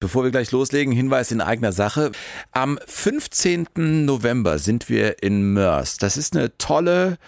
Bevor 0.00 0.24
wir 0.24 0.30
gleich 0.30 0.50
loslegen, 0.50 0.94
Hinweis 0.94 1.30
in 1.30 1.42
eigener 1.42 1.72
Sache. 1.72 2.10
Am 2.52 2.78
15. 2.86 3.66
November 3.76 4.58
sind 4.58 4.88
wir 4.88 5.22
in 5.22 5.52
Mörs. 5.52 5.98
Das 5.98 6.16
ist 6.16 6.34
eine 6.34 6.56
tolle 6.56 7.18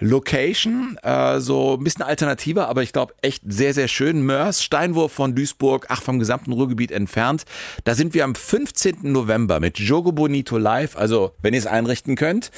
Location, 0.00 0.98
äh, 1.02 1.40
so 1.40 1.76
ein 1.76 1.84
bisschen 1.84 2.02
alternativer, 2.02 2.68
aber 2.68 2.82
ich 2.82 2.94
glaube 2.94 3.14
echt 3.20 3.42
sehr, 3.46 3.74
sehr 3.74 3.86
schön. 3.86 4.22
Mörs, 4.22 4.64
Steinwurf 4.64 5.12
von 5.12 5.34
Duisburg, 5.34 5.86
ach, 5.90 6.00
vom 6.02 6.18
gesamten 6.18 6.52
Ruhrgebiet 6.52 6.90
entfernt. 6.90 7.44
Da 7.84 7.94
sind 7.94 8.14
wir 8.14 8.24
am 8.24 8.34
15. 8.34 9.12
November 9.12 9.60
mit 9.60 9.78
Jogo 9.78 10.12
Bonito 10.12 10.56
live. 10.56 10.96
Also, 10.96 11.32
wenn 11.42 11.52
ihr 11.52 11.60
es 11.60 11.66
einrichten 11.66 12.16
könnt, 12.16 12.50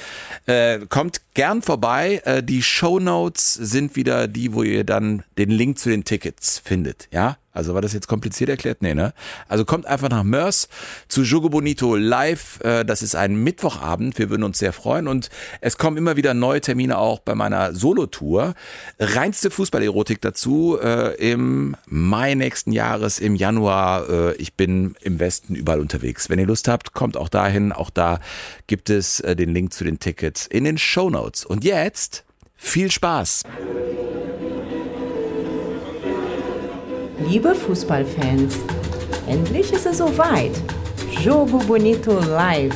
äh, 0.47 0.87
kommt 0.89 1.21
gern 1.35 1.63
vorbei. 1.63 2.23
Äh, 2.25 2.45
die 2.45 2.63
Show 2.63 3.01
Notes 3.01 3.55
sind 3.55 3.97
wieder 3.97 4.29
die, 4.29 4.55
wo 4.55 4.63
ihr 4.63 4.85
dann 4.85 5.25
den 5.37 5.51
Link 5.51 5.81
zu 5.81 5.91
den 5.91 6.05
Tickets 6.05 6.61
findet. 6.65 7.09
Ja, 7.13 7.39
also 7.55 7.73
war 7.73 7.81
das 7.81 7.93
jetzt 7.93 8.09
kompliziert 8.09 8.51
erklärt? 8.51 8.83
Nee, 8.83 8.95
ne? 8.95 9.15
Also 9.49 9.65
kommt 9.65 9.87
einfach 9.87 10.11
nach 10.11 10.25
Mörs 10.25 10.69
zu 11.07 11.23
Jogo 11.23 11.49
Bonito 11.49 11.95
live. 11.95 12.61
Äh, 12.65 12.85
das 12.85 13.01
ist 13.01 13.15
ein 13.15 13.37
Mittwochabend. 13.37 14.19
Wir 14.19 14.29
würden 14.29 14.43
uns 14.43 14.59
sehr 14.59 14.73
freuen. 14.73 15.07
Und 15.07 15.31
es 15.61 15.79
kommen 15.79 15.97
immer 15.97 16.17
wieder 16.17 16.35
neue 16.35 16.61
Termine 16.61 16.99
auch 16.99 17.21
bei 17.21 17.37
meiner 17.37 17.73
Solo-Tour. 17.73 18.55
Reinste 18.99 19.51
Fußballerotik 19.51 20.21
dazu 20.21 20.77
äh, 20.83 21.15
im 21.15 21.77
Mai 21.87 22.35
nächsten 22.35 22.73
Jahres, 22.73 23.21
im 23.21 23.37
Januar. 23.37 24.09
Äh, 24.11 24.35
ich 24.35 24.55
bin 24.55 24.97
im 25.01 25.21
Westen 25.21 25.55
überall 25.55 25.79
unterwegs. 25.79 26.29
Wenn 26.29 26.41
ihr 26.41 26.47
Lust 26.47 26.67
habt, 26.67 26.93
kommt 26.93 27.17
auch 27.17 27.29
dahin. 27.29 27.71
Auch 27.71 27.91
da 27.91 28.19
gibt 28.67 28.91
es 28.91 29.23
den 29.25 29.55
Link 29.55 29.73
zu 29.73 29.85
den 29.85 30.01
Tickets 30.01 30.47
in 30.49 30.65
den 30.65 30.77
Show 30.77 31.09
Notes. 31.09 31.45
Und 31.45 31.63
jetzt 31.63 32.25
viel 32.57 32.91
Spaß! 32.91 33.45
Liebe 37.19 37.55
Fußballfans, 37.55 38.57
endlich 39.29 39.73
ist 39.73 39.87
es 39.87 39.99
soweit. 39.99 40.51
Jogo 41.23 41.59
Bonito 41.59 42.19
Live 42.19 42.75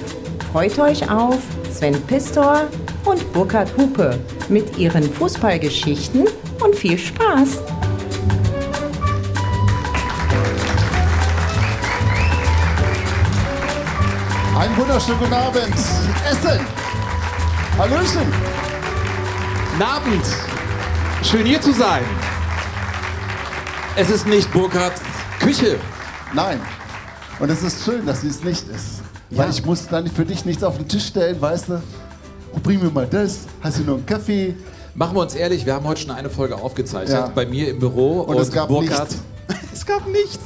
freut 0.52 0.78
euch 0.78 1.10
auf 1.10 1.38
Sven 1.72 2.00
Pistor 2.02 2.68
und 3.04 3.32
Burkhard 3.32 3.68
Hupe 3.76 4.18
mit 4.48 4.78
ihren 4.78 5.02
Fußballgeschichten 5.02 6.28
und 6.60 6.74
viel 6.76 6.96
Spaß. 6.96 7.58
Einen 14.56 14.76
wunderschönen 14.76 15.18
guten 15.18 15.34
Abend. 15.34 15.74
Essen. 16.30 16.60
Hallöchen. 17.76 18.32
Guten 19.72 19.82
Abend. 19.82 20.24
Schön 21.22 21.44
hier 21.44 21.60
zu 21.60 21.72
sein. 21.72 22.04
Es 23.96 24.10
ist 24.10 24.26
nicht 24.26 24.52
Burkhards 24.52 25.00
Küche. 25.40 25.78
Nein. 26.34 26.60
Und 27.40 27.50
es 27.50 27.62
ist 27.62 27.84
schön, 27.84 28.06
dass 28.06 28.20
sie 28.20 28.28
es 28.28 28.42
nicht 28.44 28.68
ist. 28.68 29.02
Ja. 29.30 29.38
Weil 29.38 29.50
ich 29.50 29.64
muss 29.64 29.86
dann 29.88 30.06
für 30.06 30.24
dich 30.24 30.44
nichts 30.44 30.62
auf 30.62 30.76
den 30.76 30.88
Tisch 30.88 31.06
stellen, 31.06 31.40
weißt 31.40 31.68
du? 31.68 31.82
Oh, 32.54 32.58
bring 32.62 32.82
mir 32.82 32.90
mal 32.90 33.06
das. 33.06 33.40
Hast 33.60 33.78
du 33.78 33.82
noch 33.82 33.94
einen 33.94 34.06
Kaffee? 34.06 34.54
Machen 34.94 35.16
wir 35.16 35.22
uns 35.22 35.34
ehrlich, 35.34 35.64
wir 35.66 35.74
haben 35.74 35.86
heute 35.86 36.00
schon 36.02 36.10
eine 36.10 36.30
Folge 36.30 36.56
aufgezeichnet 36.56 37.16
ja. 37.16 37.32
bei 37.34 37.46
mir 37.46 37.68
im 37.68 37.78
Büro. 37.78 38.20
Und, 38.22 38.36
und 38.36 38.42
es 38.42 38.50
gab 38.50 38.68
Burkhard, 38.68 39.10
nichts. 39.10 39.22
es 39.72 39.86
gab 39.86 40.06
nichts. 40.08 40.38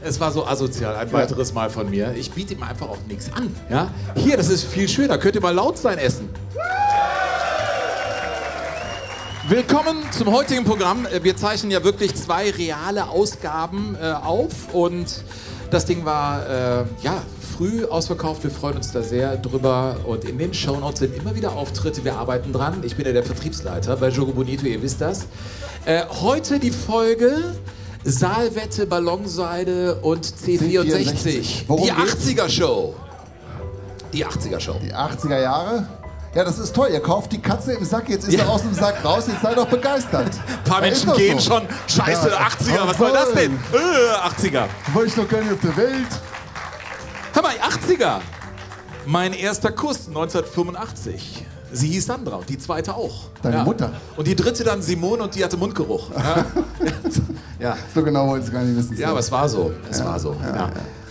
Es 0.00 0.18
war 0.18 0.32
so 0.32 0.46
asozial, 0.46 0.96
ein 0.96 1.08
ja. 1.08 1.12
weiteres 1.12 1.52
Mal 1.52 1.70
von 1.70 1.88
mir. 1.90 2.14
Ich 2.16 2.30
biete 2.30 2.54
ihm 2.54 2.62
einfach 2.62 2.88
auch 2.88 2.98
nichts 3.08 3.30
an. 3.32 3.54
Ja? 3.70 3.90
Hier, 4.16 4.36
das 4.36 4.48
ist 4.48 4.64
viel 4.64 4.88
schöner. 4.88 5.18
Könnt 5.18 5.34
ihr 5.34 5.42
mal 5.42 5.54
laut 5.54 5.78
sein 5.78 5.98
essen? 5.98 6.28
Willkommen 9.52 9.98
zum 10.12 10.32
heutigen 10.32 10.64
Programm. 10.64 11.06
Wir 11.20 11.36
zeichnen 11.36 11.70
ja 11.70 11.84
wirklich 11.84 12.14
zwei 12.14 12.50
reale 12.52 13.10
Ausgaben 13.10 13.98
äh, 14.00 14.12
auf 14.12 14.72
und 14.72 15.22
das 15.70 15.84
Ding 15.84 16.06
war 16.06 16.48
äh, 16.48 16.84
ja 17.02 17.22
früh 17.54 17.84
ausverkauft. 17.84 18.44
Wir 18.44 18.50
freuen 18.50 18.76
uns 18.76 18.92
da 18.92 19.02
sehr 19.02 19.36
drüber 19.36 19.96
und 20.06 20.24
in 20.24 20.38
den 20.38 20.54
Shownotes 20.54 21.00
sind 21.00 21.14
immer 21.14 21.34
wieder 21.34 21.52
Auftritte. 21.52 22.02
Wir 22.02 22.14
arbeiten 22.14 22.54
dran. 22.54 22.82
Ich 22.82 22.96
bin 22.96 23.04
ja 23.04 23.12
der 23.12 23.24
Vertriebsleiter 23.24 23.94
bei 23.98 24.08
Jogo 24.08 24.32
Bonito, 24.32 24.64
ihr 24.64 24.80
wisst 24.80 25.02
das. 25.02 25.26
Äh, 25.84 26.04
heute 26.22 26.58
die 26.58 26.70
Folge 26.70 27.54
Saalwette, 28.04 28.86
Ballonseide 28.86 29.96
und 29.96 30.24
C64. 30.24 31.66
C64. 31.68 31.76
Die 31.76 31.92
80er 31.92 32.48
Show. 32.48 32.94
Die 34.14 34.24
80er 34.24 34.60
Show. 34.60 34.76
Die 34.82 34.94
80er 34.94 35.42
Jahre? 35.42 35.86
Ja, 36.34 36.44
das 36.44 36.58
ist 36.58 36.74
toll. 36.74 36.88
Ihr 36.90 37.00
kauft 37.00 37.32
die 37.32 37.42
Katze 37.42 37.74
im 37.74 37.84
Sack, 37.84 38.08
jetzt 38.08 38.26
ist 38.26 38.32
ja. 38.32 38.44
er 38.44 38.50
aus 38.50 38.62
dem 38.62 38.72
Sack 38.72 39.04
raus, 39.04 39.24
jetzt 39.28 39.42
seid 39.42 39.56
doch 39.56 39.68
begeistert. 39.68 40.30
Ein 40.64 40.64
paar 40.64 40.80
Menschen 40.80 41.12
gehen 41.12 41.38
so. 41.38 41.52
schon. 41.52 41.68
Scheiße, 41.86 42.30
ja. 42.30 42.48
80er, 42.48 42.86
was 42.88 42.96
soll 42.96 43.12
das 43.12 43.32
denn? 43.32 43.52
Äh, 43.72 44.46
80er. 44.46 44.64
War 44.94 45.04
ich 45.04 45.14
doch 45.14 45.28
gar 45.28 45.42
nicht 45.42 45.52
auf 45.52 45.60
der 45.60 45.76
Welt. 45.76 46.08
Hör 47.34 47.42
mal, 47.42 47.54
80er. 47.56 48.20
Mein 49.04 49.34
erster 49.34 49.72
Kuss 49.72 50.08
1985. 50.08 51.46
Sie 51.72 51.88
hieß 51.88 52.06
Sandra 52.06 52.36
und 52.36 52.48
die 52.48 52.58
zweite 52.58 52.94
auch. 52.94 53.28
Deine 53.42 53.56
ja. 53.56 53.64
Mutter. 53.64 53.92
Und 54.16 54.26
die 54.26 54.36
dritte 54.36 54.64
dann 54.64 54.82
Simone 54.82 55.22
und 55.22 55.34
die 55.34 55.44
hatte 55.44 55.56
Mundgeruch. 55.56 56.10
Ja. 57.60 57.70
ja. 57.70 57.76
So 57.94 58.02
genau 58.02 58.26
wollte 58.28 58.44
ich 58.44 58.48
es 58.48 58.52
gar 58.52 58.64
nicht 58.64 58.76
wissen. 58.76 58.96
Ja, 58.96 59.10
aber 59.10 59.20
es 59.20 59.30
war 59.30 59.48
so. 59.48 59.72
Es 59.90 60.04
war 60.04 60.18
so. 60.18 60.36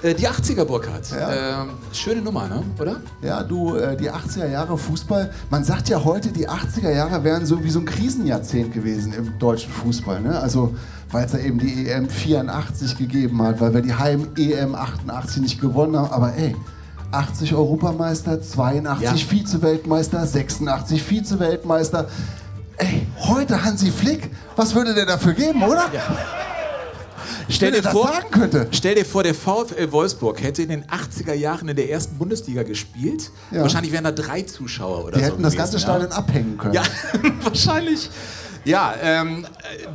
Äh, 0.04 0.16
die 0.16 0.28
80er, 0.28 0.66
Burkhardt. 0.66 1.10
Ähm, 1.12 1.70
schöne 1.94 2.22
Nummer, 2.22 2.48
ne? 2.48 2.64
oder? 2.80 2.98
Ja, 3.22 3.44
du, 3.44 3.76
äh, 3.76 3.96
die 3.96 4.10
80er 4.10 4.48
Jahre 4.48 4.78
Fußball. 4.78 5.32
Man 5.50 5.64
sagt 5.64 5.90
ja 5.90 6.04
heute, 6.04 6.30
die 6.30 6.50
80er 6.50 6.92
Jahre 6.92 7.24
wären 7.24 7.46
so 7.46 7.64
wie 7.64 7.70
so 7.70 7.80
ein 7.80 7.86
Krisenjahrzehnt 7.86 8.74
gewesen 8.74 9.14
im 9.14 9.38
deutschen 9.38 9.72
Fußball. 9.72 10.22
Ne? 10.22 10.40
Also, 10.40 10.76
weil 11.12 11.26
es 11.26 11.34
ja 11.34 11.40
eben 11.40 11.60
die 11.60 11.88
EM 11.88 12.10
84 12.10 12.98
gegeben 12.98 13.42
hat, 13.44 13.62
weil 13.62 13.74
wir 13.74 13.82
die 13.82 13.94
Heim-EM 13.94 14.74
88 14.74 15.42
nicht 15.42 15.62
gewonnen 15.62 15.96
haben. 15.96 16.12
Aber 16.12 16.34
ey, 16.36 16.56
80 17.12 17.54
Europameister, 17.54 18.42
82 18.42 19.04
ja. 19.04 19.28
Vize-Weltmeister, 19.28 20.26
86 20.26 21.04
Vize-Weltmeister. 21.04 22.08
Ey, 22.78 23.06
heute 23.18 23.64
Hansi 23.64 23.92
Flick, 23.92 24.32
was 24.56 24.74
würde 24.74 24.94
der 24.94 25.06
dafür 25.06 25.34
geben, 25.34 25.62
oder? 25.64 25.90
Ja. 25.94 26.02
Stell 27.50 27.72
dir, 27.72 27.84
vor, 27.84 28.12
stell 28.72 28.96
dir 28.96 29.06
vor, 29.06 29.24
der 29.24 29.34
VfL 29.34 29.92
Wolfsburg 29.92 30.42
hätte 30.42 30.62
in 30.62 30.70
den 30.70 30.86
80er 30.86 31.34
Jahren 31.34 31.68
in 31.68 31.76
der 31.76 31.90
ersten 31.90 32.18
Bundesliga 32.18 32.64
gespielt. 32.64 33.30
Ja. 33.52 33.62
Wahrscheinlich 33.62 33.92
wären 33.92 34.06
da 34.06 34.12
drei 34.12 34.44
Zuschauer 34.44 35.06
oder 35.06 35.12
Die 35.12 35.20
so. 35.20 35.26
hätten 35.26 35.38
gewesen, 35.38 35.44
das 35.44 35.56
ganze 35.58 35.80
Stadion 35.80 36.10
ja. 36.12 36.16
abhängen 36.16 36.58
können. 36.58 36.74
Ja, 36.74 36.84
wahrscheinlich. 37.44 38.10
Ja, 38.64 38.94
ähm, 39.02 39.46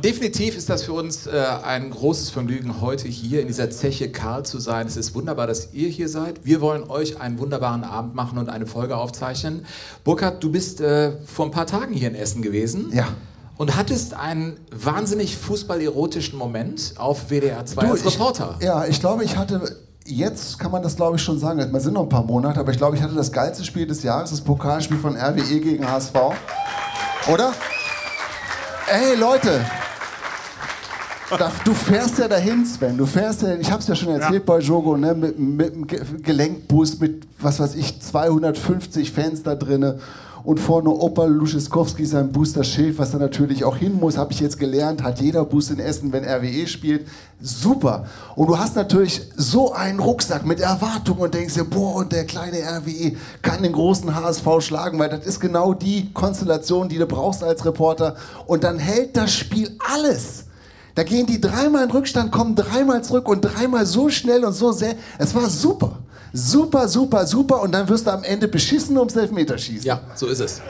definitiv 0.03 0.57
ist 0.57 0.69
das 0.69 0.83
für 0.83 0.91
uns 0.91 1.25
äh, 1.25 1.31
ein 1.63 1.89
großes 1.89 2.31
Vergnügen, 2.31 2.81
heute 2.81 3.07
hier 3.07 3.39
in 3.39 3.47
dieser 3.47 3.69
Zeche 3.69 4.11
Karl 4.11 4.45
zu 4.45 4.59
sein. 4.59 4.87
Es 4.87 4.97
ist 4.97 5.15
wunderbar, 5.15 5.47
dass 5.47 5.73
ihr 5.73 5.87
hier 5.87 6.09
seid. 6.09 6.41
Wir 6.43 6.59
wollen 6.59 6.83
euch 6.89 7.21
einen 7.21 7.39
wunderbaren 7.39 7.85
Abend 7.85 8.13
machen 8.13 8.37
und 8.37 8.49
eine 8.49 8.65
Folge 8.65 8.97
aufzeichnen. 8.97 9.65
Burkhard, 10.03 10.43
du 10.43 10.51
bist 10.51 10.81
äh, 10.81 11.13
vor 11.25 11.45
ein 11.45 11.51
paar 11.51 11.65
Tagen 11.65 11.93
hier 11.93 12.09
in 12.09 12.15
Essen 12.15 12.41
gewesen. 12.41 12.91
Ja 12.93 13.07
und 13.57 13.75
hattest 13.75 14.13
einen 14.13 14.59
wahnsinnig 14.71 15.35
fußballerotischen 15.35 16.37
Moment 16.37 16.93
auf 16.97 17.31
WDR 17.31 17.65
2 17.65 17.81
du, 17.81 17.91
als 17.91 18.05
Reporter. 18.05 18.55
Ich, 18.59 18.65
ja, 18.65 18.85
ich 18.85 18.99
glaube, 18.99 19.23
ich 19.23 19.35
hatte 19.35 19.77
jetzt 20.05 20.59
kann 20.59 20.71
man 20.71 20.83
das 20.83 20.95
glaube 20.95 21.17
ich 21.17 21.23
schon 21.23 21.39
sagen. 21.39 21.71
Man 21.71 21.81
sind 21.81 21.93
noch 21.93 22.03
ein 22.03 22.09
paar 22.09 22.23
Monate, 22.23 22.59
aber 22.59 22.71
ich 22.71 22.77
glaube, 22.77 22.95
ich 22.95 23.01
hatte 23.01 23.15
das 23.15 23.31
geilste 23.31 23.63
Spiel 23.63 23.87
des 23.87 24.03
Jahres, 24.03 24.29
das 24.29 24.41
Pokalspiel 24.41 24.99
von 24.99 25.17
RWE 25.17 25.59
gegen 25.59 25.89
HSV. 25.89 26.13
Oder? 27.31 27.51
Ey 28.89 29.15
Leute, 29.15 29.65
du 31.65 31.73
fährst 31.73 32.19
ja 32.19 32.27
dahin, 32.29 32.65
Sven. 32.65 32.97
Du 32.97 33.05
fährst 33.05 33.41
ja, 33.41 33.55
ich 33.55 33.69
habe 33.69 33.81
es 33.81 33.87
ja 33.87 33.95
schon 33.95 34.13
erzählt 34.13 34.33
ja. 34.33 34.39
bei 34.45 34.59
Jogo, 34.59 34.95
ne, 34.95 35.13
mit, 35.13 35.37
mit 35.37 35.73
einem 35.73 35.87
Gelenkbus 36.23 36.97
mit, 36.97 37.27
was 37.37 37.59
weiß 37.59 37.75
ich, 37.75 37.99
250 38.01 39.11
Fans 39.11 39.43
da 39.43 39.55
drinnen 39.55 39.99
und 40.43 40.59
vorne 40.59 40.89
Opa 40.89 41.25
Luscheskowski 41.25 42.05
sein 42.05 42.31
Booster-Schild, 42.31 42.97
was 42.97 43.11
da 43.11 43.17
natürlich 43.17 43.63
auch 43.63 43.77
hin 43.77 43.99
muss, 43.99 44.17
habe 44.17 44.31
ich 44.31 44.39
jetzt 44.39 44.59
gelernt, 44.59 45.03
hat 45.03 45.19
jeder 45.19 45.45
Bus 45.45 45.69
in 45.69 45.79
Essen, 45.79 46.11
wenn 46.11 46.23
RWE 46.23 46.67
spielt. 46.67 47.07
Super. 47.41 48.05
Und 48.35 48.47
du 48.47 48.57
hast 48.57 48.75
natürlich 48.75 49.21
so 49.35 49.73
einen 49.73 49.99
Rucksack 49.99 50.45
mit 50.45 50.59
Erwartungen 50.59 51.21
und 51.21 51.33
denkst 51.33 51.53
dir, 51.53 51.65
boah, 51.65 51.95
und 51.95 52.11
der 52.11 52.25
kleine 52.25 52.57
RWE 52.57 53.13
kann 53.41 53.63
den 53.63 53.73
großen 53.73 54.15
HSV 54.15 54.47
schlagen, 54.59 54.99
weil 54.99 55.09
das 55.09 55.25
ist 55.25 55.39
genau 55.39 55.73
die 55.73 56.11
Konstellation, 56.13 56.89
die 56.89 56.97
du 56.97 57.05
brauchst 57.05 57.43
als 57.43 57.65
Reporter. 57.65 58.15
Und 58.45 58.63
dann 58.63 58.79
hält 58.79 59.17
das 59.17 59.33
Spiel 59.33 59.77
alles. 59.93 60.45
Da 60.95 61.03
gehen 61.03 61.27
die 61.27 61.39
dreimal 61.39 61.83
in 61.83 61.91
Rückstand, 61.91 62.31
kommen 62.31 62.55
dreimal 62.55 63.03
zurück 63.03 63.29
und 63.29 63.41
dreimal 63.41 63.85
so 63.85 64.09
schnell 64.09 64.43
und 64.43 64.53
so 64.53 64.71
sehr. 64.71 64.95
Es 65.19 65.35
war 65.35 65.47
super. 65.47 65.99
Super, 66.37 66.87
super, 66.87 67.25
super. 67.25 67.61
Und 67.61 67.71
dann 67.71 67.89
wirst 67.89 68.05
du 68.05 68.11
am 68.11 68.23
Ende 68.23 68.47
beschissen 68.47 68.95
ums 68.97 69.15
Elfmeterschießen. 69.15 69.85
Ja, 69.85 70.01
so 70.13 70.27
ist 70.27 70.39
es. 70.39 70.61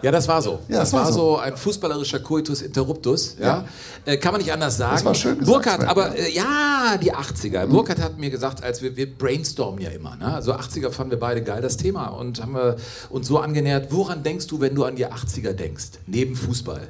Ja, 0.00 0.10
das 0.10 0.28
war 0.28 0.40
so. 0.40 0.60
Ja, 0.68 0.78
das, 0.78 0.90
das 0.90 0.92
war, 0.92 1.04
war 1.04 1.12
so. 1.12 1.38
ein 1.38 1.56
fußballerischer 1.56 2.20
Coitus 2.20 2.62
interruptus. 2.62 3.36
Ja. 3.38 3.64
ja. 4.06 4.12
Äh, 4.12 4.16
kann 4.16 4.32
man 4.32 4.40
nicht 4.40 4.52
anders 4.52 4.76
sagen. 4.76 4.94
Das 4.94 5.04
war 5.04 5.14
schön 5.14 5.38
gesagt. 5.38 5.64
Burkhardt, 5.64 5.88
aber 5.88 6.16
äh, 6.16 6.30
ja, 6.32 6.96
die 7.02 7.12
80er. 7.12 7.66
Mhm. 7.66 7.70
Burkhardt 7.70 8.00
hat 8.00 8.18
mir 8.18 8.30
gesagt, 8.30 8.62
als 8.62 8.80
wir, 8.82 8.96
wir 8.96 9.12
brainstormen 9.12 9.80
ja 9.80 9.90
immer. 9.90 10.16
Ne? 10.16 10.32
Also 10.34 10.54
80er 10.54 10.90
fanden 10.90 11.12
wir 11.12 11.18
beide 11.18 11.42
geil, 11.42 11.62
das 11.62 11.76
Thema. 11.76 12.08
Und 12.08 12.40
haben 12.40 12.54
wir 12.54 12.76
uns 13.10 13.26
so 13.26 13.38
angenähert, 13.38 13.88
woran 13.90 14.22
denkst 14.22 14.46
du, 14.46 14.60
wenn 14.60 14.74
du 14.74 14.84
an 14.84 14.94
die 14.94 15.06
80er 15.06 15.52
denkst? 15.52 15.90
Neben 16.06 16.36
Fußball. 16.36 16.88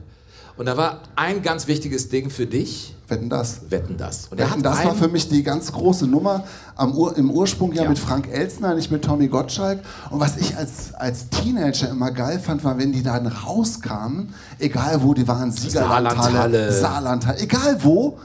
Und 0.63 0.67
da 0.67 0.77
war 0.77 1.01
ein 1.17 1.43
ganz 1.43 1.67
wichtiges 1.67 2.09
Ding 2.09 2.31
für 2.31 2.47
dich. 2.47 2.95
Wetten 3.09 3.29
das? 3.29 3.63
Wetten 3.71 3.97
das. 3.97 4.29
Und 4.29 4.39
Wetten, 4.39 4.63
das 4.63 4.85
war 4.85 4.95
für 4.95 5.09
mich 5.09 5.29
die 5.29 5.43
ganz 5.43 5.73
große 5.73 6.07
Nummer. 6.07 6.45
Am 6.77 6.95
Ur, 6.95 7.17
Im 7.17 7.33
Ursprung 7.33 7.73
ja, 7.73 7.83
Ja. 7.83 7.89
mit 7.89 7.99
Frank 7.99 8.29
Elstner, 8.31 8.77
nicht 8.77 8.89
mit 8.93 9.03
Tommy 9.05 9.27
Gottschalk. 9.27 9.81
Und 10.11 10.21
was 10.21 10.37
ich 10.37 10.57
als, 10.57 10.95
als 10.95 11.31
Teenager 11.31 11.89
immer 11.89 12.13
geil 12.13 12.39
fand, 12.39 12.63
war, 12.63 12.79
wenn 12.79 12.93
die 12.93 13.03
dann 13.03 13.27
rauskamen, 13.27 14.33
egal 14.61 15.03
wo 15.03 15.15
die 15.15 15.27
waren, 15.27 15.51
Siegerlandhalle, 15.51 16.71
Saarlandhalle. 16.71 16.73
Saarlandhalle, 16.73 17.41
egal 17.41 17.79
wo, 17.81 18.21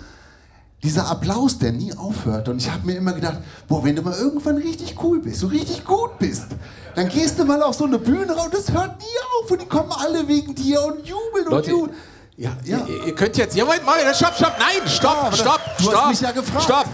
dieser 0.83 1.07
Applaus, 1.07 1.57
der 1.57 1.71
nie 1.71 1.91
aufhört. 1.95 2.49
Und 2.49 2.57
ich 2.61 2.71
habe 2.71 2.85
mir 2.85 2.97
immer 2.97 3.13
gedacht, 3.13 3.39
boah, 3.67 3.83
wenn 3.83 3.95
du 3.95 4.03
mal 4.03 4.13
irgendwann 4.13 4.57
richtig 4.57 4.95
cool 5.01 5.19
bist, 5.21 5.39
so 5.39 5.47
richtig 5.47 5.85
gut 5.85 6.19
bist, 6.19 6.45
dann 6.93 7.09
gehst 7.09 7.39
du 7.39 7.45
mal 7.45 7.63
auf 7.63 7.73
so 7.73 7.85
eine 7.85 7.97
Bühne 7.97 8.31
raus 8.31 8.45
und 8.45 8.53
das 8.53 8.71
hört 8.71 8.99
nie 8.99 9.41
auf. 9.41 9.49
Und 9.49 9.59
die 9.59 9.65
kommen 9.65 9.91
alle 9.91 10.27
wegen 10.27 10.53
dir 10.53 10.83
und 10.85 10.99
jubeln 10.99 11.45
Leute, 11.49 11.73
und 11.73 11.79
jubeln. 11.81 11.97
Ja, 12.37 12.55
Ja. 12.63 12.85
Ihr, 12.87 13.07
ihr 13.07 13.15
könnt 13.15 13.35
jetzt. 13.37 13.55
Ja, 13.55 13.65
Moment, 13.65 13.85
mal, 13.85 13.99
stopp, 14.13 14.35
stopp, 14.35 14.53
nein, 14.59 14.87
stopp, 14.87 15.23
aber 15.25 15.35
stopp, 15.35 15.59
du 15.79 15.85
hast 15.85 15.91
stopp. 15.91 16.09
mich 16.09 16.21
ja 16.21 16.31
gefragt. 16.31 16.63
Stopp. 16.63 16.85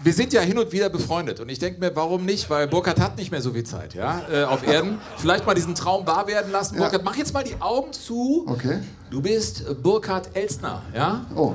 Wir 0.00 0.12
sind 0.12 0.32
ja 0.32 0.42
hin 0.42 0.56
und 0.56 0.70
wieder 0.70 0.88
befreundet 0.90 1.40
und 1.40 1.48
ich 1.48 1.58
denke 1.58 1.80
mir, 1.80 1.94
warum 1.96 2.24
nicht? 2.24 2.48
Weil 2.48 2.68
Burkhard 2.68 3.00
hat 3.00 3.16
nicht 3.16 3.32
mehr 3.32 3.42
so 3.42 3.50
viel 3.52 3.64
Zeit, 3.64 3.94
ja, 3.94 4.22
äh, 4.30 4.44
auf 4.44 4.64
Erden. 4.64 5.00
Vielleicht 5.16 5.44
mal 5.44 5.54
diesen 5.54 5.74
Traum 5.74 6.06
wahr 6.06 6.28
werden 6.28 6.52
lassen. 6.52 6.76
Ja. 6.76 6.82
Burkhard, 6.82 7.04
mach 7.04 7.16
jetzt 7.16 7.34
mal 7.34 7.42
die 7.42 7.60
Augen 7.60 7.92
zu. 7.92 8.44
Okay. 8.46 8.78
Du 9.10 9.20
bist 9.20 9.64
Burkhard 9.82 10.36
Elstner, 10.36 10.82
ja? 10.94 11.26
Oh. 11.34 11.54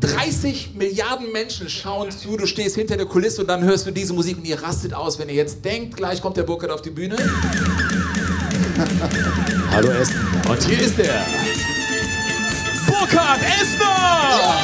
30 0.00 0.74
Milliarden 0.74 1.30
Menschen 1.32 1.68
schauen 1.70 2.10
zu, 2.10 2.36
du 2.36 2.46
stehst 2.46 2.74
hinter 2.74 2.96
der 2.96 3.06
Kulisse 3.06 3.42
und 3.42 3.46
dann 3.46 3.62
hörst 3.62 3.86
du 3.86 3.90
diese 3.90 4.12
Musik 4.12 4.36
und 4.36 4.44
ihr 4.44 4.60
rastet 4.62 4.92
aus, 4.92 5.18
wenn 5.18 5.28
ihr 5.28 5.36
jetzt 5.36 5.64
denkt, 5.64 5.96
gleich 5.96 6.20
kommt 6.20 6.36
der 6.36 6.42
Burkhard 6.42 6.72
auf 6.72 6.82
die 6.82 6.90
Bühne. 6.90 7.16
Hallo 9.70 9.90
Essen. 9.92 10.20
Und 10.48 10.62
hier 10.64 10.80
ist 10.80 10.98
der 10.98 11.24
Burkhard 12.88 13.40
Esner! 13.42 14.54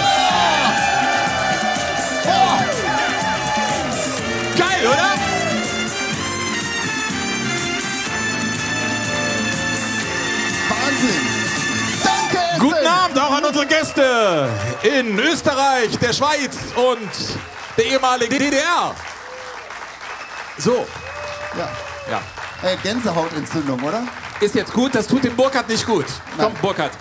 Geil, 4.59 4.87
oder? 4.87 5.15
Wahnsinn! 10.69 11.21
Danke, 12.05 12.39
Essen! 12.51 12.61
Guten 12.61 12.87
Abend 12.87 13.19
auch 13.19 13.33
an 13.33 13.45
unsere 13.45 13.67
Gäste 13.67 14.49
in 14.83 15.19
Österreich, 15.19 15.99
der 16.01 16.13
Schweiz 16.13 16.57
und 16.77 17.11
der 17.77 17.85
ehemaligen 17.87 18.39
DDR. 18.39 18.95
So, 20.59 20.87
Ja. 21.57 21.69
ja. 22.11 22.21
Äh, 22.63 22.77
Gänsehautentzündung, 22.83 23.81
oder? 23.83 24.03
Ist 24.41 24.55
jetzt 24.55 24.73
gut, 24.73 24.95
das 24.95 25.07
tut 25.07 25.25
dem 25.25 25.35
Burkhard 25.35 25.69
nicht 25.69 25.87
gut. 25.87 26.05
Komm, 26.39 26.53
Burkhard. 26.61 26.93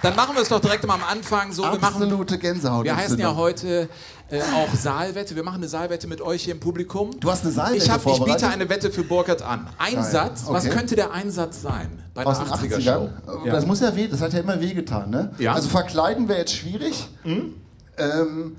Dann 0.00 0.14
machen 0.16 0.34
wir 0.34 0.42
es 0.42 0.48
doch 0.50 0.60
direkt 0.60 0.86
mal 0.86 0.94
am 0.94 1.04
Anfang 1.04 1.50
so. 1.52 1.62
Wir, 1.62 1.70
machen, 1.78 1.82
Absolute 2.02 2.38
Gänsehautentzündung. 2.38 2.84
wir 2.84 2.96
heißen 2.96 3.18
ja 3.18 3.34
heute 3.34 3.88
äh, 4.30 4.40
auch 4.40 4.68
Saalwette. 4.74 5.34
Wir 5.34 5.42
machen 5.42 5.56
eine 5.56 5.68
Saalwette 5.68 6.06
mit 6.06 6.20
euch 6.20 6.42
hier 6.44 6.52
im 6.54 6.60
Publikum. 6.60 7.10
Du 7.20 7.30
hast 7.30 7.42
eine 7.42 7.52
Saalwette 7.52 7.84
ich, 7.84 7.90
hab, 7.90 8.06
ich 8.06 8.22
biete 8.22 8.46
eine 8.48 8.68
Wette 8.68 8.90
für 8.90 9.02
Burkhard 9.02 9.40
an. 9.40 9.66
Ein 9.78 9.94
Geil. 9.94 10.04
Satz, 10.04 10.44
was 10.46 10.66
Okay. 10.66 10.74
könnte 10.74 10.94
der 10.96 11.12
Einsatz 11.12 11.62
sein 11.62 12.02
bei 12.12 12.24
Aus 12.26 12.38
den 12.38 12.48
80er 12.48 12.76
80ern. 12.78 12.82
Show? 12.82 13.44
Äh, 13.46 13.50
Das 13.50 13.64
muss 13.66 13.80
ja 13.80 13.96
weh, 13.96 14.08
das 14.08 14.20
hat 14.20 14.32
ja 14.34 14.40
immer 14.40 14.60
wehgetan, 14.60 15.08
ne? 15.10 15.30
Ja. 15.38 15.54
Also 15.54 15.68
verkleiden 15.70 16.28
wäre 16.28 16.40
jetzt 16.40 16.54
schwierig. 16.54 17.08
Ähm, 17.24 18.56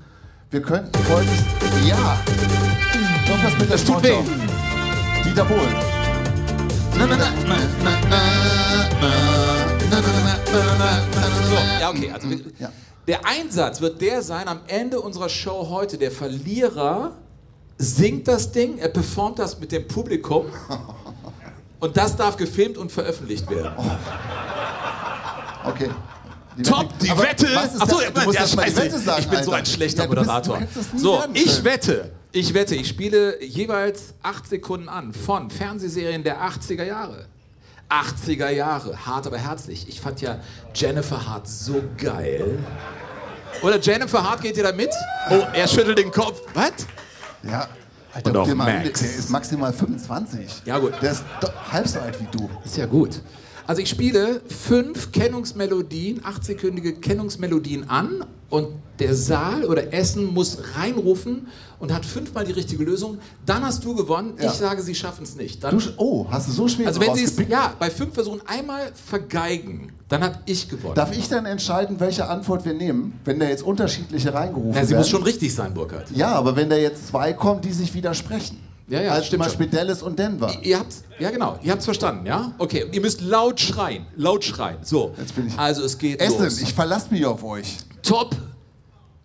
wir 0.50 0.62
könnten 0.62 0.98
folgendes. 1.04 1.38
Ja! 1.86 2.18
Irgendwas 3.28 3.58
mit 3.58 3.70
der 3.70 3.76
tut 3.76 3.86
Sportschau. 3.86 4.24
Dieter 5.24 5.44
Bohlen. 5.44 5.95
So, 11.46 11.54
ja, 11.80 11.90
okay. 11.90 12.10
Also, 12.12 12.30
wir- 12.30 12.40
Ja. 12.58 12.72
Der 13.06 13.24
Einsatz 13.24 13.80
wird 13.80 14.00
der 14.00 14.22
sein 14.22 14.48
am 14.48 14.60
Ende 14.66 15.00
unserer 15.00 15.28
Show 15.28 15.68
heute. 15.70 15.96
Der 15.98 16.10
Verlierer 16.10 17.12
singt 17.78 18.26
das 18.26 18.50
Ding, 18.50 18.78
er 18.78 18.88
performt 18.88 19.38
das 19.38 19.60
mit 19.60 19.70
dem 19.72 19.86
Publikum. 19.86 20.46
Und 21.78 21.96
das 21.96 22.16
darf 22.16 22.36
gefilmt 22.38 22.78
und 22.78 22.90
veröffentlicht 22.90 23.48
werden. 23.50 23.70
Okay. 25.64 25.90
Die 26.56 26.62
Top, 26.62 26.98
die 26.98 27.10
Wette. 27.10 27.48
Achso, 27.78 27.98
du 28.14 28.20
musst 28.22 28.38
erst 28.38 28.56
mal 28.56 28.64
die 28.64 28.70
scheiße. 28.70 28.82
Wette 28.86 28.98
sagen, 28.98 29.20
ich 29.20 29.28
bin 29.28 29.42
so 29.44 29.50
Alter. 29.52 29.56
ein 29.62 29.66
schlechter 29.66 30.02
Ja, 30.04 30.08
bist- 30.08 30.18
Moderator. 30.20 30.58
nie 30.60 30.66
so, 30.98 31.22
ich 31.34 31.62
wette, 31.64 32.12
ich 32.36 32.52
wette, 32.52 32.74
ich 32.74 32.86
spiele 32.88 33.42
jeweils 33.42 34.12
acht 34.22 34.46
Sekunden 34.46 34.90
an 34.90 35.14
von 35.14 35.50
Fernsehserien 35.50 36.22
der 36.22 36.42
80er 36.42 36.84
Jahre. 36.84 37.24
80er 37.88 38.50
Jahre, 38.50 39.06
hart 39.06 39.26
aber 39.26 39.38
herzlich. 39.38 39.88
Ich 39.88 40.02
fand 40.02 40.20
ja 40.20 40.40
Jennifer 40.74 41.26
Hart 41.26 41.48
so 41.48 41.82
geil. 41.96 42.58
Oder 43.62 43.80
Jennifer 43.80 44.22
Hart 44.22 44.42
geht 44.42 44.56
ihr 44.58 44.64
da 44.64 44.72
mit? 44.72 44.90
Oh, 45.30 45.44
er 45.54 45.66
schüttelt 45.66 45.96
den 45.96 46.10
Kopf. 46.10 46.42
Was? 46.52 46.86
Ja. 47.42 47.68
Und 48.14 48.24
guck 48.24 48.36
auch 48.36 48.46
dir 48.46 48.54
mal 48.54 48.82
Max. 48.84 49.00
Der 49.00 49.08
ist 49.10 49.30
maximal 49.30 49.72
25. 49.72 50.62
Ja, 50.66 50.78
gut. 50.78 50.92
Der 51.00 51.12
ist 51.12 51.24
halb 51.72 51.88
so 51.88 52.00
alt 52.00 52.20
wie 52.20 52.26
du. 52.36 52.50
Ist 52.64 52.76
ja 52.76 52.84
gut. 52.84 53.20
Also 53.66 53.82
ich 53.82 53.88
spiele 53.88 54.40
fünf 54.48 55.10
Kennungsmelodien, 55.12 56.20
achtsekündige 56.24 56.94
Kennungsmelodien 56.94 57.90
an 57.90 58.24
und 58.48 58.68
der 59.00 59.14
Saal 59.14 59.64
oder 59.64 59.92
Essen 59.92 60.32
muss 60.32 60.58
reinrufen 60.76 61.48
und 61.78 61.92
hat 61.92 62.06
fünfmal 62.06 62.44
die 62.44 62.52
richtige 62.52 62.84
Lösung. 62.84 63.18
Dann 63.44 63.64
hast 63.64 63.84
du 63.84 63.94
gewonnen. 63.94 64.34
Ja. 64.40 64.46
Ich 64.46 64.52
sage, 64.52 64.80
sie 64.82 64.94
schaffen 64.94 65.24
es 65.24 65.34
nicht. 65.36 65.62
Dann, 65.64 65.78
Du, 65.78 65.84
oh, 65.96 66.26
hast 66.30 66.48
du 66.48 66.52
so 66.52 66.68
schwer 66.68 66.86
also 66.86 67.00
wenn 67.00 67.14
sie 67.14 67.24
es 67.24 67.34
ja, 67.48 67.74
bei 67.78 67.90
fünf 67.90 68.14
Versuchen 68.14 68.40
einmal 68.46 68.92
vergeigen, 68.94 69.92
dann 70.08 70.22
habe 70.22 70.38
ich 70.46 70.68
gewonnen. 70.68 70.94
Darf 70.94 71.14
ich 71.16 71.28
dann 71.28 71.44
entscheiden, 71.44 71.98
welche 71.98 72.28
Antwort 72.28 72.64
wir 72.64 72.72
nehmen, 72.72 73.18
wenn 73.24 73.40
da 73.40 73.48
jetzt 73.48 73.64
unterschiedliche 73.64 74.32
reingerufen 74.32 74.72
Na, 74.74 74.84
sie 74.84 74.90
werden? 74.90 75.00
muss 75.00 75.08
schon 75.08 75.24
richtig 75.24 75.52
sein, 75.52 75.74
Burkhard. 75.74 76.10
Ja, 76.14 76.32
aber 76.34 76.54
wenn 76.56 76.70
da 76.70 76.76
jetzt 76.76 77.08
zwei 77.08 77.32
kommen, 77.32 77.60
die 77.60 77.72
sich 77.72 77.92
widersprechen. 77.92 78.58
Ja, 78.88 79.00
ja, 79.02 79.12
Als 79.12 79.28
zum 79.30 79.40
Beispiel 79.40 79.66
Dallas 79.66 80.00
und 80.02 80.16
Denver. 80.16 80.52
Ihr 80.62 80.78
habt's, 80.78 81.02
ja 81.18 81.30
genau, 81.30 81.58
ihr 81.62 81.72
habt's 81.72 81.84
verstanden, 81.86 82.24
ja? 82.24 82.52
Okay, 82.58 82.84
und 82.84 82.94
ihr 82.94 83.00
müsst 83.00 83.20
laut 83.20 83.58
schreien, 83.58 84.06
laut 84.14 84.44
schreien. 84.44 84.76
So, 84.82 85.12
Jetzt 85.18 85.34
bin 85.34 85.48
ich- 85.48 85.58
also 85.58 85.82
es 85.82 85.98
geht 85.98 86.20
Essen, 86.20 86.44
los. 86.44 86.60
ich 86.60 86.72
verlasse 86.72 87.08
mich 87.10 87.26
auf 87.26 87.42
euch. 87.42 87.78
Top, 88.02 88.36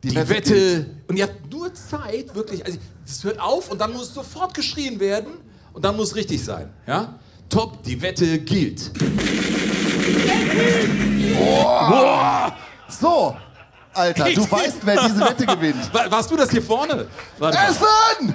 die, 0.04 0.16
Wette 0.16 0.30
Wette. 0.30 0.54
gilt. 0.56 0.88
Und 1.10 1.18
ihr 1.18 1.24
habt 1.26 1.52
nur 1.54 1.72
Zeit, 1.76 2.34
wirklich. 2.34 2.66
Also, 2.66 2.80
das 3.06 3.24
hört 3.24 3.40
auf 3.40 3.70
und 3.70 3.80
dann 3.80 3.94
muss 3.94 4.12
sofort 4.12 4.56
geschrien 4.56 5.00
werden 5.00 5.34
und 5.74 5.86
dann 5.86 5.96
muss 5.96 6.16
richtig 6.16 6.44
sein. 6.44 6.74
Ja? 6.88 7.20
Top, 7.48 7.84
die 7.84 8.02
Wette 8.02 8.40
gilt. 8.40 8.90
So, 12.90 13.36
Alter, 13.94 14.32
du 14.34 14.50
weißt, 14.52 14.78
wer 14.84 15.02
diese 15.08 15.20
Wette 15.20 15.46
gewinnt. 15.46 15.94
Wa- 15.94 16.10
Warst 16.10 16.32
du 16.32 16.36
das 16.38 16.50
hier 16.50 16.62
vorne? 16.62 17.08
Warte. 17.38 17.58
Essen! 17.58 18.34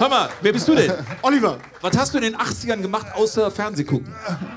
Hör 0.00 0.08
mal, 0.08 0.30
wer 0.40 0.50
bist 0.54 0.66
du 0.66 0.74
denn? 0.74 0.90
Oliver. 1.22 1.58
Was 1.82 1.94
hast 1.94 2.14
du 2.14 2.18
in 2.18 2.24
den 2.24 2.36
80ern 2.36 2.80
gemacht, 2.80 3.08
außer 3.14 3.50
Fernseh 3.50 3.84
gucken? 3.84 4.10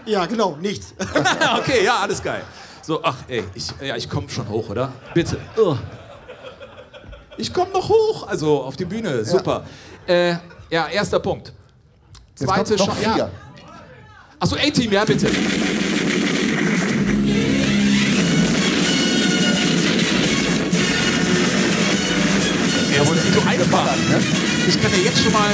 Ja, 0.06 0.26
genau, 0.26 0.56
nichts. 0.56 0.94
okay, 1.60 1.84
ja, 1.84 1.98
alles 1.98 2.24
geil. 2.24 2.44
So, 2.82 3.04
ach, 3.04 3.18
ey, 3.28 3.44
ich, 3.54 3.68
ja, 3.82 3.98
ich 3.98 4.10
komme 4.10 4.30
schon 4.30 4.48
hoch, 4.48 4.70
oder? 4.70 4.94
Bitte. 5.14 5.38
Ugh. 5.58 5.78
Ich 7.36 7.54
komme 7.54 7.74
noch 7.74 7.90
hoch, 7.90 8.26
also 8.26 8.62
auf 8.62 8.78
die 8.78 8.86
Bühne, 8.86 9.26
super. 9.26 9.66
Äh, 10.08 10.36
ja, 10.70 10.88
erster 10.88 11.20
Punkt. 11.20 11.52
Jetzt 12.40 12.48
Zweite 12.48 12.78
Chance. 12.78 13.02
Ja. 13.02 13.30
Achso, 14.40 14.56
A-Team, 14.56 14.94
ja, 14.94 15.04
bitte. 15.04 15.28
Ja, 22.96 23.02
ist 23.02 23.34
so 23.34 23.42
einfach. 23.42 23.96
Ne? 24.08 24.43
Ich 24.68 24.82
kann 24.82 24.92
ja 24.92 24.98
jetzt 24.98 25.24
schon 25.24 25.34
mal. 25.34 25.50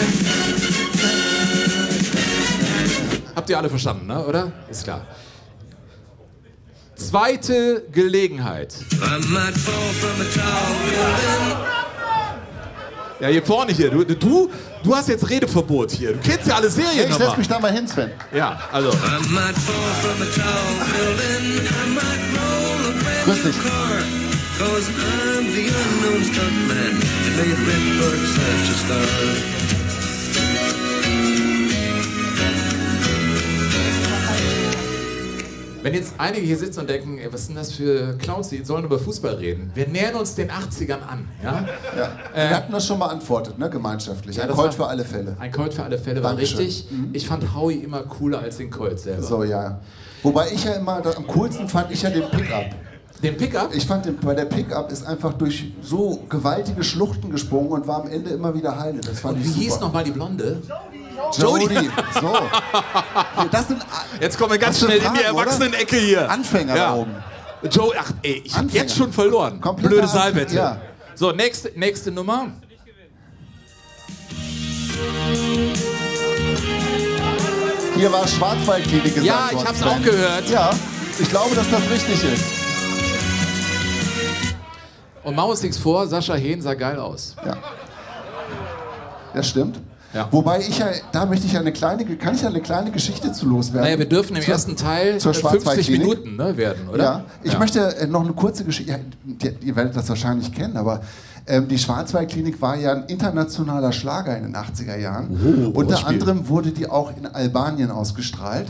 Habt 3.35 3.49
ihr 3.49 3.57
alle 3.57 3.69
verstanden, 3.69 4.07
ne? 4.07 4.25
oder? 4.25 4.51
Ist 4.69 4.83
klar. 4.83 5.05
Zweite 6.95 7.85
Gelegenheit. 7.91 8.75
Ja, 13.19 13.27
hier 13.27 13.43
vorne 13.43 13.73
hier. 13.73 13.89
Du, 13.89 14.03
du, 14.03 14.49
du 14.83 14.95
hast 14.95 15.09
jetzt 15.09 15.29
Redeverbot 15.29 15.91
hier. 15.91 16.13
Du 16.13 16.19
kennst 16.19 16.47
ja 16.47 16.55
alle 16.55 16.69
Serien 16.69 17.09
Ich 17.09 17.15
setz 17.15 17.35
mich 17.37 17.47
da 17.47 17.59
mal 17.59 17.71
hin, 17.71 17.87
Sven. 17.87 18.11
Ja, 18.33 18.59
also. 18.71 18.91
Grüß 23.25 23.43
dich. 23.43 23.55
Cause 24.59 24.89
I'm 24.89 25.45
the 25.55 25.65
unknown 25.81 26.21
stuntman. 26.29 26.93
Today 27.25 27.51
at 27.53 27.59
Redbird 27.67 28.19
such 28.35 28.69
a 28.69 28.77
star. 28.83 30.19
Wenn 35.81 35.93
jetzt 35.93 36.13
einige 36.17 36.45
hier 36.45 36.57
sitzen 36.57 36.81
und 36.81 36.89
denken, 36.89 37.17
ey, 37.19 37.31
was 37.31 37.45
sind 37.45 37.55
das 37.55 37.71
für 37.71 38.17
Clowns, 38.17 38.49
die 38.49 38.65
sollen 38.65 38.83
über 38.83 38.99
Fußball 38.99 39.35
reden. 39.35 39.71
Wir 39.75 39.87
nähern 39.87 40.15
uns 40.15 40.35
den 40.35 40.49
80ern 40.51 41.01
an. 41.07 41.25
Ja? 41.41 41.65
Ja. 41.97 42.09
Wir 42.35 42.49
hatten 42.57 42.73
das 42.73 42.85
schon 42.85 42.99
mal 42.99 43.07
antwortet, 43.07 43.57
ne? 43.57 43.69
gemeinschaftlich. 43.69 44.35
Ja, 44.35 44.43
Ein 44.43 44.49
Colt 44.49 44.57
war- 44.67 44.71
für 44.73 44.87
alle 44.87 45.05
Fälle. 45.05 45.37
Ein 45.39 45.53
Colt 45.53 45.73
für 45.73 45.83
alle 45.83 45.97
Fälle 45.97 46.21
war 46.21 46.31
Dankeschön. 46.31 46.57
richtig. 46.59 46.85
Ich 47.13 47.25
fand 47.25 47.55
Howie 47.55 47.75
immer 47.75 48.01
cooler 48.03 48.39
als 48.39 48.57
den 48.57 48.69
Colt 48.69 48.99
selber. 48.99 49.23
So, 49.23 49.45
ja. 49.45 49.79
Wobei 50.21 50.51
ich 50.51 50.65
ja 50.65 50.73
immer, 50.73 51.01
am 51.15 51.25
coolsten 51.27 51.69
fand 51.69 51.91
ich 51.91 52.01
ja 52.01 52.09
den 52.09 52.29
Pickup. 52.29 52.65
Den 53.21 53.35
Pickup? 53.35 53.75
Ich 53.75 53.85
fand, 53.85 54.05
den, 54.05 54.17
bei 54.17 54.33
der 54.33 54.45
Pickup 54.45 54.91
ist 54.91 55.05
einfach 55.05 55.33
durch 55.33 55.73
so 55.81 56.23
gewaltige 56.29 56.83
Schluchten 56.83 57.29
gesprungen 57.29 57.69
und 57.71 57.85
war 57.88 58.01
am 58.03 58.07
Ende 58.09 58.29
immer 58.29 58.53
wieder 58.53 58.79
heile. 58.79 59.01
Das 59.01 59.19
fand 59.19 59.43
Wie 59.43 59.49
ich 59.49 59.55
hieß 59.55 59.73
super. 59.73 59.85
nochmal 59.85 60.03
die 60.05 60.11
Blonde? 60.11 60.61
Jody. 61.38 61.63
Jody. 61.63 61.89
So. 62.13 62.33
Das 63.51 63.67
sind 63.67 63.81
Jetzt 64.21 64.38
kommen 64.38 64.51
wir 64.51 64.57
ganz 64.57 64.79
schnell 64.79 64.97
in 64.97 64.99
die 64.99 65.05
Fragen? 65.05 65.19
Erwachsenen-Ecke 65.38 65.97
hier. 65.97 66.29
Anfänger 66.29 66.75
ja. 66.75 66.88
da 66.89 66.95
oben. 66.95 67.15
Joe, 67.69 67.91
ach 67.99 68.11
ey, 68.21 68.41
ich 68.45 68.55
hab 68.55 68.69
jetzt 68.71 68.95
schon 68.95 69.11
verloren. 69.11 69.59
Kompletter 69.59 69.89
Blöde 69.89 70.07
Saalwette. 70.07 70.55
ja. 70.55 70.79
So, 71.15 71.31
nächste, 71.33 71.71
nächste 71.77 72.11
Nummer. 72.11 72.47
Hier 77.95 78.11
war 78.13 78.25
Schwarzwaldklinik 78.25 79.15
gesagt 79.15 79.25
Ja, 79.25 79.49
ich 79.51 79.65
hab's 79.65 79.83
auch 79.83 80.01
gehört. 80.01 80.49
Ja, 80.49 80.69
ich 81.19 81.29
glaube, 81.29 81.53
dass 81.55 81.69
das 81.69 81.81
richtig 81.89 82.23
ist. 82.23 82.58
Und 85.29 85.36
machen 85.36 85.48
wir 85.48 85.51
uns 85.51 85.62
nichts 85.63 85.77
vor, 85.77 86.07
Sascha 86.07 86.33
Hehn 86.36 86.62
sah 86.62 86.74
geil 86.74 86.98
aus. 87.00 87.36
Ja. 87.45 87.57
Das 89.33 89.48
stimmt. 89.48 89.79
Ja. 90.13 90.27
Wobei 90.31 90.59
ich 90.62 90.79
ja, 90.79 90.88
da 91.12 91.27
möchte 91.27 91.45
ich 91.45 91.53
ja 91.53 91.59
eine 91.59 91.71
kleine, 91.71 92.03
kann 92.17 92.33
ich 92.33 92.41
ja 92.41 92.50
eine 92.50 92.62
kleine 92.62 92.89
Geschichte 92.89 93.31
zu 93.31 93.45
loswerden. 93.48 93.81
Naja, 93.83 94.00
wir 94.00 94.09
dürfen 94.09 94.36
im 94.36 94.41
Zur- 94.41 94.53
ersten 94.53 94.75
Teil 94.75 95.19
zur 95.19 95.31
äh, 95.31 95.36
50 95.36 95.41
Schwarzwaldklinik. 95.62 96.01
Minuten 96.01 96.36
ne, 96.36 96.57
werden, 96.57 96.89
oder? 96.89 97.03
Ja, 97.03 97.25
ich 97.43 97.59
möchte 97.59 97.95
äh, 97.95 98.07
noch 98.07 98.24
eine 98.24 98.33
kurze 98.33 98.63
Geschichte. 98.65 98.91
Ja, 98.91 98.98
die- 99.24 99.67
ihr 99.67 99.75
werdet 99.75 99.95
das 99.95 100.09
wahrscheinlich 100.09 100.51
kennen, 100.51 100.77
aber 100.77 101.01
ähm, 101.45 101.67
die 101.67 101.77
Schwarzwaldklinik 101.77 102.59
war 102.59 102.75
ja 102.75 102.93
ein 102.93 103.03
internationaler 103.03 103.91
Schlager 103.91 104.36
in 104.36 104.43
den 104.45 104.55
80er 104.55 104.98
Jahren. 104.98 105.71
Oh, 105.75 105.79
Unter 105.79 106.07
anderem 106.07 106.48
wurde 106.50 106.71
die 106.71 106.89
auch 106.89 107.15
in 107.15 107.27
Albanien 107.27 107.91
ausgestrahlt. 107.91 108.65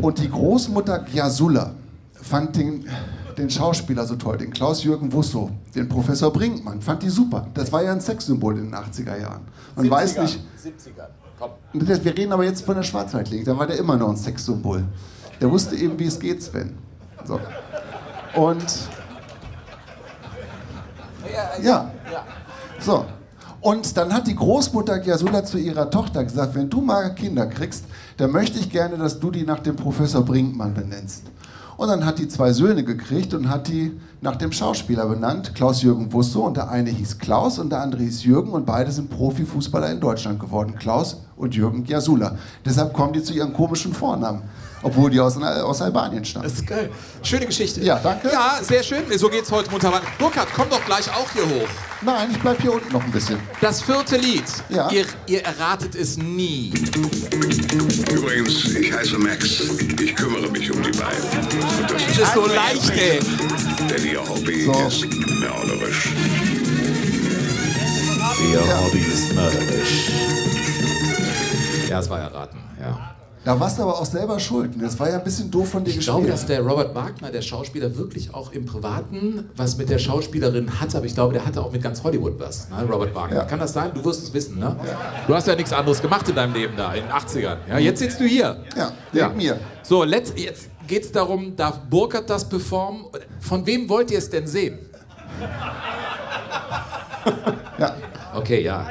Und 0.00 0.18
die 0.18 0.30
Großmutter 0.30 1.00
Gyasula 1.00 1.72
fand 2.14 2.56
den, 2.56 2.86
den 3.38 3.50
Schauspieler 3.50 4.06
so 4.06 4.16
toll, 4.16 4.38
den 4.38 4.52
Klaus-Jürgen 4.52 5.12
Wusso, 5.12 5.50
den 5.74 5.88
Professor 5.88 6.32
Brinkmann, 6.32 6.80
fand 6.80 7.02
die 7.02 7.10
super. 7.10 7.46
Das 7.54 7.72
war 7.72 7.82
ja 7.82 7.92
ein 7.92 8.00
Sexsymbol 8.00 8.58
in 8.58 8.70
den 8.70 8.74
80er 8.74 9.20
Jahren. 9.20 9.42
Man 9.76 9.90
weiß 9.90 10.18
nicht. 10.18 10.40
70er. 10.62 11.06
Komm. 11.38 11.50
Wir 11.72 12.16
reden 12.16 12.32
aber 12.32 12.44
jetzt 12.44 12.64
von 12.64 12.76
der 12.76 12.82
Schwarzwaldklinik, 12.82 13.46
da 13.46 13.58
war 13.58 13.66
der 13.66 13.78
immer 13.78 13.96
noch 13.96 14.10
ein 14.10 14.16
Sexsymbol. 14.16 14.84
Der 15.40 15.50
wusste 15.50 15.74
eben, 15.76 15.98
wie 15.98 16.06
es 16.06 16.18
geht, 16.20 16.42
Sven. 16.42 16.78
So. 17.24 17.40
Und. 18.34 18.64
Ja. 21.62 21.90
So. 22.80 23.04
Und 23.60 23.96
dann 23.96 24.12
hat 24.12 24.26
die 24.26 24.34
Großmutter 24.34 24.98
Gyasula 24.98 25.44
zu 25.44 25.56
ihrer 25.56 25.88
Tochter 25.88 26.24
gesagt, 26.24 26.56
wenn 26.56 26.68
du 26.68 26.80
mal 26.80 27.14
Kinder 27.14 27.46
kriegst, 27.46 27.84
dann 28.16 28.32
möchte 28.32 28.58
ich 28.58 28.70
gerne, 28.70 28.98
dass 28.98 29.20
du 29.20 29.30
die 29.30 29.44
nach 29.44 29.60
dem 29.60 29.76
Professor 29.76 30.24
Brinkmann 30.24 30.74
benennst. 30.74 31.22
Und 31.76 31.88
dann 31.88 32.04
hat 32.04 32.18
die 32.18 32.28
zwei 32.28 32.52
Söhne 32.52 32.84
gekriegt 32.84 33.34
und 33.34 33.48
hat 33.48 33.68
die 33.68 33.98
nach 34.20 34.36
dem 34.36 34.52
Schauspieler 34.52 35.06
benannt, 35.06 35.54
Klaus-Jürgen 35.54 36.12
Wusso. 36.12 36.46
Und 36.46 36.56
der 36.56 36.70
eine 36.70 36.90
hieß 36.90 37.18
Klaus 37.18 37.58
und 37.58 37.70
der 37.70 37.80
andere 37.80 38.02
hieß 38.02 38.24
Jürgen 38.24 38.52
und 38.52 38.66
beide 38.66 38.92
sind 38.92 39.10
Profifußballer 39.10 39.90
in 39.90 40.00
Deutschland 40.00 40.38
geworden, 40.38 40.74
Klaus 40.78 41.18
und 41.36 41.54
Jürgen 41.54 41.84
Gyasula. 41.84 42.36
Deshalb 42.64 42.92
kommen 42.92 43.12
die 43.12 43.22
zu 43.22 43.32
ihren 43.32 43.52
komischen 43.52 43.92
Vornamen, 43.92 44.42
obwohl 44.82 45.10
die 45.10 45.20
aus, 45.20 45.36
aus 45.40 45.80
Albanien 45.82 46.24
stammen. 46.24 46.44
Das 46.44 46.54
ist 46.54 46.66
geil. 46.66 46.90
Schöne 47.22 47.46
Geschichte. 47.46 47.80
Ja, 47.82 47.98
danke. 48.02 48.28
Ja, 48.32 48.58
sehr 48.62 48.82
schön. 48.82 49.04
So 49.16 49.28
geht's 49.28 49.50
heute 49.50 49.70
munter 49.70 49.92
weiter. 49.92 50.06
Burkhard, 50.18 50.48
komm 50.54 50.68
doch 50.70 50.84
gleich 50.84 51.08
auch 51.10 51.30
hier 51.32 51.44
hoch. 51.44 51.68
Nein, 52.02 52.30
ich 52.32 52.38
bleib 52.40 52.60
hier 52.60 52.72
unten 52.72 52.92
noch 52.92 53.02
ein 53.04 53.12
bisschen. 53.12 53.38
Das 53.60 53.80
vierte 53.82 54.16
Lied. 54.16 54.44
Ja. 54.68 54.90
Ihr, 54.90 55.06
ihr 55.26 55.44
erratet 55.44 55.94
es 55.94 56.16
nie. 56.16 56.72
Übrigens, 58.12 58.74
ich 58.74 58.92
heiße 58.92 59.18
Max. 59.18 59.60
Ich 60.00 60.16
kümmere 60.16 60.48
mich 60.50 60.70
um 60.72 60.82
die 60.82 60.90
beiden. 60.90 61.22
Und 61.80 61.90
das 61.90 62.02
Das 62.06 62.18
ist 62.28 62.34
so 62.34 62.46
leicht, 62.46 62.90
ey. 62.90 63.20
Denn 63.88 64.04
ihr 64.04 64.28
Hobby 64.28 64.64
So. 64.64 64.72
ist 64.88 65.04
mörderisch. 65.40 66.10
Ihr 68.52 68.80
Hobby 68.80 68.98
ist 68.98 69.32
mörderisch. 69.34 70.10
Ja, 71.88 72.00
es 72.00 72.10
war 72.10 72.18
erraten. 72.20 72.58
Ja. 72.80 73.14
Da 73.44 73.58
warst 73.58 73.78
du 73.78 73.82
aber 73.82 73.98
auch 73.98 74.04
selber 74.04 74.38
schuld. 74.38 74.70
Das 74.80 74.98
war 75.00 75.08
ja 75.08 75.18
ein 75.18 75.24
bisschen 75.24 75.50
doof 75.50 75.70
von 75.70 75.82
dir 75.82 75.90
Ich 75.90 75.96
gespielt. 75.96 76.16
glaube, 76.16 76.28
dass 76.30 76.46
der 76.46 76.60
Robert 76.60 76.94
Wagner, 76.94 77.30
der 77.30 77.42
Schauspieler, 77.42 77.96
wirklich 77.96 78.32
auch 78.32 78.52
im 78.52 78.66
Privaten 78.66 79.48
was 79.56 79.76
mit 79.76 79.90
der 79.90 79.98
Schauspielerin 79.98 80.80
hatte, 80.80 80.96
aber 80.98 81.06
ich 81.06 81.14
glaube, 81.14 81.32
der 81.32 81.44
hatte 81.44 81.60
auch 81.60 81.72
mit 81.72 81.82
ganz 81.82 82.04
Hollywood 82.04 82.38
was, 82.38 82.68
ne? 82.70 82.86
Robert 82.88 83.12
Wagner. 83.16 83.38
Ja. 83.38 83.44
Kann 83.44 83.58
das 83.58 83.72
sein? 83.72 83.90
Du 83.94 84.04
wirst 84.04 84.22
es 84.22 84.32
wissen, 84.32 84.60
ne? 84.60 84.76
Du 85.26 85.34
hast 85.34 85.48
ja 85.48 85.56
nichts 85.56 85.72
anderes 85.72 86.00
gemacht 86.00 86.28
in 86.28 86.36
deinem 86.36 86.54
Leben 86.54 86.74
da, 86.76 86.94
in 86.94 87.02
den 87.04 87.12
80ern. 87.12 87.56
Ja, 87.68 87.78
jetzt 87.78 87.98
sitzt 87.98 88.20
du 88.20 88.24
hier. 88.24 88.62
Ja, 88.76 88.92
neben 89.12 89.36
mir. 89.36 89.58
So, 89.82 90.04
jetzt 90.04 90.36
geht 90.86 91.04
es 91.04 91.10
darum, 91.10 91.56
darf 91.56 91.80
Burkhardt 91.90 92.30
das 92.30 92.48
performen? 92.48 93.06
Von 93.40 93.66
wem 93.66 93.88
wollt 93.88 94.12
ihr 94.12 94.18
es 94.18 94.30
denn 94.30 94.46
sehen? 94.46 94.78
Ja. 97.78 97.96
Okay, 98.34 98.62
ja. 98.62 98.86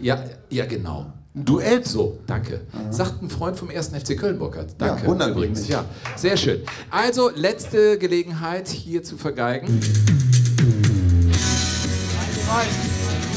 Ja, 0.00 0.22
ja 0.48 0.64
genau. 0.66 1.06
Ein 1.34 1.44
Duett. 1.44 1.86
So, 1.86 2.18
danke. 2.26 2.62
Sagt 2.90 3.22
ein 3.22 3.30
Freund 3.30 3.56
vom 3.56 3.70
1. 3.70 3.88
FC 3.90 4.18
Köln, 4.18 4.38
Burkhardt. 4.38 4.70
Danke. 4.78 5.02
Ja, 5.02 5.08
wundert 5.08 5.30
übrigens. 5.30 5.68
Ja, 5.68 5.84
sehr 6.16 6.36
schön. 6.36 6.62
Also, 6.90 7.30
letzte 7.34 7.98
Gelegenheit 7.98 8.66
hier 8.68 9.02
zu 9.04 9.16
vergeigen. 9.16 9.80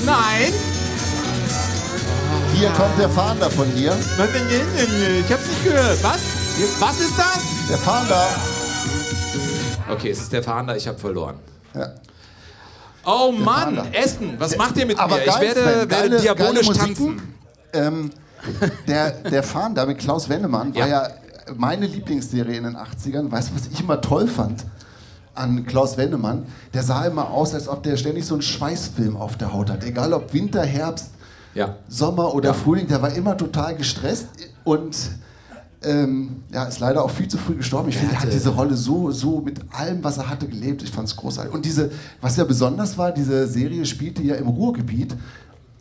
Nein! 0.06 0.54
Hier 2.56 2.70
kommt 2.70 2.98
der 3.00 3.10
Fahnder 3.10 3.50
von 3.52 3.68
hier. 3.76 3.92
Ich 3.96 5.32
hab's 5.32 5.48
nicht 5.48 5.64
gehört. 5.64 6.04
Was? 6.04 6.20
Was 6.80 7.00
ist 7.00 7.18
das? 7.18 7.44
Der 7.70 7.78
Fahnder. 7.78 8.28
Okay, 9.92 10.10
es 10.12 10.20
ist 10.22 10.34
der 10.34 10.44
Fahnder, 10.44 10.76
ich 10.76 10.88
habe 10.88 10.98
verloren. 10.98 11.36
Ja. 11.76 11.94
Oh 13.06 13.32
Mann, 13.32 13.76
Fahnder. 13.76 13.86
Essen, 13.92 14.36
was 14.40 14.56
macht 14.58 14.78
ihr 14.78 14.86
mit 14.86 14.98
Aber 14.98 15.18
mir? 15.18 15.26
geil, 15.26 15.34
ich 15.36 15.42
werde, 15.42 15.66
werde 15.66 15.88
geile- 15.88 16.22
diabolisch 16.22 16.68
geile 16.68 16.80
tanzen. 16.80 17.22
Ähm, 17.74 18.12
der, 18.88 19.12
der 19.12 19.44
Fahnder 19.44 19.86
mit 19.86 19.98
Klaus 20.00 20.30
Wennemann 20.30 20.74
war 20.76 20.88
Ja. 20.88 21.04
ja 21.04 21.08
meine 21.56 21.86
Lieblingsserie 21.88 22.56
in 22.58 22.64
den 22.64 22.76
80ern. 22.76 23.32
Weißt 23.32 23.50
du, 23.50 23.56
was 23.56 23.68
ich 23.68 23.80
immer 23.80 24.00
toll 24.02 24.28
fand 24.28 24.66
an 25.36 25.66
Klaus 25.66 25.98
Wennemann? 25.98 26.46
Der 26.74 26.84
sah 26.84 27.06
immer 27.06 27.30
aus, 27.32 27.54
als 27.54 27.68
ob 27.68 27.84
der 27.84 27.98
ständig 27.98 28.26
so 28.26 28.36
einen 28.36 28.42
Schweißfilm 28.42 29.16
auf 29.18 29.38
der 29.38 29.54
Haut 29.54 29.70
hat. 29.70 29.84
Egal 29.84 30.14
ob 30.14 30.34
Winter, 30.34 30.64
Herbst, 30.64 31.12
Ja. 31.56 31.76
Sommer 31.88 32.34
oder 32.34 32.50
Ja. 32.50 32.54
Frühling, 32.54 32.88
der 32.88 33.02
war 33.02 33.14
immer 33.14 33.38
total 33.38 33.76
gestresst 33.76 34.28
und 34.64 34.96
ähm, 35.86 36.44
ja, 36.52 36.64
ist 36.64 36.80
leider 36.80 37.04
auch 37.04 37.10
viel 37.12 37.28
zu 37.28 37.38
früh 37.38 37.56
gestorben. 37.56 37.90
Ich 37.90 37.98
finde, 37.98 38.16
er 38.16 38.22
hat 38.22 38.32
diese 38.32 38.50
Rolle 38.52 38.74
so, 38.76 39.12
so 39.12 39.42
mit 39.42 39.60
allem, 39.74 40.02
was 40.02 40.18
er 40.18 40.30
hatte, 40.30 40.48
gelebt. 40.48 40.82
Ich 40.82 40.92
fand 40.92 41.10
es 41.10 41.16
großartig. 41.18 41.54
Und 41.54 41.66
diese, 41.66 41.92
was 42.22 42.38
ja 42.38 42.46
besonders 42.46 42.98
war, 42.98 43.12
diese 43.12 43.48
Serie 43.48 43.86
spielte 43.86 44.22
ja 44.24 44.36
im 44.36 44.48
Ruhrgebiet. 44.48 45.14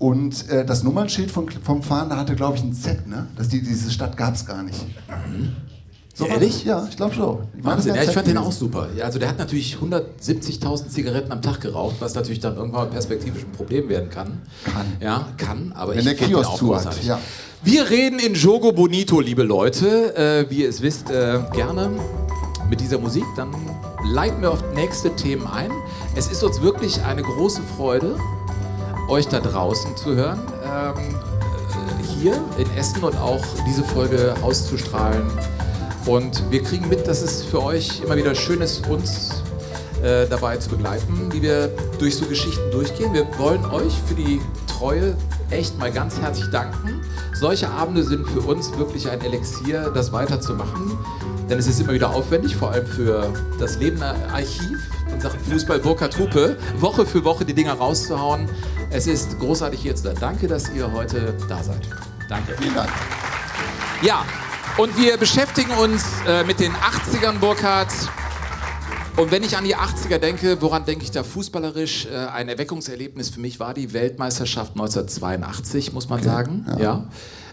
Und 0.02 0.48
äh, 0.48 0.66
das 0.66 0.82
Nummernschild 0.82 1.30
von, 1.30 1.48
vom 1.48 1.80
Fahnder 1.80 2.16
hatte, 2.16 2.34
glaube 2.34 2.56
ich, 2.56 2.64
ein 2.64 2.72
Z. 2.72 3.06
Ne? 3.06 3.28
Das, 3.36 3.46
die, 3.46 3.62
diese 3.62 3.88
Stadt 3.88 4.16
gab 4.16 4.34
es 4.34 4.44
gar 4.44 4.64
nicht. 4.64 4.84
So 6.12 6.24
war 6.24 6.30
Ehrlich? 6.32 6.64
Ja, 6.64 6.88
ich 6.90 6.96
glaube 6.96 7.14
schon. 7.14 7.38
Ich 7.56 7.64
Wahnsinn, 7.64 7.94
ja, 7.94 8.02
ich 8.02 8.10
fand 8.10 8.26
den 8.26 8.36
auch 8.36 8.50
super. 8.50 8.88
Ja, 8.96 9.04
also 9.04 9.20
der 9.20 9.28
hat 9.28 9.38
natürlich 9.38 9.76
170.000 9.76 10.88
Zigaretten 10.88 11.30
am 11.30 11.40
Tag 11.40 11.60
geraucht, 11.60 11.94
was 12.00 12.16
natürlich 12.16 12.40
dann 12.40 12.56
irgendwann 12.56 12.90
perspektivisch 12.90 13.44
ein 13.44 13.52
Problem 13.52 13.88
werden 13.88 14.10
kann. 14.10 14.42
Kann. 14.64 14.86
Ja, 14.98 15.28
kann, 15.36 15.70
aber 15.76 15.92
Wenn 15.92 16.00
ich 16.00 16.04
der 16.04 16.14
Kiosk 16.16 16.50
auch 16.50 16.58
zu 16.58 16.74
hat, 16.74 17.04
ja. 17.04 17.20
Wir 17.62 17.88
reden 17.88 18.18
in 18.18 18.34
Jogo 18.34 18.72
Bonito, 18.72 19.20
liebe 19.20 19.44
Leute. 19.44 20.16
Äh, 20.16 20.50
wie 20.50 20.62
ihr 20.62 20.68
es 20.68 20.82
wisst, 20.82 21.10
äh, 21.10 21.38
gerne 21.52 21.92
mit 22.68 22.80
dieser 22.80 22.98
Musik. 22.98 23.24
Dann 23.36 23.54
leiten 24.04 24.42
wir 24.42 24.50
auf 24.50 24.64
nächste 24.74 25.14
Themen 25.14 25.46
ein. 25.46 25.70
Es 26.16 26.26
ist 26.26 26.42
uns 26.42 26.60
wirklich 26.60 27.00
eine 27.04 27.22
große 27.22 27.62
Freude, 27.76 28.16
euch 29.08 29.28
da 29.28 29.40
draußen 29.40 29.96
zu 29.96 30.14
hören. 30.14 30.40
Ähm, 30.64 30.94
äh, 30.96 32.04
hier 32.20 32.34
in 32.58 32.70
Essen 32.76 33.02
und 33.02 33.16
auch 33.16 33.44
diese 33.66 33.82
Folge 33.84 34.34
auszustrahlen. 34.42 35.30
Und 36.06 36.50
wir 36.50 36.62
kriegen 36.62 36.88
mit, 36.88 37.06
dass 37.06 37.22
es 37.22 37.42
für 37.42 37.62
euch 37.62 38.02
immer 38.04 38.16
wieder 38.16 38.34
schön 38.34 38.60
ist, 38.60 38.88
uns 38.88 39.42
äh, 40.02 40.26
dabei 40.28 40.56
zu 40.56 40.70
begleiten, 40.70 41.30
wie 41.32 41.42
wir 41.42 41.70
durch 41.98 42.16
so 42.16 42.26
Geschichten 42.26 42.70
durchgehen. 42.72 43.12
Wir 43.14 43.26
wollen 43.38 43.64
euch 43.66 43.94
für 44.06 44.14
die 44.14 44.40
Treue 44.66 45.16
echt 45.50 45.78
mal 45.78 45.92
ganz 45.92 46.20
herzlich 46.20 46.50
danken. 46.50 47.02
Solche 47.34 47.70
Abende 47.70 48.02
sind 48.02 48.26
für 48.26 48.40
uns 48.40 48.76
wirklich 48.76 49.08
ein 49.08 49.20
Elixier, 49.20 49.90
das 49.94 50.12
weiterzumachen. 50.12 50.98
Denn 51.48 51.58
es 51.58 51.66
ist 51.66 51.80
immer 51.80 51.92
wieder 51.92 52.10
aufwendig, 52.10 52.56
vor 52.56 52.70
allem 52.70 52.86
für 52.86 53.32
das 53.58 53.78
Lebende 53.78 54.06
Archiv 54.32 54.78
in 55.12 55.20
Sachen 55.20 55.38
Fußball 55.40 55.78
Burkhard 55.78 56.18
Hupe, 56.18 56.56
Woche 56.78 57.04
für 57.04 57.24
Woche 57.24 57.44
die 57.44 57.54
Dinger 57.54 57.74
rauszuhauen. 57.74 58.48
Es 58.94 59.06
ist 59.06 59.38
großartig 59.38 59.80
hier 59.80 59.96
zu 59.96 60.02
sein. 60.02 60.16
Danke, 60.20 60.46
dass 60.46 60.70
ihr 60.70 60.92
heute 60.92 61.34
da 61.48 61.62
seid. 61.62 61.88
Danke. 62.28 62.54
Vielen 62.58 62.74
Dank. 62.74 62.90
Ja, 64.02 64.24
Und 64.76 64.96
wir 64.98 65.16
beschäftigen 65.16 65.70
uns 65.72 66.04
äh, 66.26 66.44
mit 66.44 66.58
den 66.60 66.72
80ern, 66.72 67.38
Burkhard. 67.38 67.88
Und 69.16 69.30
wenn 69.30 69.42
ich 69.42 69.56
an 69.56 69.64
die 69.64 69.76
80er 69.76 70.18
denke, 70.18 70.60
woran 70.60 70.84
denke 70.86 71.04
ich 71.04 71.10
da 71.10 71.22
fußballerisch? 71.24 72.06
Äh, 72.06 72.16
ein 72.16 72.48
Erweckungserlebnis 72.48 73.30
für 73.30 73.40
mich 73.40 73.60
war 73.60 73.74
die 73.74 73.92
Weltmeisterschaft 73.92 74.72
1982, 74.72 75.92
muss 75.92 76.08
man 76.08 76.22
sagen. 76.22 76.66
Ja. 76.78 77.06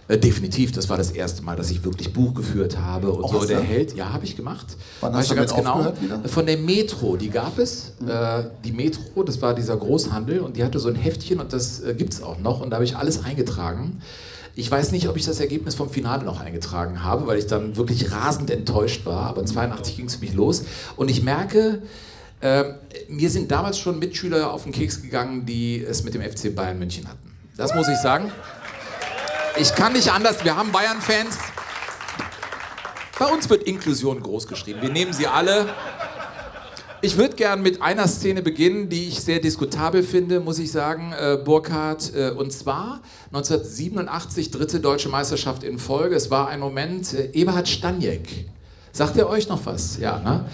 Äh, 0.09 0.17
definitiv, 0.17 0.71
das 0.71 0.89
war 0.89 0.97
das 0.97 1.11
erste 1.11 1.43
Mal, 1.43 1.55
dass 1.55 1.69
ich 1.69 1.83
wirklich 1.85 2.11
Buch 2.11 2.33
geführt 2.33 2.79
habe 2.79 3.11
und 3.11 3.23
Oh, 3.23 3.41
so. 3.41 3.45
Der? 3.45 3.61
Held, 3.61 3.95
ja, 3.95 4.11
habe 4.11 4.25
ich 4.25 4.35
gemacht. 4.35 4.65
Wann 5.01 5.13
hast 5.13 5.29
du 5.29 5.35
ganz 5.35 5.53
genau. 5.53 5.93
wieder? 6.01 6.17
Mhm. 6.17 6.25
Von 6.25 6.47
der 6.47 6.57
Metro, 6.57 7.15
die 7.15 7.29
gab 7.29 7.59
es. 7.59 7.93
Äh, 8.07 8.45
die 8.65 8.71
Metro, 8.71 9.21
das 9.21 9.39
war 9.39 9.53
dieser 9.53 9.77
Großhandel 9.77 10.39
und 10.39 10.57
die 10.57 10.63
hatte 10.63 10.79
so 10.79 10.89
ein 10.89 10.95
Heftchen 10.95 11.39
und 11.39 11.53
das 11.53 11.81
äh, 11.81 11.93
gibt 11.93 12.13
es 12.13 12.23
auch 12.23 12.39
noch 12.39 12.59
und 12.59 12.71
da 12.71 12.77
habe 12.77 12.85
ich 12.85 12.97
alles 12.97 13.23
eingetragen. 13.23 14.01
Ich 14.55 14.69
weiß 14.69 14.91
nicht, 14.93 15.07
ob 15.07 15.15
ich 15.15 15.25
das 15.25 15.39
Ergebnis 15.39 15.75
vom 15.75 15.91
Finale 15.91 16.25
noch 16.25 16.41
eingetragen 16.41 17.03
habe, 17.03 17.27
weil 17.27 17.37
ich 17.37 17.45
dann 17.45 17.77
wirklich 17.77 18.11
rasend 18.11 18.49
enttäuscht 18.49 19.05
war. 19.05 19.27
Aber 19.27 19.45
82 19.45 19.95
ging 19.95 20.07
es 20.07 20.15
für 20.15 20.21
mich 20.21 20.33
los. 20.33 20.63
Und 20.95 21.11
ich 21.11 21.21
merke, 21.21 21.83
äh, 22.41 22.63
mir 23.07 23.29
sind 23.29 23.51
damals 23.51 23.77
schon 23.77 23.99
Mitschüler 23.99 24.51
auf 24.51 24.63
den 24.63 24.71
Keks 24.71 25.03
gegangen, 25.03 25.45
die 25.45 25.83
es 25.83 26.03
mit 26.03 26.15
dem 26.15 26.23
FC 26.23 26.53
Bayern 26.55 26.79
München 26.79 27.07
hatten. 27.07 27.29
Das 27.57 27.75
muss 27.75 27.87
ich 27.87 27.97
sagen. 27.97 28.31
Ich 29.61 29.75
kann 29.75 29.91
nicht 29.91 30.09
anders. 30.09 30.45
Wir 30.45 30.55
haben 30.55 30.71
Bayern-Fans. 30.71 31.37
Bei 33.19 33.25
uns 33.25 33.49
wird 33.49 33.63
Inklusion 33.63 34.23
groß 34.23 34.47
geschrieben. 34.47 34.81
Wir 34.81 34.89
nehmen 34.89 35.11
sie 35.11 35.27
alle. 35.27 35.73
Ich 37.01 37.17
würde 37.17 37.35
gern 37.35 37.61
mit 37.61 37.81
einer 37.81 38.07
Szene 38.07 38.41
beginnen, 38.41 38.87
die 38.87 39.09
ich 39.09 39.19
sehr 39.19 39.39
diskutabel 39.39 40.01
finde, 40.01 40.39
muss 40.39 40.59
ich 40.59 40.71
sagen, 40.71 41.11
äh, 41.11 41.37
Burkhardt. 41.43 42.13
Äh, 42.15 42.29
und 42.29 42.53
zwar 42.53 43.01
1987, 43.33 44.51
dritte 44.51 44.79
deutsche 44.79 45.09
Meisterschaft 45.09 45.65
in 45.65 45.77
Folge. 45.77 46.15
Es 46.15 46.31
war 46.31 46.47
ein 46.47 46.61
Moment, 46.61 47.13
äh, 47.13 47.29
Eberhard 47.33 47.67
Staniek. 47.67 48.45
Sagt 48.93 49.17
er 49.17 49.27
euch 49.27 49.49
noch 49.49 49.65
was? 49.65 49.97
Ja, 49.97 50.19
ne? 50.19 50.45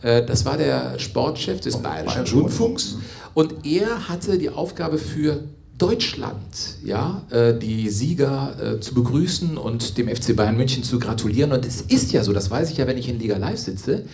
Äh, 0.00 0.24
das 0.24 0.46
war 0.46 0.56
der 0.56 0.98
Sportchef 0.98 1.60
des 1.60 1.76
Bayerischen 1.76 2.26
Rundfunks. 2.26 2.96
Und 3.34 3.66
er 3.66 4.08
hatte 4.08 4.38
die 4.38 4.48
Aufgabe 4.48 4.96
für 4.96 5.44
Deutschland, 5.78 6.76
ja, 6.84 7.22
äh, 7.30 7.52
die 7.58 7.88
Sieger 7.88 8.76
äh, 8.76 8.80
zu 8.80 8.94
begrüßen 8.94 9.58
und 9.58 9.98
dem 9.98 10.08
FC 10.08 10.36
Bayern 10.36 10.56
München 10.56 10.84
zu 10.84 10.98
gratulieren. 10.98 11.52
Und 11.52 11.66
es 11.66 11.80
ist 11.80 12.12
ja 12.12 12.22
so, 12.22 12.32
das 12.32 12.50
weiß 12.50 12.70
ich 12.70 12.76
ja, 12.76 12.86
wenn 12.86 12.96
ich 12.96 13.08
in 13.08 13.18
Liga 13.18 13.36
Live 13.36 13.58
sitze, 13.58 14.04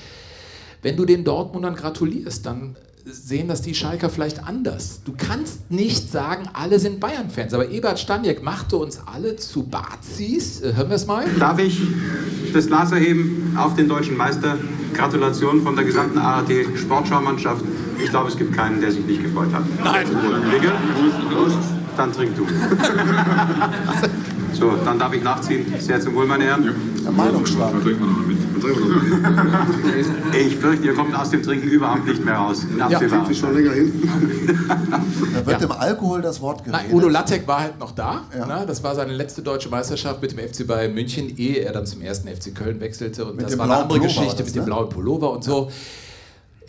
wenn 0.82 0.96
du 0.96 1.04
den 1.04 1.24
Dortmundern 1.24 1.74
gratulierst, 1.74 2.46
dann 2.46 2.76
sehen 3.12 3.48
das 3.48 3.62
die 3.62 3.74
Schalker 3.74 4.10
vielleicht 4.10 4.46
anders. 4.46 5.00
Du 5.04 5.12
kannst 5.16 5.70
nicht 5.70 6.10
sagen, 6.10 6.48
alle 6.52 6.78
sind 6.78 7.00
Bayern-Fans, 7.00 7.54
aber 7.54 7.70
Ebert 7.70 7.98
Staniek 7.98 8.42
machte 8.42 8.76
uns 8.76 9.00
alle 9.06 9.36
zu 9.36 9.64
Bazis. 9.64 10.60
Äh, 10.60 10.74
hören 10.74 10.88
wir 10.88 10.96
es 10.96 11.06
mal? 11.06 11.24
Darf 11.38 11.58
ich 11.58 11.80
das 12.52 12.66
Glas 12.66 12.92
erheben 12.92 13.56
auf 13.56 13.74
den 13.74 13.88
deutschen 13.88 14.16
Meister? 14.16 14.58
Gratulation 14.94 15.62
von 15.62 15.76
der 15.76 15.84
gesamten 15.84 16.18
ARD 16.18 16.66
Sportschaumannschaft. 16.76 17.64
Ich 18.02 18.10
glaube, 18.10 18.28
es 18.28 18.36
gibt 18.36 18.54
keinen, 18.56 18.80
der 18.80 18.90
sich 18.90 19.04
nicht 19.04 19.22
gefreut 19.22 19.52
hat. 19.52 19.62
Nein. 19.82 20.06
Prost, 21.32 21.58
dann 21.96 22.12
trink 22.12 22.36
du. 22.36 22.46
So, 24.52 24.72
dann 24.84 24.98
darf 24.98 25.12
ich 25.12 25.22
nachziehen. 25.22 25.66
Sehr 25.78 26.00
zum 26.00 26.14
Wohl, 26.14 26.26
meine 26.26 26.44
Herren. 26.44 26.74
Der 27.04 27.12
Meinungsstark. 27.12 27.72
Ich 30.38 30.56
fürchte, 30.56 30.86
ihr 30.86 30.94
kommt 30.94 31.14
aus 31.14 31.30
dem 31.30 31.42
Trinken 31.42 31.68
überhaupt 31.68 32.06
nicht 32.06 32.24
mehr 32.24 32.34
raus. 32.34 32.66
Absehbarer 32.78 33.24
Zeit. 33.26 33.36
schon 33.36 33.54
länger 33.54 33.72
hin. 33.72 34.02
Da 35.32 35.46
wird 35.46 35.60
dem 35.62 35.72
Alkohol 35.72 36.22
das 36.22 36.40
Wort 36.40 36.64
geredet. 36.64 36.86
Nein, 36.88 36.94
Udo 36.94 37.08
Lattek 37.08 37.46
war 37.46 37.60
halt 37.60 37.78
noch 37.78 37.92
da. 37.92 38.22
Ja. 38.36 38.46
Ne? 38.46 38.64
Das 38.66 38.82
war 38.82 38.94
seine 38.94 39.12
letzte 39.12 39.42
deutsche 39.42 39.68
Meisterschaft 39.68 40.20
mit 40.20 40.32
dem 40.32 40.38
FC 40.38 40.66
Bayern 40.66 40.92
München, 40.92 41.34
ehe 41.36 41.60
er 41.60 41.72
dann 41.72 41.86
zum 41.86 42.02
ersten 42.02 42.28
FC 42.28 42.54
Köln 42.54 42.80
wechselte. 42.80 43.24
Und 43.24 43.36
Mit 43.36 43.44
das 43.44 43.52
dem 43.52 43.58
war 43.58 43.66
eine 43.66 43.74
blauen 43.74 43.82
andere 43.84 43.98
Pullover 44.00 44.20
Geschichte 44.20 44.36
das, 44.42 44.46
mit 44.46 44.54
dem 44.56 44.60
ne? 44.60 44.66
blauen 44.66 44.88
Pullover 44.88 45.32
und 45.32 45.44
so. 45.44 45.70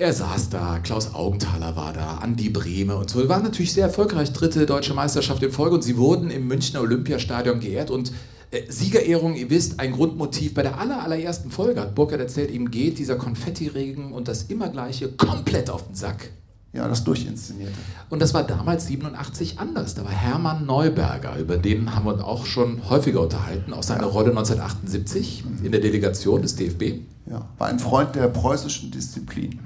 Er 0.01 0.13
saß 0.13 0.49
da, 0.49 0.79
Klaus 0.79 1.13
Augenthaler 1.13 1.75
war 1.75 1.93
da, 1.93 2.17
Andi 2.23 2.49
Brehme 2.49 2.95
und 2.95 3.07
so. 3.07 3.29
War 3.29 3.39
natürlich 3.39 3.71
sehr 3.71 3.85
erfolgreich, 3.85 4.33
dritte 4.33 4.65
deutsche 4.65 4.95
Meisterschaft 4.95 5.43
in 5.43 5.51
Folge 5.51 5.75
und 5.75 5.83
sie 5.83 5.95
wurden 5.95 6.31
im 6.31 6.47
Münchner 6.47 6.81
Olympiastadion 6.81 7.59
geehrt 7.59 7.91
und 7.91 8.11
äh, 8.49 8.63
Siegerehrung, 8.67 9.35
ihr 9.35 9.51
wisst, 9.51 9.79
ein 9.79 9.91
Grundmotiv 9.91 10.55
bei 10.55 10.63
der 10.63 10.79
aller, 10.79 11.03
allerersten 11.03 11.51
Folge 11.51 11.81
hat 11.81 11.93
Burkhard 11.93 12.19
erzählt, 12.19 12.49
ihm 12.49 12.71
geht 12.71 12.97
dieser 12.97 13.15
Konfettiregen 13.15 14.11
und 14.11 14.27
das 14.27 14.41
immer 14.45 14.69
gleiche 14.69 15.11
komplett 15.11 15.69
auf 15.69 15.85
den 15.85 15.93
Sack. 15.93 16.31
Ja, 16.73 16.87
das 16.87 17.03
Durchinszenierte. 17.03 17.73
Und 18.09 18.21
das 18.21 18.33
war 18.33 18.43
damals 18.43 18.87
87 18.87 19.59
anders. 19.59 19.93
Da 19.93 20.05
war 20.05 20.11
Hermann 20.11 20.65
Neuberger, 20.65 21.37
über 21.37 21.57
den 21.57 21.93
haben 21.93 22.05
wir 22.05 22.13
uns 22.13 22.23
auch 22.23 22.45
schon 22.45 22.89
häufiger 22.89 23.19
unterhalten, 23.19 23.73
auch 23.73 23.83
seine 23.83 24.05
Rolle 24.05 24.29
1978 24.29 25.43
in 25.63 25.73
der 25.73 25.81
Delegation 25.81 26.41
des 26.41 26.55
DFB. 26.55 27.01
Ja, 27.29 27.45
war 27.57 27.67
ein 27.67 27.77
Freund 27.77 28.15
der 28.15 28.29
preußischen 28.29 28.89
Disziplin. 28.89 29.59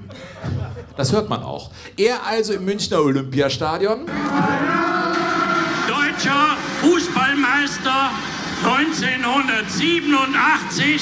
Das 0.96 1.12
hört 1.12 1.28
man 1.28 1.44
auch. 1.44 1.70
Er 1.96 2.26
also 2.26 2.54
im 2.54 2.64
Münchner 2.64 3.00
Olympiastadion. 3.00 4.00
Deutscher 5.86 6.56
Fußballmeister 6.82 8.10
1987 8.64 11.00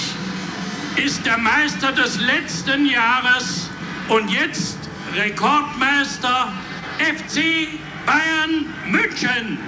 ist 1.03 1.25
der 1.25 1.39
Meister 1.39 1.93
des 1.93 2.21
letzten 2.21 2.85
Jahres 2.87 3.71
und 4.09 4.31
jetzt 4.31 4.84
Rekordmeister 5.15 6.53
FC 6.99 7.69
Bayern 8.05 8.67
München. 8.87 9.59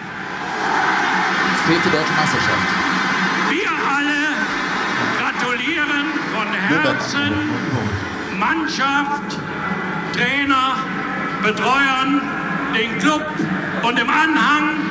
Zehnte 1.66 1.88
deutsche 1.88 2.12
Meisterschaft. 2.16 2.68
Wir 3.50 3.70
alle 3.94 4.34
gratulieren 5.18 6.06
von 6.34 6.48
Herzen 6.52 7.32
Mannschaft, 8.38 9.38
Trainer, 10.14 10.76
Betreuern, 11.44 12.20
den 12.74 12.98
Club 12.98 13.24
und 13.82 13.98
im 14.00 14.10
Anhang 14.10 14.90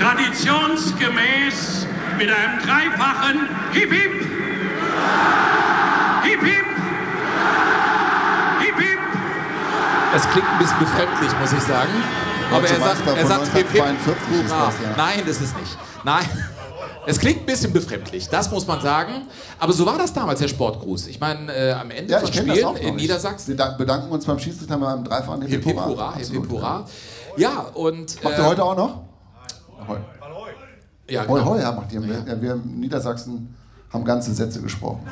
traditionsgemäß 0.00 1.86
mit 2.16 2.30
einem 2.30 2.58
dreifachen 2.60 3.48
Hip. 3.72 3.92
Hip 3.92 3.92
Hip. 3.92 4.12
Hip 6.22 6.42
Hip. 6.42 6.66
Es 10.16 10.22
klingt 10.30 10.48
ein 10.48 10.58
bisschen 10.58 10.78
befremdlich, 10.78 11.30
muss 11.40 11.52
ich 11.52 11.62
sagen. 11.62 11.90
Aber 12.52 12.66
er 12.66 12.78
sagt, 12.80 13.06
er 13.06 13.26
sagt 13.26 13.52
Hip 13.54 13.70
Hip. 13.72 13.82
1942 13.82 14.44
ist 14.46 14.52
Ah, 14.52 14.66
das, 14.66 14.74
ja. 14.82 14.94
Nein, 14.96 15.22
das 15.26 15.40
ist 15.40 15.56
nicht. 15.58 15.78
Nein. 16.04 16.24
Es 17.08 17.18
klingt 17.20 17.40
ein 17.40 17.46
bisschen 17.46 17.72
befremdlich, 17.72 18.28
das 18.28 18.50
muss 18.50 18.66
man 18.66 18.80
sagen. 18.80 19.26
Aber 19.60 19.72
so 19.72 19.84
war 19.86 19.96
das 19.98 20.12
damals, 20.12 20.40
der 20.40 20.48
Sportgruß. 20.48 21.06
Ich 21.08 21.20
meine, 21.20 21.52
äh, 21.54 21.72
am 21.72 21.90
Ende 21.90 22.12
Ja, 22.12 22.18
von 22.20 22.32
Spielen 22.32 22.50
in 22.50 22.74
nicht. 22.74 22.94
Niedersachsen. 22.96 23.48
Wir 23.48 23.56
da- 23.56 23.70
bedanken 23.76 24.10
uns 24.10 24.24
beim 24.24 24.38
Schiedsrichter 24.38 24.76
mit 24.76 24.88
einem 24.88 25.04
dreifachen 25.04 25.42
Hip 25.42 25.62
Hip 25.64 25.76
Hurra, 25.76 26.14
Hip 26.16 26.48
Hurra. 26.50 26.84
Ja, 27.36 27.60
und. 27.74 28.22
Macht 28.24 28.34
äh, 28.34 28.38
ihr 28.40 28.46
heute 28.46 28.64
auch 28.64 28.76
noch? 28.76 29.02
Heu. 29.86 29.96
Ja, 31.08 31.20
Hoi, 31.28 31.38
genau. 31.38 31.50
hoi, 31.52 31.60
ja, 31.60 31.70
macht 31.72 31.92
ihr. 31.92 32.00
Ja. 32.00 32.40
Wir 32.42 32.54
in 32.54 32.80
Niedersachsen 32.80 33.54
haben 33.92 34.04
ganze 34.04 34.32
Sätze 34.34 34.60
gesprochen. 34.60 35.06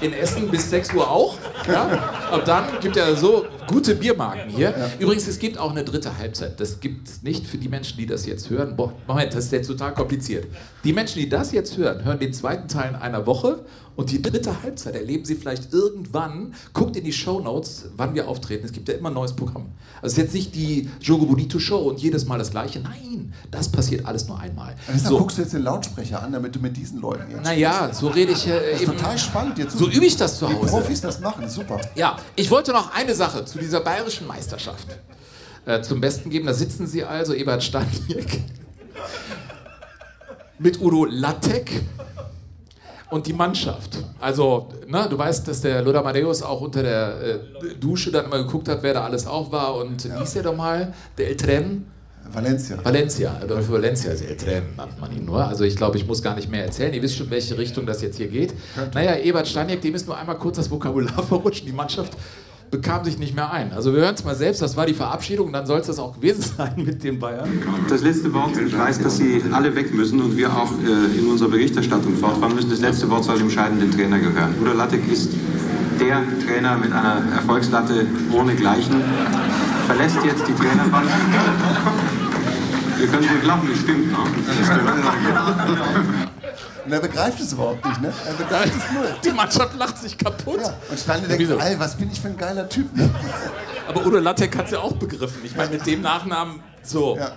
In 0.00 0.12
Essen 0.12 0.48
bis 0.48 0.70
6 0.70 0.94
Uhr 0.94 1.10
auch. 1.10 1.36
Ja? 1.66 1.88
Und 2.32 2.46
dann 2.46 2.64
gibt 2.80 2.96
ja 2.96 3.14
so 3.14 3.46
gute 3.68 3.94
Biermarken 3.94 4.50
hier. 4.50 4.74
Übrigens, 4.98 5.28
es 5.28 5.38
gibt 5.38 5.58
auch 5.58 5.70
eine 5.70 5.84
dritte 5.84 6.18
Halbzeit. 6.18 6.58
Das 6.58 6.80
gibt 6.80 7.08
es 7.08 7.22
nicht 7.22 7.46
für 7.46 7.58
die 7.58 7.68
Menschen, 7.68 7.98
die 7.98 8.06
das 8.06 8.26
jetzt 8.26 8.50
hören. 8.50 8.74
Boah, 8.76 8.92
Moment, 9.06 9.32
das 9.34 9.44
ist 9.46 9.52
jetzt 9.52 9.68
total 9.68 9.94
kompliziert. 9.94 10.46
Die 10.84 10.92
Menschen, 10.92 11.18
die 11.20 11.28
das 11.28 11.52
jetzt 11.52 11.76
hören, 11.76 12.04
hören 12.04 12.18
den 12.18 12.32
zweiten 12.32 12.66
Teil 12.68 12.90
in 12.90 12.96
einer 12.96 13.26
Woche 13.26 13.64
und 13.96 14.10
die 14.12 14.22
dritte 14.22 14.62
Halbzeit 14.62 14.94
erleben 14.94 15.24
sie 15.24 15.34
vielleicht 15.34 15.72
irgendwann. 15.72 16.54
Guckt 16.72 16.96
in 16.96 17.04
die 17.04 17.12
Shownotes, 17.12 17.86
wann 17.96 18.14
wir 18.14 18.28
auftreten. 18.28 18.64
Es 18.64 18.72
gibt 18.72 18.88
ja 18.88 18.94
immer 18.94 19.10
ein 19.10 19.14
neues 19.14 19.32
Programm. 19.34 19.66
Also 20.00 20.06
es 20.06 20.12
ist 20.12 20.18
jetzt 20.18 20.34
nicht 20.34 20.54
die 20.54 20.88
Jogo 21.00 21.26
Bonito 21.26 21.58
Show 21.58 21.78
und 21.78 21.98
jedes 22.00 22.24
Mal 22.26 22.38
das 22.38 22.50
gleiche. 22.52 22.78
Nein, 22.78 23.32
das 23.50 23.68
passiert 23.68 24.06
alles 24.06 24.28
nur 24.28 24.38
einmal. 24.38 24.76
Deshalb 24.86 25.08
So, 25.08 25.18
guckst 25.18 25.38
du 25.38 25.42
jetzt 25.42 25.52
den 25.52 25.62
Lautsprecher 25.62 26.22
an, 26.22 26.30
damit 26.32 26.54
du 26.54 26.60
mit 26.60 26.76
diesen 26.76 27.00
Leuten 27.00 27.28
jetzt 27.30 27.42
naja, 27.44 27.90
so 27.92 28.06
rede 28.06 28.30
ich 28.32 28.46
äh, 28.46 28.50
Das 28.70 28.80
ist 28.80 28.82
eben. 28.88 28.96
total 28.96 29.18
spannend 29.18 29.58
jetzt. 29.58 29.76
So 29.76 29.88
übe 29.88 30.06
ich 30.06 30.16
das 30.16 30.38
zu 30.38 30.48
Hause. 30.48 30.68
Profis 30.70 31.00
das 31.00 31.18
machen, 31.18 31.48
super. 31.48 31.80
Ja, 31.96 32.16
ich 32.36 32.48
wollte 32.52 32.70
noch 32.72 32.94
eine 32.94 33.14
Sache 33.16 33.44
zu 33.44 33.57
dieser 33.58 33.80
bayerischen 33.80 34.26
Meisterschaft 34.26 34.86
äh, 35.66 35.80
zum 35.82 36.00
Besten 36.00 36.30
geben. 36.30 36.46
Da 36.46 36.54
sitzen 36.54 36.86
Sie 36.86 37.04
also, 37.04 37.34
Ebert 37.34 37.62
Staniek, 37.62 38.40
mit 40.58 40.80
Udo 40.80 41.04
Lattek 41.04 41.82
und 43.10 43.26
die 43.26 43.32
Mannschaft. 43.32 43.98
Also, 44.20 44.68
ne, 44.86 45.06
du 45.08 45.16
weißt, 45.16 45.48
dass 45.48 45.60
der 45.60 45.82
Lothar 45.82 46.02
Matthäus 46.02 46.42
auch 46.42 46.60
unter 46.60 46.82
der 46.82 47.20
äh, 47.20 47.74
Dusche 47.78 48.10
dann 48.10 48.26
immer 48.26 48.38
geguckt 48.38 48.68
hat, 48.68 48.82
wer 48.82 48.94
da 48.94 49.04
alles 49.04 49.26
auf 49.26 49.50
war. 49.52 49.76
Und 49.76 50.04
wie 50.04 50.18
hieß 50.18 50.34
der 50.34 50.42
doch 50.42 50.56
mal? 50.56 50.92
Der 51.16 51.28
El 51.28 51.36
Tren? 51.36 51.86
Valencia. 52.30 52.76
Valencia, 52.84 53.38
Adolfo 53.40 53.72
Valencia, 53.72 54.10
also 54.10 54.24
El 54.24 54.36
Tren 54.36 54.64
nannte 54.76 55.00
man 55.00 55.16
ihn 55.16 55.24
nur. 55.24 55.46
Also 55.46 55.64
ich 55.64 55.76
glaube, 55.76 55.96
ich 55.96 56.06
muss 56.06 56.22
gar 56.22 56.34
nicht 56.34 56.50
mehr 56.50 56.64
erzählen. 56.64 56.92
Ihr 56.92 57.02
wisst 57.02 57.16
schon, 57.16 57.30
welche 57.30 57.56
Richtung 57.56 57.86
das 57.86 58.02
jetzt 58.02 58.18
hier 58.18 58.28
geht. 58.28 58.52
Naja, 58.92 59.16
Ebert 59.16 59.48
Staniek, 59.48 59.80
dem 59.80 59.94
ist 59.94 60.06
nur 60.06 60.16
einmal 60.16 60.36
kurz 60.36 60.56
das 60.56 60.70
Vokabular 60.70 61.22
verrutscht. 61.28 61.66
Die 61.66 61.72
Mannschaft 61.72 62.12
bekam 62.70 63.04
sich 63.04 63.18
nicht 63.18 63.34
mehr 63.34 63.50
ein. 63.52 63.72
Also 63.72 63.92
wir 63.94 64.00
hören 64.00 64.14
es 64.14 64.24
mal 64.24 64.34
selbst, 64.34 64.62
das 64.62 64.76
war 64.76 64.86
die 64.86 64.94
Verabschiedung, 64.94 65.52
dann 65.52 65.66
soll 65.66 65.80
es 65.80 65.86
das 65.86 65.98
auch 65.98 66.14
gewesen 66.14 66.44
sein 66.56 66.74
mit 66.76 67.02
den 67.02 67.18
Bayern. 67.18 67.48
Das 67.88 68.02
letzte 68.02 68.32
Wort, 68.34 68.56
ich 68.56 68.76
weiß, 68.76 69.00
dass 69.02 69.16
Sie 69.16 69.42
alle 69.52 69.74
weg 69.74 69.94
müssen 69.94 70.20
und 70.20 70.36
wir 70.36 70.50
auch 70.54 70.70
äh, 70.84 71.18
in 71.18 71.26
unserer 71.28 71.50
Berichterstattung 71.50 72.16
fortfahren 72.16 72.54
müssen. 72.54 72.70
Das 72.70 72.80
letzte 72.80 73.10
Wort 73.10 73.24
soll 73.24 73.38
dem 73.38 73.50
scheidenden 73.50 73.90
Trainer 73.90 74.18
gehören. 74.18 74.54
Udo 74.60 74.72
Lattek 74.72 75.00
ist 75.10 75.30
der 76.00 76.22
Trainer 76.46 76.76
mit 76.78 76.92
einer 76.92 77.22
Erfolgslatte 77.34 78.06
ohne 78.32 78.54
Gleichen. 78.54 79.02
Verlässt 79.86 80.18
jetzt 80.24 80.46
die 80.46 80.54
Trainerbank. 80.54 81.08
Wir 82.98 83.06
können 83.06 83.28
gut 83.28 83.44
lachen, 83.44 83.68
das 83.70 83.78
stimmt. 83.80 84.12
Ne? 84.12 84.18
Das 84.46 84.66
stimmt. 84.66 86.28
Und 86.88 86.94
er 86.94 87.00
begreift 87.00 87.38
es 87.38 87.52
überhaupt 87.52 87.84
nicht, 87.84 88.00
ne? 88.00 88.10
Er 88.26 88.32
begreift 88.32 88.72
es 88.74 88.94
null. 88.94 89.14
Die 89.22 89.30
Mannschaft 89.30 89.76
lacht 89.76 89.98
sich 89.98 90.16
kaputt. 90.16 90.58
Ja. 90.62 90.74
Und 90.88 90.98
stand 90.98 91.22
und 91.22 91.28
denkt, 91.28 91.42
Wieso? 91.42 91.58
ey, 91.58 91.78
was 91.78 91.94
bin 91.94 92.10
ich 92.10 92.18
für 92.18 92.28
ein 92.28 92.36
geiler 92.38 92.66
Typ, 92.66 92.96
ne? 92.96 93.10
Aber 93.88 94.06
Udo 94.06 94.18
Lattek 94.18 94.56
hat 94.56 94.64
es 94.64 94.70
ja 94.70 94.78
auch 94.78 94.94
begriffen. 94.94 95.42
Ich 95.44 95.54
meine, 95.54 95.72
mit 95.72 95.86
dem 95.86 96.00
Nachnamen 96.00 96.60
so. 96.82 97.18
Ja. 97.18 97.32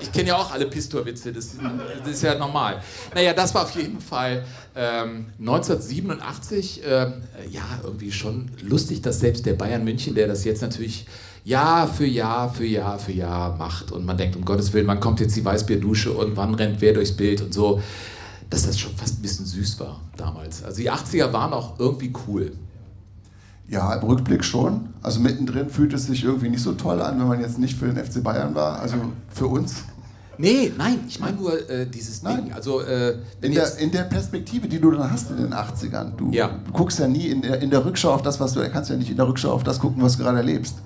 Ich 0.00 0.12
kenne 0.12 0.28
ja 0.28 0.36
auch 0.36 0.52
alle 0.52 0.66
Pistor-Witze, 0.66 1.32
das, 1.32 1.56
das 2.04 2.08
ist 2.08 2.22
ja 2.22 2.36
normal. 2.36 2.80
Naja, 3.12 3.34
das 3.34 3.52
war 3.52 3.64
auf 3.64 3.72
jeden 3.72 4.00
Fall 4.00 4.44
ähm, 4.76 5.26
1987, 5.40 6.82
ähm, 6.86 7.14
ja, 7.50 7.62
irgendwie 7.82 8.12
schon 8.12 8.48
lustig, 8.62 9.02
dass 9.02 9.18
selbst 9.18 9.44
der 9.44 9.54
Bayern 9.54 9.82
München, 9.82 10.14
der 10.14 10.28
das 10.28 10.44
jetzt 10.44 10.62
natürlich 10.62 11.04
Jahr 11.42 11.88
für 11.88 12.06
Jahr 12.06 12.54
für 12.54 12.64
Jahr 12.64 13.00
für 13.00 13.10
Jahr 13.10 13.56
macht 13.56 13.90
und 13.90 14.06
man 14.06 14.16
denkt, 14.16 14.36
um 14.36 14.44
Gottes 14.44 14.72
Willen, 14.72 14.86
wann 14.86 15.00
kommt 15.00 15.18
jetzt 15.18 15.34
die 15.34 15.44
Weißbierdusche 15.44 16.12
und 16.12 16.36
wann 16.36 16.54
rennt 16.54 16.80
wer 16.80 16.92
durchs 16.92 17.16
Bild 17.16 17.40
und 17.40 17.52
so, 17.52 17.82
dass 18.50 18.66
das 18.66 18.78
schon 18.78 18.94
fast 18.96 19.18
ein 19.18 19.22
bisschen 19.22 19.44
süß 19.46 19.78
war 19.80 20.00
damals. 20.16 20.64
Also 20.64 20.80
die 20.80 20.90
80er 20.90 21.32
waren 21.32 21.52
auch 21.52 21.78
irgendwie 21.78 22.12
cool. 22.26 22.52
Ja, 23.68 23.92
im 23.94 24.02
Rückblick 24.06 24.42
schon. 24.44 24.88
Also 25.02 25.20
mittendrin 25.20 25.68
fühlt 25.68 25.92
es 25.92 26.06
sich 26.06 26.24
irgendwie 26.24 26.48
nicht 26.48 26.62
so 26.62 26.72
toll 26.72 27.02
an, 27.02 27.18
wenn 27.20 27.28
man 27.28 27.40
jetzt 27.40 27.58
nicht 27.58 27.76
für 27.78 27.86
den 27.92 28.02
FC 28.02 28.22
Bayern 28.22 28.54
war. 28.54 28.80
Also 28.80 28.96
für 29.30 29.46
uns. 29.46 29.74
Nee, 30.40 30.72
nein, 30.78 31.00
ich 31.08 31.18
meine 31.20 31.36
nur 31.36 31.68
äh, 31.68 31.84
dieses 31.86 32.22
Nein. 32.22 32.44
Ding. 32.44 32.52
Also, 32.54 32.80
äh, 32.80 33.16
In 33.42 33.52
der, 33.52 33.76
in 33.78 33.90
der 33.90 34.04
Perspektive, 34.04 34.68
die 34.68 34.80
du 34.80 34.92
dann 34.92 35.10
hast 35.10 35.30
in 35.30 35.36
den 35.36 35.52
80ern. 35.52 36.12
Du, 36.16 36.30
Ja. 36.30 36.48
du 36.64 36.72
guckst 36.72 36.98
ja 37.00 37.08
nie 37.08 37.26
in 37.26 37.42
der, 37.42 37.60
in 37.60 37.70
der 37.70 37.84
Rückschau 37.84 38.12
auf 38.14 38.22
das, 38.22 38.38
was 38.38 38.52
du, 38.52 38.60
kannst 38.70 38.88
ja 38.88 38.96
nicht 38.96 39.10
in 39.10 39.16
der 39.16 39.26
Rückschau 39.26 39.50
auf 39.50 39.64
das 39.64 39.80
gucken, 39.80 40.00
was 40.00 40.16
du 40.16 40.22
gerade 40.22 40.38
erlebst. 40.38 40.76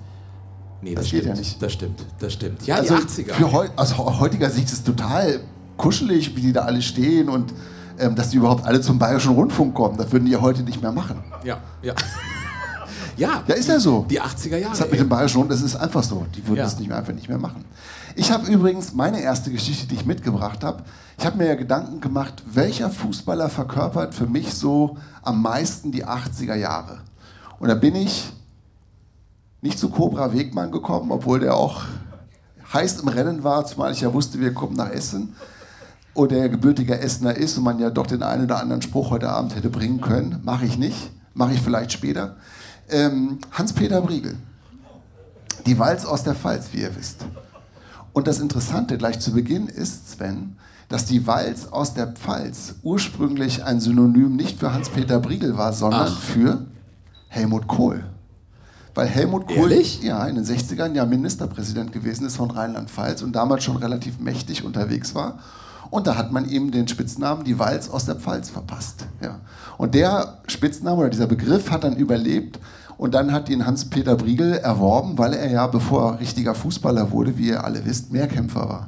Nee, 0.81 0.95
das 0.95 1.03
das, 1.05 1.11
geht 1.11 1.21
stimmt. 1.21 1.35
ja 1.37 1.39
nicht. 1.39 1.61
Das 1.61 1.71
stimmt, 1.71 2.05
das 2.19 2.33
stimmt. 2.33 2.65
Ja, 2.65 2.75
also 2.77 2.95
die 2.97 3.03
80er. 3.03 3.33
Für 3.33 3.51
heu, 3.53 3.67
aus 3.75 3.95
heu- 3.97 4.19
heutiger 4.19 4.49
Sicht 4.49 4.65
ist 4.65 4.73
es 4.73 4.83
total 4.83 5.39
kuschelig, 5.77 6.35
wie 6.35 6.41
die 6.41 6.53
da 6.53 6.61
alle 6.61 6.81
stehen 6.81 7.29
und 7.29 7.53
ähm, 7.99 8.15
dass 8.15 8.29
die 8.29 8.37
überhaupt 8.37 8.65
alle 8.65 8.81
zum 8.81 8.97
Bayerischen 8.99 9.33
Rundfunk 9.33 9.73
kommen. 9.75 9.97
Das 9.97 10.11
würden 10.11 10.25
die 10.25 10.31
ja 10.31 10.41
heute 10.41 10.63
nicht 10.63 10.81
mehr 10.81 10.91
machen. 10.91 11.23
Ja, 11.43 11.59
ja. 11.81 11.93
ja, 13.17 13.43
Ja, 13.47 13.53
ist 13.55 13.69
ja 13.69 13.79
so. 13.79 14.05
die 14.09 14.19
80er 14.21 14.57
Jahre. 14.57 14.71
Das 14.71 14.81
hat 14.81 14.91
mit 14.91 14.99
dem 14.99 15.09
Bayerischen 15.09 15.37
Rundfunk, 15.37 15.59
das 15.61 15.61
ist 15.71 15.75
einfach 15.75 16.03
so. 16.03 16.25
Die 16.35 16.45
würden 16.47 16.57
Ja. 16.57 16.63
das 16.63 16.79
nicht 16.79 16.87
mehr, 16.87 16.97
einfach 16.97 17.13
nicht 17.13 17.29
mehr 17.29 17.37
machen. 17.37 17.63
Ich 18.15 18.31
habe 18.31 18.45
übrigens 18.51 18.93
meine 18.93 19.21
erste 19.21 19.51
Geschichte, 19.51 19.87
die 19.87 19.95
ich 19.95 20.05
mitgebracht 20.05 20.63
habe. 20.63 20.83
Ich 21.17 21.25
habe 21.25 21.37
mir 21.37 21.47
ja 21.47 21.55
Gedanken 21.55 21.99
gemacht, 22.01 22.43
welcher 22.51 22.89
Fußballer 22.89 23.49
verkörpert 23.49 24.13
für 24.15 24.27
mich 24.27 24.53
so 24.53 24.97
am 25.21 25.41
meisten 25.41 25.91
die 25.91 26.05
80er 26.05 26.55
Jahre. 26.55 26.99
Und 27.59 27.69
da 27.69 27.75
bin 27.75 27.95
ich 27.95 28.31
nicht 29.61 29.79
zu 29.79 29.89
Cobra 29.89 30.33
Wegmann 30.33 30.71
gekommen, 30.71 31.11
obwohl 31.11 31.39
der 31.39 31.55
auch 31.55 31.83
heiß 32.73 33.01
im 33.01 33.07
Rennen 33.07 33.43
war, 33.43 33.65
zumal 33.65 33.91
ich 33.91 34.01
ja 34.01 34.13
wusste, 34.13 34.39
wir 34.39 34.53
kommen 34.53 34.75
nach 34.75 34.89
Essen. 34.89 35.35
Und 36.13 36.31
der 36.31 36.47
gebürtiger 36.49 37.01
Essener 37.01 37.35
ist 37.35 37.57
und 37.57 37.63
man 37.63 37.79
ja 37.79 37.89
doch 37.89 38.05
den 38.05 38.21
einen 38.21 38.43
oder 38.43 38.59
anderen 38.59 38.81
Spruch 38.81 39.09
heute 39.09 39.29
Abend 39.29 39.55
hätte 39.55 39.69
bringen 39.69 39.99
können. 39.99 40.39
Mache 40.43 40.65
ich 40.65 40.77
nicht. 40.77 41.11
Mache 41.33 41.53
ich 41.53 41.61
vielleicht 41.61 41.91
später. 41.91 42.35
Ähm, 42.89 43.39
Hans-Peter 43.51 44.01
Briegel. 44.01 44.37
Die 45.65 45.79
Walz 45.79 46.05
aus 46.05 46.23
der 46.23 46.35
Pfalz, 46.35 46.67
wie 46.71 46.81
ihr 46.81 46.95
wisst. 46.95 47.25
Und 48.11 48.27
das 48.27 48.39
Interessante 48.39 48.97
gleich 48.97 49.19
zu 49.19 49.31
Beginn 49.33 49.67
ist, 49.67 50.11
Sven, 50.11 50.57
dass 50.89 51.05
die 51.05 51.25
Walz 51.25 51.67
aus 51.71 51.95
der 51.95 52.07
Pfalz 52.07 52.75
ursprünglich 52.83 53.63
ein 53.63 53.79
Synonym 53.79 54.35
nicht 54.35 54.59
für 54.59 54.73
Hans-Peter 54.73 55.19
Briegel 55.19 55.57
war, 55.57 55.73
sondern 55.73 56.09
Ach. 56.11 56.19
für 56.19 56.65
Helmut 57.27 57.67
Kohl. 57.67 58.03
Weil 58.93 59.07
Helmut 59.07 59.47
Kohl 59.47 59.71
Ehrlich? 59.71 60.03
ja, 60.03 60.23
in 60.27 60.35
den 60.35 60.45
60ern 60.45 60.93
ja 60.93 61.05
Ministerpräsident 61.05 61.91
gewesen 61.91 62.27
ist 62.27 62.35
von 62.35 62.51
Rheinland-Pfalz 62.51 63.23
und 63.23 63.31
damals 63.31 63.63
schon 63.63 63.77
relativ 63.77 64.19
mächtig 64.19 64.63
unterwegs 64.63 65.15
war. 65.15 65.39
Und 65.89 66.07
da 66.07 66.15
hat 66.15 66.31
man 66.31 66.49
ihm 66.49 66.71
den 66.71 66.87
Spitznamen 66.87 67.43
die 67.43 67.59
Walz 67.59 67.89
aus 67.89 68.05
der 68.05 68.15
Pfalz 68.15 68.49
verpasst. 68.49 69.05
Ja. 69.21 69.39
Und 69.77 69.95
der 69.95 70.39
Spitzname 70.47 71.01
oder 71.01 71.09
dieser 71.09 71.27
Begriff 71.27 71.71
hat 71.71 71.83
dann 71.83 71.95
überlebt 71.95 72.59
und 72.97 73.13
dann 73.13 73.31
hat 73.31 73.49
ihn 73.49 73.65
Hans-Peter 73.65 74.15
Briegel 74.15 74.53
erworben, 74.53 75.17
weil 75.17 75.33
er 75.33 75.51
ja, 75.51 75.67
bevor 75.67 76.13
er 76.13 76.19
richtiger 76.19 76.55
Fußballer 76.55 77.11
wurde, 77.11 77.37
wie 77.37 77.49
ihr 77.49 77.63
alle 77.63 77.85
wisst, 77.85 78.11
Mehrkämpfer 78.11 78.69
war. 78.69 78.87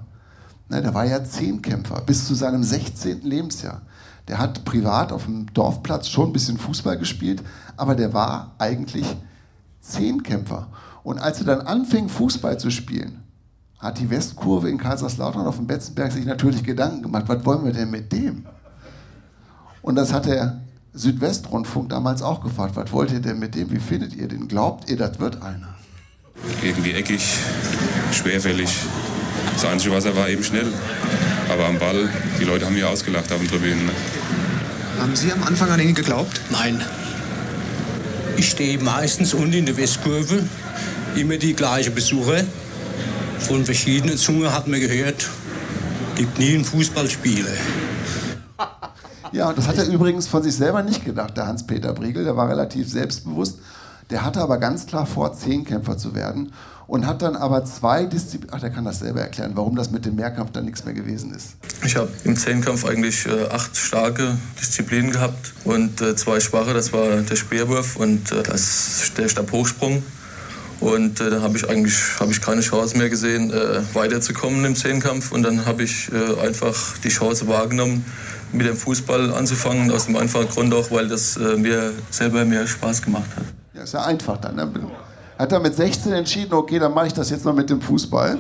Ne, 0.69 0.81
der 0.81 0.93
war 0.93 1.05
ja 1.05 1.23
Zehnkämpfer 1.23 2.01
bis 2.01 2.25
zu 2.25 2.34
seinem 2.34 2.63
16. 2.63 3.21
Lebensjahr. 3.21 3.81
Der 4.27 4.39
hat 4.39 4.65
privat 4.65 5.12
auf 5.12 5.25
dem 5.25 5.53
Dorfplatz 5.53 6.08
schon 6.08 6.29
ein 6.29 6.34
bisschen 6.34 6.58
Fußball 6.58 6.97
gespielt, 6.97 7.43
aber 7.77 7.93
der 7.93 8.13
war 8.13 8.55
eigentlich 8.58 9.15
Zehnkämpfer. 9.81 10.67
Und 11.03 11.19
als 11.19 11.39
er 11.39 11.45
dann 11.45 11.62
anfing, 11.62 12.10
Fußball 12.10 12.60
zu 12.60 12.71
spielen, 12.71 13.24
hat 13.85 13.99
die 13.99 14.09
Westkurve 14.09 14.69
in 14.69 14.79
Kaiserslautern 14.79 15.45
auf 15.45 15.57
dem 15.57 15.67
Betzenberg 15.67 16.11
sich 16.11 16.25
natürlich 16.25 16.63
Gedanken 16.63 17.03
gemacht, 17.03 17.25
was 17.27 17.45
wollen 17.45 17.63
wir 17.65 17.71
denn 17.71 17.91
mit 17.91 18.11
dem? 18.11 18.45
Und 19.83 19.95
das 19.95 20.11
hat 20.11 20.25
der 20.25 20.61
Südwestrundfunk 20.93 21.89
damals 21.89 22.23
auch 22.23 22.41
gefragt, 22.41 22.75
was 22.75 22.91
wollt 22.91 23.11
ihr 23.11 23.19
denn 23.19 23.37
mit 23.37 23.53
dem, 23.53 23.69
wie 23.69 23.79
findet 23.79 24.15
ihr 24.15 24.27
den? 24.27 24.47
Glaubt 24.47 24.89
ihr, 24.89 24.97
das 24.97 25.19
wird 25.19 25.43
einer? 25.43 25.75
Irgendwie 26.63 26.93
eckig, 26.93 27.37
schwerfällig. 28.11 28.75
Das 29.53 29.65
einzige, 29.65 29.93
was 29.93 30.05
er 30.05 30.15
war, 30.15 30.29
eben 30.29 30.43
schnell. 30.43 30.67
Aber 31.51 31.67
am 31.67 31.77
Ball, 31.77 32.09
die 32.39 32.43
Leute 32.43 32.65
haben 32.65 32.73
mir 32.73 32.89
ausgelacht 32.89 33.31
auf 33.31 33.37
den 33.37 33.47
Tribünen. 33.47 33.85
Ne? 33.85 33.91
Haben 34.99 35.15
Sie 35.15 35.31
am 35.31 35.43
Anfang 35.43 35.69
an 35.69 35.79
ihn 35.79 35.93
geglaubt? 35.93 36.41
Nein. 36.49 36.81
Ich 38.37 38.49
stehe 38.49 38.79
meistens 38.79 39.35
unten 39.35 39.53
in 39.53 39.65
der 39.67 39.77
Westkurve, 39.77 40.43
immer 41.15 41.37
die 41.37 41.53
gleichen 41.53 41.93
Besucher. 41.93 42.43
Von 43.39 43.65
verschiedenen 43.65 44.17
Zungen 44.17 44.51
hat 44.51 44.67
man 44.67 44.79
gehört, 44.79 45.29
gibt 46.15 46.39
nie 46.39 46.55
einen 46.55 46.65
Fußballspieler. 46.65 47.49
Ja, 49.31 49.51
das 49.51 49.67
hat 49.67 49.77
er 49.77 49.85
übrigens 49.87 50.27
von 50.27 50.43
sich 50.43 50.55
selber 50.55 50.81
nicht 50.81 51.03
gedacht, 51.03 51.35
der 51.35 51.47
Hans-Peter 51.47 51.91
Briegel. 51.91 52.23
Der 52.23 52.37
war 52.37 52.47
relativ 52.47 52.89
selbstbewusst. 52.89 53.59
Der 54.09 54.23
hatte 54.23 54.39
aber 54.39 54.59
ganz 54.59 54.85
klar 54.85 55.05
vor, 55.05 55.33
Zehnkämpfer 55.33 55.97
zu 55.97 56.15
werden 56.15 56.53
und 56.87 57.05
hat 57.05 57.21
dann 57.21 57.35
aber 57.35 57.65
zwei 57.65 58.05
Disziplinen. 58.05 58.53
Ach, 58.55 58.61
der 58.61 58.69
kann 58.69 58.85
das 58.85 58.99
selber 58.99 59.21
erklären, 59.21 59.51
warum 59.55 59.75
das 59.75 59.91
mit 59.91 60.05
dem 60.05 60.15
Mehrkampf 60.15 60.51
dann 60.51 60.65
nichts 60.65 60.85
mehr 60.85 60.93
gewesen 60.93 61.33
ist. 61.33 61.55
Ich 61.83 61.95
habe 61.95 62.09
im 62.23 62.37
Zehnkampf 62.37 62.85
eigentlich 62.85 63.25
äh, 63.25 63.47
acht 63.49 63.75
starke 63.75 64.37
Disziplinen 64.61 65.11
gehabt 65.11 65.53
und 65.63 66.01
äh, 66.01 66.15
zwei 66.15 66.39
schwache. 66.39 66.73
Das 66.73 66.93
war 66.93 67.07
der 67.21 67.35
Speerwurf 67.35 67.95
und 67.95 68.31
äh, 68.31 68.43
das, 68.43 69.11
der 69.17 69.27
Stabhochsprung. 69.27 70.03
Und 70.79 71.21
äh, 71.21 71.29
da 71.29 71.41
habe 71.41 71.57
ich 71.57 71.69
eigentlich 71.69 71.97
hab 72.19 72.29
ich 72.29 72.41
keine 72.41 72.61
Chance 72.61 72.97
mehr 72.97 73.09
gesehen, 73.09 73.51
äh, 73.51 73.81
weiterzukommen 73.93 74.65
im 74.65 74.75
Zehnkampf. 74.75 75.31
Und 75.31 75.43
dann 75.43 75.65
habe 75.65 75.83
ich 75.83 76.11
äh, 76.11 76.39
einfach 76.45 76.97
die 77.03 77.09
Chance 77.09 77.47
wahrgenommen, 77.47 78.05
mit 78.51 78.67
dem 78.67 78.75
Fußball 78.75 79.33
anzufangen. 79.33 79.91
Aus 79.91 80.05
dem 80.05 80.15
einfachen 80.15 80.47
Grund 80.49 80.73
auch, 80.73 80.91
weil 80.91 81.07
das 81.07 81.38
äh, 81.38 81.55
mir 81.57 81.93
selber 82.09 82.45
mehr 82.45 82.67
Spaß 82.67 83.01
gemacht 83.01 83.29
hat. 83.35 83.45
Ja, 83.73 83.83
ist 83.83 83.93
ja 83.93 84.03
einfach 84.03 84.38
dann. 84.38 84.55
Ne? 84.55 84.71
Hat 85.38 85.51
er 85.51 85.59
mit 85.59 85.75
16 85.75 86.13
entschieden, 86.13 86.53
okay, 86.53 86.79
dann 86.79 86.93
mache 86.93 87.07
ich 87.07 87.13
das 87.13 87.29
jetzt 87.29 87.45
noch 87.45 87.53
mit 87.53 87.69
dem 87.69 87.81
Fußball. 87.81 88.38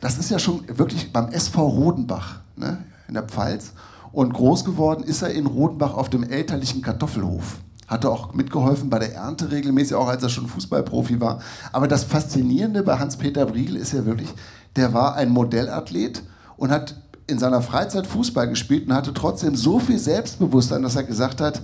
Das 0.00 0.18
ist 0.18 0.30
ja 0.30 0.38
schon 0.38 0.64
wirklich 0.76 1.12
beim 1.12 1.28
SV 1.28 1.66
Rodenbach 1.66 2.40
ne, 2.56 2.84
in 3.08 3.14
der 3.14 3.22
Pfalz. 3.22 3.72
Und 4.12 4.32
groß 4.32 4.64
geworden 4.64 5.04
ist 5.04 5.22
er 5.22 5.30
in 5.30 5.46
Rodenbach 5.46 5.94
auf 5.94 6.10
dem 6.10 6.22
elterlichen 6.24 6.82
Kartoffelhof. 6.82 7.58
Hatte 7.86 8.10
auch 8.10 8.34
mitgeholfen 8.34 8.90
bei 8.90 8.98
der 8.98 9.14
Ernte 9.14 9.50
regelmäßig, 9.50 9.94
auch 9.94 10.08
als 10.08 10.22
er 10.22 10.28
schon 10.28 10.48
Fußballprofi 10.48 11.20
war. 11.20 11.40
Aber 11.72 11.86
das 11.88 12.04
Faszinierende 12.04 12.82
bei 12.82 12.98
Hans-Peter 12.98 13.46
Briegel 13.46 13.76
ist 13.76 13.92
ja 13.92 14.04
wirklich, 14.04 14.28
der 14.74 14.92
war 14.92 15.14
ein 15.14 15.30
Modellathlet 15.30 16.22
und 16.56 16.70
hat 16.70 16.96
in 17.26 17.38
seiner 17.38 17.62
Freizeit 17.62 18.06
Fußball 18.06 18.48
gespielt 18.48 18.86
und 18.86 18.94
hatte 18.94 19.12
trotzdem 19.12 19.56
so 19.56 19.78
viel 19.78 19.98
Selbstbewusstsein, 19.98 20.82
dass 20.82 20.96
er 20.96 21.04
gesagt 21.04 21.40
hat, 21.40 21.62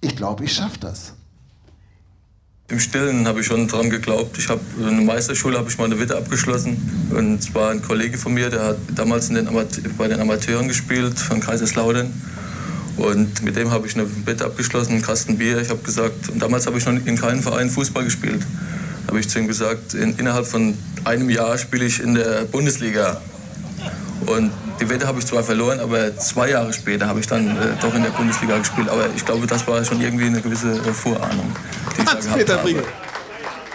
ich 0.00 0.16
glaube, 0.16 0.44
ich 0.44 0.52
schaffe 0.52 0.78
das. 0.80 1.12
Im 2.70 2.80
Stillen 2.80 3.26
habe 3.26 3.40
ich 3.40 3.46
schon 3.46 3.66
dran 3.66 3.88
geglaubt. 3.88 4.36
Ich 4.36 4.50
habe 4.50 4.60
in 4.78 4.84
der 4.84 5.04
Meisterschule 5.06 5.56
habe 5.56 5.70
ich 5.70 5.78
meine 5.78 5.98
Witte 5.98 6.18
abgeschlossen 6.18 7.08
und 7.16 7.36
es 7.36 7.54
war 7.54 7.70
ein 7.70 7.80
Kollege 7.80 8.18
von 8.18 8.34
mir, 8.34 8.50
der 8.50 8.62
hat 8.62 8.76
damals 8.94 9.28
den 9.28 9.48
bei 9.96 10.06
den 10.06 10.20
Amateuren 10.20 10.68
gespielt 10.68 11.18
von 11.18 11.40
Kaiserslautern 11.40 12.12
und 12.98 13.42
mit 13.42 13.56
dem 13.56 13.70
habe 13.70 13.86
ich 13.86 13.94
eine 13.94 14.06
Wette 14.26 14.44
abgeschlossen, 14.44 14.92
einen 14.92 15.02
Kasten 15.02 15.38
Bier. 15.38 15.60
Ich 15.60 15.70
habe 15.70 15.80
gesagt 15.80 16.28
und 16.30 16.42
damals 16.42 16.66
habe 16.66 16.78
ich 16.78 16.84
noch 16.84 16.92
in 16.92 17.16
keinem 17.16 17.42
Verein 17.42 17.70
Fußball 17.70 18.04
gespielt. 18.04 18.42
Habe 19.06 19.20
ich 19.20 19.28
zu 19.28 19.38
ihm 19.38 19.46
gesagt, 19.46 19.94
in, 19.94 20.18
innerhalb 20.18 20.46
von 20.46 20.76
einem 21.04 21.30
Jahr 21.30 21.56
spiele 21.58 21.84
ich 21.84 22.00
in 22.00 22.14
der 22.14 22.44
Bundesliga. 22.44 23.20
Und 24.26 24.50
die 24.80 24.90
Wette 24.90 25.06
habe 25.06 25.20
ich 25.20 25.26
zwar 25.26 25.42
verloren, 25.42 25.80
aber 25.80 26.16
zwei 26.16 26.50
Jahre 26.50 26.72
später 26.72 27.06
habe 27.06 27.20
ich 27.20 27.26
dann 27.26 27.56
äh, 27.56 27.70
doch 27.80 27.94
in 27.94 28.02
der 28.02 28.10
Bundesliga 28.10 28.58
gespielt. 28.58 28.88
Aber 28.88 29.06
ich 29.14 29.24
glaube, 29.24 29.46
das 29.46 29.66
war 29.66 29.84
schon 29.84 30.00
irgendwie 30.00 30.26
eine 30.26 30.40
gewisse 30.40 30.72
äh, 30.72 30.92
Vorahnung, 30.92 31.52
die 31.96 32.04
Hans-Peter 32.04 32.58
Briegel. 32.58 32.84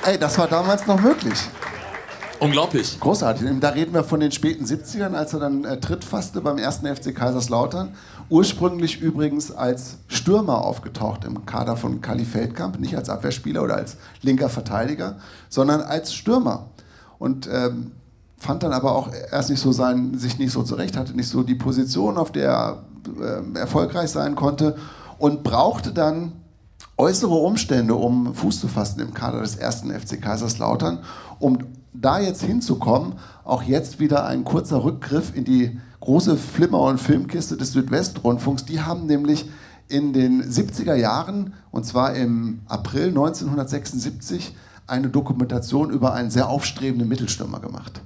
Ey, 0.05 0.19
das 0.19 0.37
war 0.37 0.47
damals 0.47 0.85
noch 0.85 0.99
möglich. 0.99 1.39
Unglaublich. 2.43 2.99
Großartig. 2.99 3.47
Da 3.61 3.69
reden 3.69 3.93
wir 3.93 4.03
von 4.03 4.19
den 4.19 4.33
späten 4.33 4.65
70ern, 4.65 5.13
als 5.13 5.33
er 5.33 5.39
dann 5.39 5.63
äh, 5.63 5.79
Tritt 5.79 6.03
fasste 6.03 6.41
beim 6.41 6.57
ersten 6.57 6.93
FC 6.93 7.15
Kaiserslautern. 7.15 7.95
Ursprünglich 8.29 8.99
übrigens 8.99 9.51
als 9.51 9.97
Stürmer 10.07 10.65
aufgetaucht 10.65 11.23
im 11.23 11.45
Kader 11.45 11.77
von 11.77 12.01
Kali 12.01 12.25
Feldkamp, 12.25 12.79
nicht 12.79 12.97
als 12.97 13.09
Abwehrspieler 13.09 13.63
oder 13.63 13.75
als 13.75 13.95
linker 14.21 14.49
Verteidiger, 14.49 15.17
sondern 15.47 15.81
als 15.81 16.13
Stürmer. 16.13 16.67
Und 17.17 17.47
ähm, 17.49 17.91
fand 18.37 18.63
dann 18.63 18.73
aber 18.73 18.93
auch 18.93 19.09
erst 19.31 19.49
nicht 19.49 19.61
so 19.61 19.71
sein, 19.71 20.17
sich 20.17 20.37
nicht 20.37 20.51
so 20.51 20.63
zurecht, 20.63 20.97
hatte 20.97 21.13
nicht 21.13 21.29
so 21.29 21.43
die 21.43 21.55
Position, 21.55 22.17
auf 22.17 22.33
der 22.33 22.49
er 22.51 22.83
äh, 23.55 23.59
erfolgreich 23.59 24.09
sein 24.09 24.35
konnte 24.35 24.75
und 25.17 25.43
brauchte 25.43 25.93
dann 25.93 26.33
äußere 26.97 27.35
Umstände, 27.35 27.95
um 27.95 28.35
Fuß 28.35 28.59
zu 28.59 28.67
fassen 28.67 28.99
im 28.99 29.13
Kader 29.13 29.39
des 29.39 29.55
ersten 29.55 29.91
FC 29.91 30.21
Kaiserslautern, 30.21 30.99
um 31.39 31.59
da 31.93 32.19
jetzt 32.19 32.43
hinzukommen, 32.43 33.13
auch 33.43 33.63
jetzt 33.63 33.99
wieder 33.99 34.25
ein 34.25 34.43
kurzer 34.43 34.83
Rückgriff 34.83 35.35
in 35.35 35.45
die 35.45 35.79
große 35.99 36.37
Flimmer- 36.37 36.81
und 36.81 36.99
Filmkiste 36.99 37.57
des 37.57 37.71
Südwestrundfunks. 37.71 38.65
Die 38.65 38.81
haben 38.81 39.05
nämlich 39.05 39.49
in 39.87 40.13
den 40.13 40.43
70er 40.43 40.95
Jahren, 40.95 41.53
und 41.71 41.85
zwar 41.85 42.13
im 42.15 42.61
April 42.67 43.07
1976, 43.09 44.55
eine 44.87 45.09
Dokumentation 45.09 45.89
über 45.91 46.13
einen 46.13 46.29
sehr 46.29 46.49
aufstrebenden 46.49 47.07
Mittelstürmer 47.07 47.59
gemacht. 47.59 48.01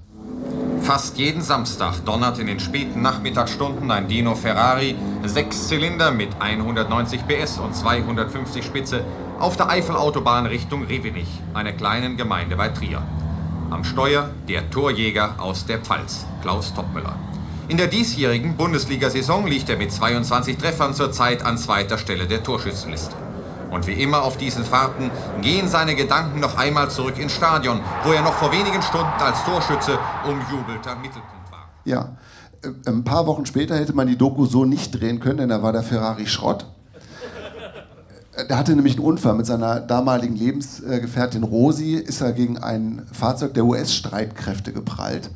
Fast 0.81 1.17
jeden 1.17 1.41
Samstag 1.41 2.05
donnert 2.05 2.39
in 2.39 2.47
den 2.47 2.59
späten 2.59 3.01
Nachmittagsstunden 3.01 3.89
ein 3.91 4.07
Dino 4.07 4.35
Ferrari, 4.35 4.95
sechs 5.25 5.67
Zylinder 5.67 6.11
mit 6.11 6.29
190 6.39 7.27
PS 7.27 7.57
und 7.57 7.75
250 7.75 8.63
Spitze, 8.63 9.01
auf 9.39 9.57
der 9.57 9.69
Eifelautobahn 9.69 10.45
Richtung 10.45 10.85
Revenich, 10.85 11.41
einer 11.53 11.73
kleinen 11.73 12.15
Gemeinde 12.15 12.55
bei 12.55 12.69
Trier. 12.69 13.01
Am 13.69 13.83
Steuer 13.83 14.29
der 14.47 14.69
Torjäger 14.69 15.35
aus 15.39 15.65
der 15.65 15.79
Pfalz, 15.79 16.25
Klaus 16.41 16.73
Toppmüller. 16.73 17.17
In 17.67 17.75
der 17.75 17.87
diesjährigen 17.87 18.55
Bundesliga-Saison 18.55 19.45
liegt 19.45 19.69
er 19.69 19.75
mit 19.75 19.91
22 19.91 20.57
Treffern 20.57 20.93
zurzeit 20.93 21.45
an 21.45 21.57
zweiter 21.57 21.97
Stelle 21.97 22.27
der 22.27 22.43
Torschützenliste. 22.43 23.13
Und 23.69 23.85
wie 23.85 24.01
immer 24.01 24.23
auf 24.23 24.37
diesen 24.37 24.63
Fahrten 24.63 25.11
gehen 25.41 25.67
seine 25.67 25.95
Gedanken 25.95 26.39
noch 26.39 26.57
einmal 26.57 26.89
zurück 26.89 27.19
ins 27.19 27.33
Stadion, 27.33 27.81
wo 28.05 28.13
er 28.13 28.21
noch 28.21 28.35
vor 28.35 28.53
wenigen 28.53 28.81
Stunden 28.81 29.19
als 29.19 29.43
Torschütze 29.43 29.99
umjubelter 30.23 30.95
Mittelpunkt 30.95 31.51
war. 31.51 31.67
Ja, 31.83 32.15
äh, 32.63 32.69
ein 32.89 33.03
paar 33.03 33.27
Wochen 33.27 33.45
später 33.45 33.75
hätte 33.75 33.91
man 33.91 34.07
die 34.07 34.17
Doku 34.17 34.45
so 34.45 34.63
nicht 34.63 34.97
drehen 34.97 35.19
können, 35.19 35.39
denn 35.39 35.49
da 35.49 35.61
war 35.61 35.73
der 35.73 35.83
Ferrari 35.83 36.25
Schrott. 36.25 36.65
Der 38.37 38.55
hatte 38.55 38.75
nämlich 38.75 38.97
einen 38.97 39.05
Unfall 39.05 39.33
mit 39.33 39.47
seiner 39.47 39.79
damaligen 39.79 40.35
Lebensgefährtin 40.35 41.41
Rosi, 41.41 41.95
ist 41.95 42.21
er 42.21 42.33
gegen 42.33 42.59
ein 42.59 43.01
Fahrzeug 43.11 43.55
der 43.55 43.65
US-Streitkräfte 43.65 44.73
geprallt. 44.73 45.31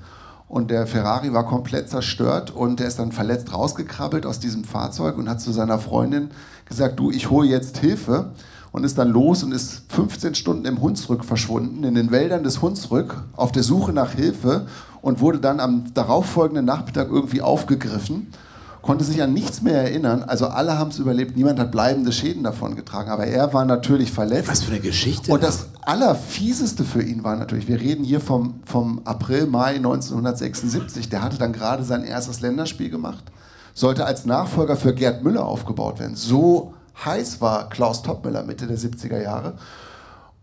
Und 0.48 0.70
der 0.70 0.86
Ferrari 0.86 1.34
war 1.34 1.48
komplett 1.48 1.90
zerstört 1.90 2.52
und 2.52 2.80
der 2.80 2.88
ist 2.88 3.00
dann 3.00 3.12
verletzt 3.12 3.54
rausgekrabbelt 3.54 4.28
aus 4.28 4.40
diesem 4.40 4.66
Fahrzeug 4.66 5.18
und 5.18 5.30
hat 5.30 5.42
zu 5.42 5.52
seiner 5.52 5.80
Freundin 5.80 6.30
gesagt, 6.66 7.00
du, 7.00 7.10
ich 7.10 7.32
hole 7.32 7.48
jetzt 7.48 7.80
Hilfe 7.80 8.34
und 8.72 8.84
ist 8.84 9.00
dann 9.00 9.10
los 9.10 9.44
und 9.44 9.52
ist 9.52 9.84
15 9.90 10.36
Stunden 10.36 10.66
im 10.66 10.80
Hunsrück 10.80 11.26
verschwunden, 11.26 11.84
in 11.84 11.96
den 11.96 12.12
Wäldern 12.12 12.44
des 12.44 12.62
Hunsrück, 12.62 13.24
auf 13.36 13.52
der 13.52 13.64
Suche 13.64 13.94
nach 13.94 14.12
Hilfe 14.12 14.68
und 15.02 15.22
wurde 15.22 15.40
dann 15.40 15.60
am 15.60 15.92
darauffolgenden 15.96 16.66
Nachmittag 16.66 17.10
irgendwie 17.10 17.42
aufgegriffen 17.42 18.28
konnte 18.82 19.04
sich 19.04 19.22
an 19.22 19.34
nichts 19.34 19.62
mehr 19.62 19.76
erinnern. 19.76 20.24
Also 20.24 20.48
alle 20.48 20.78
haben 20.78 20.90
es 20.90 21.00
überlebt, 21.00 21.36
niemand 21.36 21.60
hat 21.60 21.72
bleibende 21.72 22.12
Schäden 22.12 22.44
davon 22.44 22.76
getragen. 22.76 23.10
Aber 23.10 23.26
er 23.26 23.54
war 23.54 23.66
natürlich 23.66 24.12
verletzt. 24.12 24.50
Was 24.50 24.64
für 24.64 24.72
eine 24.72 24.82
Geschichte. 24.82 25.32
Und 25.32 25.44
das 25.44 25.68
Allerfieseste 25.82 26.84
für 26.84 27.02
ihn 27.02 27.24
war 27.24 27.36
natürlich, 27.36 27.68
wir 27.68 27.80
reden 27.80 28.04
hier 28.04 28.20
vom, 28.20 28.62
vom 28.66 29.02
April, 29.06 29.48
Mai 29.48 29.76
1976, 29.76 31.10
der 31.10 31.22
hatte 31.22 31.38
dann 31.38 31.54
gerade 31.54 31.84
sein 31.84 32.04
erstes 32.04 32.42
Länderspiel 32.42 32.90
gemacht, 32.90 33.24
sollte 33.74 34.06
als 34.06 34.26
Nachfolger 34.26 34.76
für 34.76 34.94
Gerd 34.94 35.24
Müller 35.24 35.46
aufgebaut 35.46 36.00
werden. 36.00 36.16
So 36.16 36.74
heiß 37.04 37.42
war 37.42 37.70
Klaus 37.70 38.04
Toppmüller 38.04 38.44
Mitte 38.44 38.68
der 38.68 38.78
70er 38.78 39.22
Jahre 39.22 39.54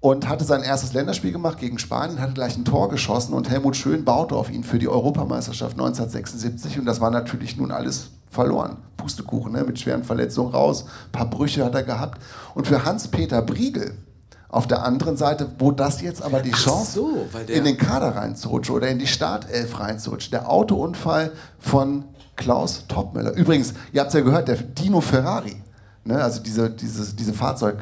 und 0.00 0.28
hatte 0.28 0.44
sein 0.44 0.62
erstes 0.62 0.92
Länderspiel 0.92 1.32
gemacht 1.32 1.58
gegen 1.58 1.78
Spanien, 1.78 2.20
hatte 2.20 2.34
gleich 2.34 2.56
ein 2.56 2.64
Tor 2.64 2.88
geschossen 2.88 3.34
und 3.34 3.50
Helmut 3.50 3.76
Schön 3.76 4.04
baute 4.04 4.36
auf 4.36 4.50
ihn 4.50 4.62
für 4.62 4.78
die 4.78 4.88
Europameisterschaft 4.88 5.72
1976 5.72 6.78
und 6.78 6.84
das 6.84 7.00
war 7.00 7.10
natürlich 7.10 7.56
nun 7.56 7.72
alles 7.72 8.10
verloren. 8.30 8.76
Pustekuchen, 8.96 9.52
ne? 9.52 9.64
mit 9.64 9.78
schweren 9.78 10.04
Verletzungen 10.04 10.52
raus, 10.52 10.84
ein 11.06 11.12
paar 11.12 11.30
Brüche 11.30 11.64
hat 11.64 11.74
er 11.74 11.82
gehabt. 11.82 12.20
Und 12.54 12.66
für 12.66 12.84
Hans-Peter 12.84 13.42
Briegel 13.42 13.96
auf 14.48 14.66
der 14.66 14.84
anderen 14.84 15.16
Seite, 15.16 15.50
wo 15.58 15.72
das 15.72 16.00
jetzt 16.00 16.22
aber 16.22 16.40
die 16.40 16.52
Chance, 16.52 16.92
so, 16.92 17.28
in 17.46 17.64
den 17.64 17.76
Kader 17.76 18.16
reinzurutschen 18.16 18.74
oder 18.74 18.88
in 18.88 18.98
die 18.98 19.06
Startelf 19.06 19.78
reinzurutschen. 19.78 20.30
Der 20.30 20.50
Autounfall 20.50 21.32
von 21.58 22.04
Klaus 22.36 22.86
Toppmöller. 22.88 23.32
Übrigens, 23.32 23.74
ihr 23.92 24.00
habt 24.00 24.08
es 24.08 24.14
ja 24.14 24.20
gehört, 24.20 24.48
der 24.48 24.56
Dino 24.56 25.00
Ferrari, 25.00 25.62
ne? 26.08 26.22
also 26.22 26.40
diese, 26.42 26.70
diese, 26.70 27.14
diese 27.14 27.32
Fahrzeug, 27.32 27.76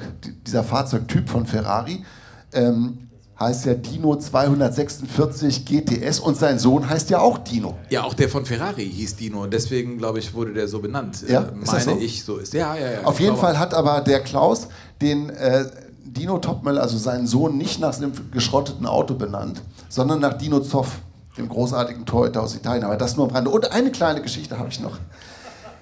dieser 0.46 0.62
Fahrzeugtyp 0.62 1.28
von 1.28 1.46
Ferrari, 1.46 2.04
ähm, 2.52 3.06
heißt 3.38 3.66
ja 3.66 3.74
Dino 3.74 4.16
246 4.16 5.64
GTS 5.66 6.20
und 6.20 6.36
sein 6.36 6.58
Sohn 6.58 6.88
heißt 6.88 7.10
ja 7.10 7.20
auch 7.20 7.38
Dino. 7.38 7.76
Ja, 7.90 8.04
auch 8.04 8.14
der 8.14 8.28
von 8.28 8.46
Ferrari 8.46 8.88
hieß 8.90 9.16
Dino 9.16 9.42
und 9.42 9.52
deswegen, 9.52 9.98
glaube 9.98 10.18
ich, 10.18 10.32
wurde 10.32 10.54
der 10.54 10.68
so 10.68 10.80
benannt. 10.80 11.22
Ja, 11.28 11.42
äh, 11.42 11.52
meine 11.54 11.80
so? 11.80 11.98
ich, 11.98 12.24
so 12.24 12.38
ist. 12.38 12.54
Ja, 12.54 12.74
ja, 12.74 12.92
ja. 12.92 13.04
Auf 13.04 13.20
jeden 13.20 13.34
glaube 13.34 13.46
Fall 13.46 13.58
hat 13.58 13.74
aber 13.74 14.00
der 14.00 14.20
Klaus 14.20 14.68
den 15.02 15.30
äh, 15.30 15.66
Dino 16.04 16.38
Topmöller, 16.38 16.82
also 16.82 16.96
seinen 16.96 17.26
Sohn, 17.26 17.58
nicht 17.58 17.78
nach 17.78 17.96
einem 17.96 18.12
geschrotteten 18.32 18.86
Auto 18.86 19.14
benannt, 19.14 19.60
sondern 19.90 20.20
nach 20.20 20.34
Dino 20.34 20.60
Zoff, 20.60 21.00
dem 21.36 21.48
großartigen 21.50 22.06
Torhüter 22.06 22.42
aus 22.42 22.54
Italien. 22.54 22.84
Aber 22.84 22.96
das 22.96 23.16
nur 23.16 23.28
am 23.28 23.34
Rande. 23.34 23.50
Und 23.50 23.70
eine 23.70 23.90
kleine 23.90 24.22
Geschichte 24.22 24.58
habe 24.58 24.70
ich 24.70 24.80
noch. 24.80 24.98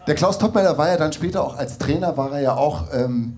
Der 0.07 0.15
Klaus 0.15 0.39
Topmöller 0.39 0.77
war 0.79 0.89
ja 0.89 0.97
dann 0.97 1.13
später 1.13 1.43
auch 1.43 1.57
als 1.57 1.79
Trainer, 1.79 2.17
war 2.17 2.33
er 2.33 2.41
ja 2.41 2.55
auch 2.57 2.85
ähm, 2.93 3.37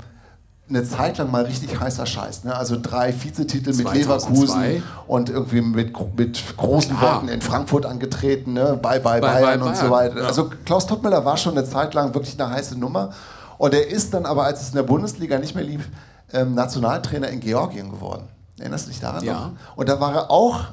eine 0.69 0.83
Zeit 0.83 1.19
lang 1.19 1.31
mal 1.31 1.45
richtig 1.45 1.79
heißer 1.79 2.07
Scheiß. 2.07 2.43
Ne? 2.45 2.55
Also 2.55 2.77
drei 2.81 3.15
Vizetitel 3.15 3.69
mit 3.73 3.87
2002. 3.87 3.99
Leverkusen 3.99 4.83
und 5.07 5.31
irgendwie 5.31 5.61
mit, 5.61 5.93
mit 6.17 6.57
großen 6.57 6.97
Ah. 6.97 7.03
Worten 7.03 7.29
in 7.29 7.41
Frankfurt 7.41 7.87
angetreten, 7.87 8.53
ne? 8.55 8.77
bye, 8.83 8.99
bye, 8.99 9.21
Bye, 9.21 9.21
Bayern 9.21 9.61
bye, 9.61 9.69
und 9.69 9.77
so 9.77 9.89
Bayern. 9.89 9.93
weiter. 10.11 10.21
Ja. 10.23 10.27
Also 10.27 10.51
Klaus 10.65 10.87
Toppmöller 10.89 11.25
war 11.25 11.37
schon 11.37 11.57
eine 11.57 11.65
Zeit 11.69 11.95
lang 11.95 12.15
wirklich 12.15 12.41
eine 12.41 12.51
heiße 12.51 12.77
Nummer. 12.79 13.11
Und 13.59 13.73
er 13.73 13.87
ist 13.89 14.13
dann 14.13 14.27
aber, 14.27 14.45
als 14.45 14.61
es 14.61 14.71
in 14.71 14.75
der 14.75 14.83
Bundesliga 14.83 15.39
nicht 15.39 15.55
mehr 15.55 15.65
lief, 15.65 15.89
ähm, 16.33 16.55
Nationaltrainer 16.55 17.29
in 17.29 17.39
Georgien 17.41 17.91
geworden. 17.91 18.25
Erinnerst 18.59 18.87
du 18.87 18.91
dich 18.91 19.01
daran 19.01 19.23
Ja. 19.25 19.35
noch? 19.35 19.51
Und 19.77 19.89
da 19.89 20.01
war 20.01 20.15
er 20.15 20.31
auch 20.33 20.65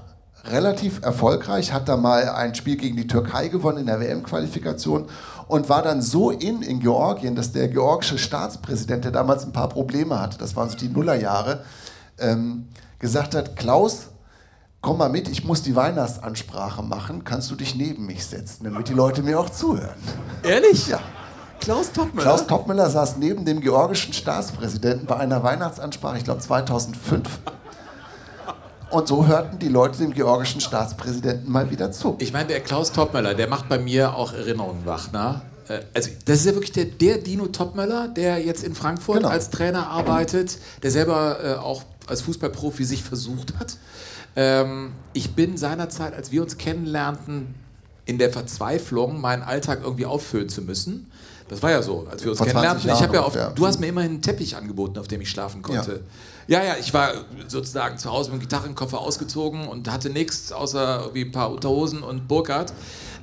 relativ 0.46 1.02
erfolgreich, 1.02 1.72
hat 1.72 1.88
da 1.88 1.98
mal 1.98 2.30
ein 2.30 2.54
Spiel 2.56 2.76
gegen 2.76 2.98
die 2.98 3.08
Türkei 3.08 3.48
gewonnen 3.48 3.80
in 3.80 3.86
der 3.86 4.00
WM-Qualifikation 4.00 5.08
und 5.48 5.70
war 5.70 5.82
dann 5.82 6.02
so 6.02 6.32
in 6.32 6.62
in 6.62 6.80
Georgien, 6.80 7.36
dass 7.36 7.52
der 7.52 7.70
georgische 7.70 8.18
Staatspräsident, 8.18 9.06
der 9.06 9.12
damals 9.12 9.46
ein 9.46 9.54
paar 9.54 9.70
Probleme 9.70 10.20
hatte, 10.20 10.38
das 10.38 10.56
waren 10.56 10.70
so 10.70 10.78
die 10.78 10.90
Nullerjahre, 10.90 11.64
ähm, 12.20 12.68
gesagt 13.00 13.36
hat, 13.36 13.56
Klaus, 13.56 14.08
komm 14.82 14.98
mal 14.98 15.10
mit, 15.10 15.30
ich 15.30 15.46
muss 15.46 15.62
die 15.62 15.76
Weihnachtsansprache 15.76 16.84
machen, 16.84 17.24
kannst 17.24 17.50
du 17.50 17.56
dich 17.56 17.76
neben 17.76 18.06
mich 18.06 18.26
setzen, 18.26 18.66
damit 18.66 18.90
die 18.90 18.94
Leute 18.94 19.24
mir 19.24 19.40
auch 19.40 19.50
zuhören. 19.50 19.96
Ehrlich? 20.44 20.88
Ja. 20.88 21.00
Klaus 21.62 21.94
Toppmöller? 21.94 22.22
Klaus 22.22 22.48
Toppmöller 22.48 22.90
saß 22.90 23.16
neben 23.16 23.46
dem 23.46 23.62
georgischen 23.62 24.12
Staatspräsidenten 24.12 25.06
bei 25.06 25.16
einer 25.16 25.42
Weihnachtsansprache, 25.44 26.18
ich 26.18 26.26
glaube 26.26 26.42
2005. 26.42 27.40
Und 28.94 29.08
so 29.08 29.26
hörten 29.26 29.58
die 29.58 29.70
Leute 29.70 29.98
dem 29.98 30.14
georgischen 30.14 30.62
Staatspräsidenten 30.62 31.52
mal 31.52 31.72
wieder 31.72 31.92
zu. 31.92 32.16
Ich 32.20 32.32
meine, 32.32 32.48
der 32.50 32.60
Klaus 32.60 32.92
Toppmöller, 32.92 33.34
der 33.34 33.48
macht 33.48 33.68
bei 33.68 33.80
mir 33.80 34.16
auch 34.16 34.34
Erinnerungen 34.34 34.86
wach. 34.86 35.12
Ne? 35.12 35.42
Äh, 35.68 35.80
Also, 35.96 36.12
das 36.26 36.42
ist 36.42 36.46
ja 36.46 36.54
wirklich 36.54 36.74
der, 36.74 36.86
der 36.86 37.18
Dino 37.18 37.48
Toppmöller, 37.48 38.08
der 38.08 38.38
jetzt 38.46 38.64
in 38.64 38.76
Frankfurt 38.76 39.18
Genau. 39.18 39.30
als 39.30 39.50
Trainer 39.50 39.88
arbeitet, 39.88 40.60
der 40.84 40.92
selber 40.92 41.38
äh, 41.44 41.54
auch 41.56 41.82
als 42.06 42.22
Fußballprofi 42.22 42.84
sich 42.84 43.04
versucht 43.04 43.56
hat. 43.60 43.78
Ähm, 44.36 44.92
ich 45.14 45.34
bin 45.34 45.58
seinerzeit, 45.58 46.14
als 46.14 46.32
wir 46.32 46.44
uns 46.44 46.60
kennenlernten, 46.60 47.56
in 48.06 48.20
der 48.20 48.32
Verzweiflung, 48.32 49.20
meinen 49.20 49.42
Alltag 49.42 49.80
irgendwie 49.82 50.06
auffüllen 50.06 50.50
zu 50.50 50.62
müssen. 50.62 51.10
Das 51.48 51.64
war 51.64 51.72
ja 51.72 51.82
so, 51.82 52.06
als 52.12 52.24
wir 52.24 52.30
uns 52.32 52.38
Vor 52.38 52.48
20 52.48 52.84
kennenlernten. 52.84 53.08
Ich 53.08 53.14
ja 53.14 53.22
auf, 53.22 53.56
du 53.56 53.66
hast 53.66 53.80
mir 53.80 53.88
immerhin 53.88 54.12
einen 54.12 54.22
Teppich 54.22 54.56
angeboten, 54.56 55.00
auf 55.00 55.08
dem 55.08 55.22
ich 55.22 55.30
schlafen 55.32 55.64
konnte. 55.64 55.92
Ja. 55.92 56.00
Ja, 56.48 56.76
ich 56.80 56.94
war 56.94 57.14
sozusagen 57.48 57.98
zu 57.98 58.12
Hause 58.12 58.32
mit 58.32 58.40
dem 58.40 58.44
Gitarrenkoffer 58.44 59.00
ausgezogen 59.00 59.68
und 59.68 59.92
hatte 59.92 60.10
nichts 60.10 60.52
außer 60.52 61.02
irgendwie 61.02 61.22
ein 61.22 61.32
paar 61.32 61.52
Unterhosen 61.52 62.04
und 62.04 62.28
Burkhardt. 62.28 62.74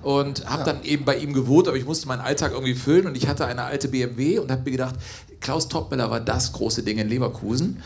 Und 0.03 0.49
habe 0.49 0.65
dann 0.65 0.83
eben 0.83 1.05
bei 1.05 1.19
ihm 1.19 1.35
gewohnt, 1.35 1.69
aber 1.69 1.77
ich 1.77 1.85
musste 1.85 2.09
meinen 2.09 2.23
Alltag 2.23 2.53
irgendwie 2.53 2.75
füllen 2.75 3.07
und 3.07 3.19
ich 3.19 3.29
hatte 3.29 3.45
eine 3.45 3.65
alte 3.65 3.89
BMW 3.89 4.39
und 4.39 4.51
habe 4.51 4.63
mir 4.63 4.71
gedacht, 4.71 4.95
Klaus 5.41 5.69
Toppmöller 5.69 6.11
war 6.11 6.21
das 6.21 6.53
große 6.53 6.83
Ding 6.83 6.97
in 6.97 7.07
Leverkusen. 7.07 7.83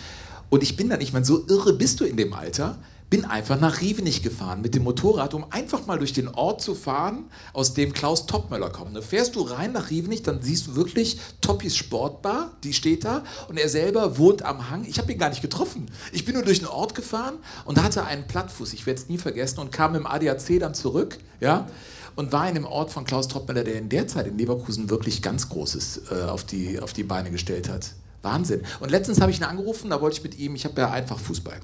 Und 0.49 0.63
ich 0.63 0.77
bin 0.77 0.89
dann, 0.89 1.01
ich 1.01 1.13
meine, 1.13 1.25
so 1.25 1.45
irre 1.49 1.73
bist 1.73 1.99
du 1.99 2.05
in 2.05 2.17
dem 2.17 2.33
Alter, 2.33 2.77
bin 3.11 3.25
einfach 3.25 3.61
nach 3.61 3.81
Rievenich 3.81 4.23
gefahren 4.23 4.61
mit 4.61 4.75
dem 4.75 4.83
Motorrad, 4.83 5.35
um 5.35 5.47
einfach 5.51 5.87
mal 5.87 5.99
durch 5.99 6.13
den 6.13 6.29
Ort 6.29 6.63
zu 6.63 6.75
fahren, 6.75 7.27
aus 7.53 7.75
dem 7.75 7.93
Klaus 7.93 8.27
Topmöller 8.27 8.71
kommt. 8.71 8.97
Da 8.97 9.03
fährst 9.03 9.37
du 9.37 9.43
rein 9.43 9.73
nach 9.73 9.91
Rievenich, 9.91 10.23
dann 10.23 10.43
siehst 10.43 10.67
du 10.67 10.77
wirklich 10.77 11.21
Toppis 11.41 11.77
Sportbar, 11.77 12.53
die 12.65 12.73
steht 12.73 13.05
da 13.05 13.23
und 13.49 13.57
er 13.57 13.69
selber 13.69 14.19
wohnt 14.19 14.43
am 14.43 14.71
Hang. 14.71 14.85
Ich 14.85 14.99
habe 14.99 15.13
ihn 15.13 15.19
gar 15.19 15.29
nicht 15.29 15.43
getroffen. 15.43 15.87
Ich 16.13 16.25
bin 16.25 16.35
nur 16.35 16.43
durch 16.43 16.59
den 16.59 16.69
Ort 16.69 16.95
gefahren 16.95 17.35
und 17.65 17.83
hatte 17.83 18.05
einen 18.05 18.27
Plattfuß, 18.27 18.73
ich 18.73 18.87
werde 18.87 19.01
es 19.01 19.09
nie 19.09 19.19
vergessen, 19.19 19.61
und 19.61 19.71
kam 19.71 19.95
im 19.95 20.07
ADAC 20.07 20.59
dann 20.59 20.75
zurück, 20.75 21.19
ja, 21.41 21.69
und 22.17 22.33
war 22.33 22.49
in 22.49 22.55
dem 22.55 22.65
Ort 22.65 22.91
von 22.91 23.05
Klaus 23.05 23.29
Topmöller, 23.29 23.65
der 23.65 23.77
in 23.77 23.89
der 23.89 24.09
Zeit 24.09 24.27
in 24.27 24.39
Leverkusen 24.39 24.91
wirklich 24.91 25.23
ganz 25.23 25.49
Großes 25.49 26.03
äh, 26.11 26.25
auf, 26.25 26.45
die, 26.45 26.79
auf 26.81 26.93
die 26.93 27.03
Beine 27.03 27.31
gestellt 27.31 27.69
hat. 27.69 27.93
Wahnsinn. 28.23 28.63
Und 28.81 28.91
letztens 28.91 29.21
habe 29.21 29.31
ich 29.31 29.39
ihn 29.39 29.45
angerufen, 29.45 29.91
da 29.91 30.01
wollte 30.01 30.17
ich 30.17 30.23
mit 30.23 30.39
ihm, 30.39 30.55
ich 30.55 30.65
habe 30.65 30.81
ja 30.81 30.91
einfach 30.91 31.19
Fußball. 31.19 31.61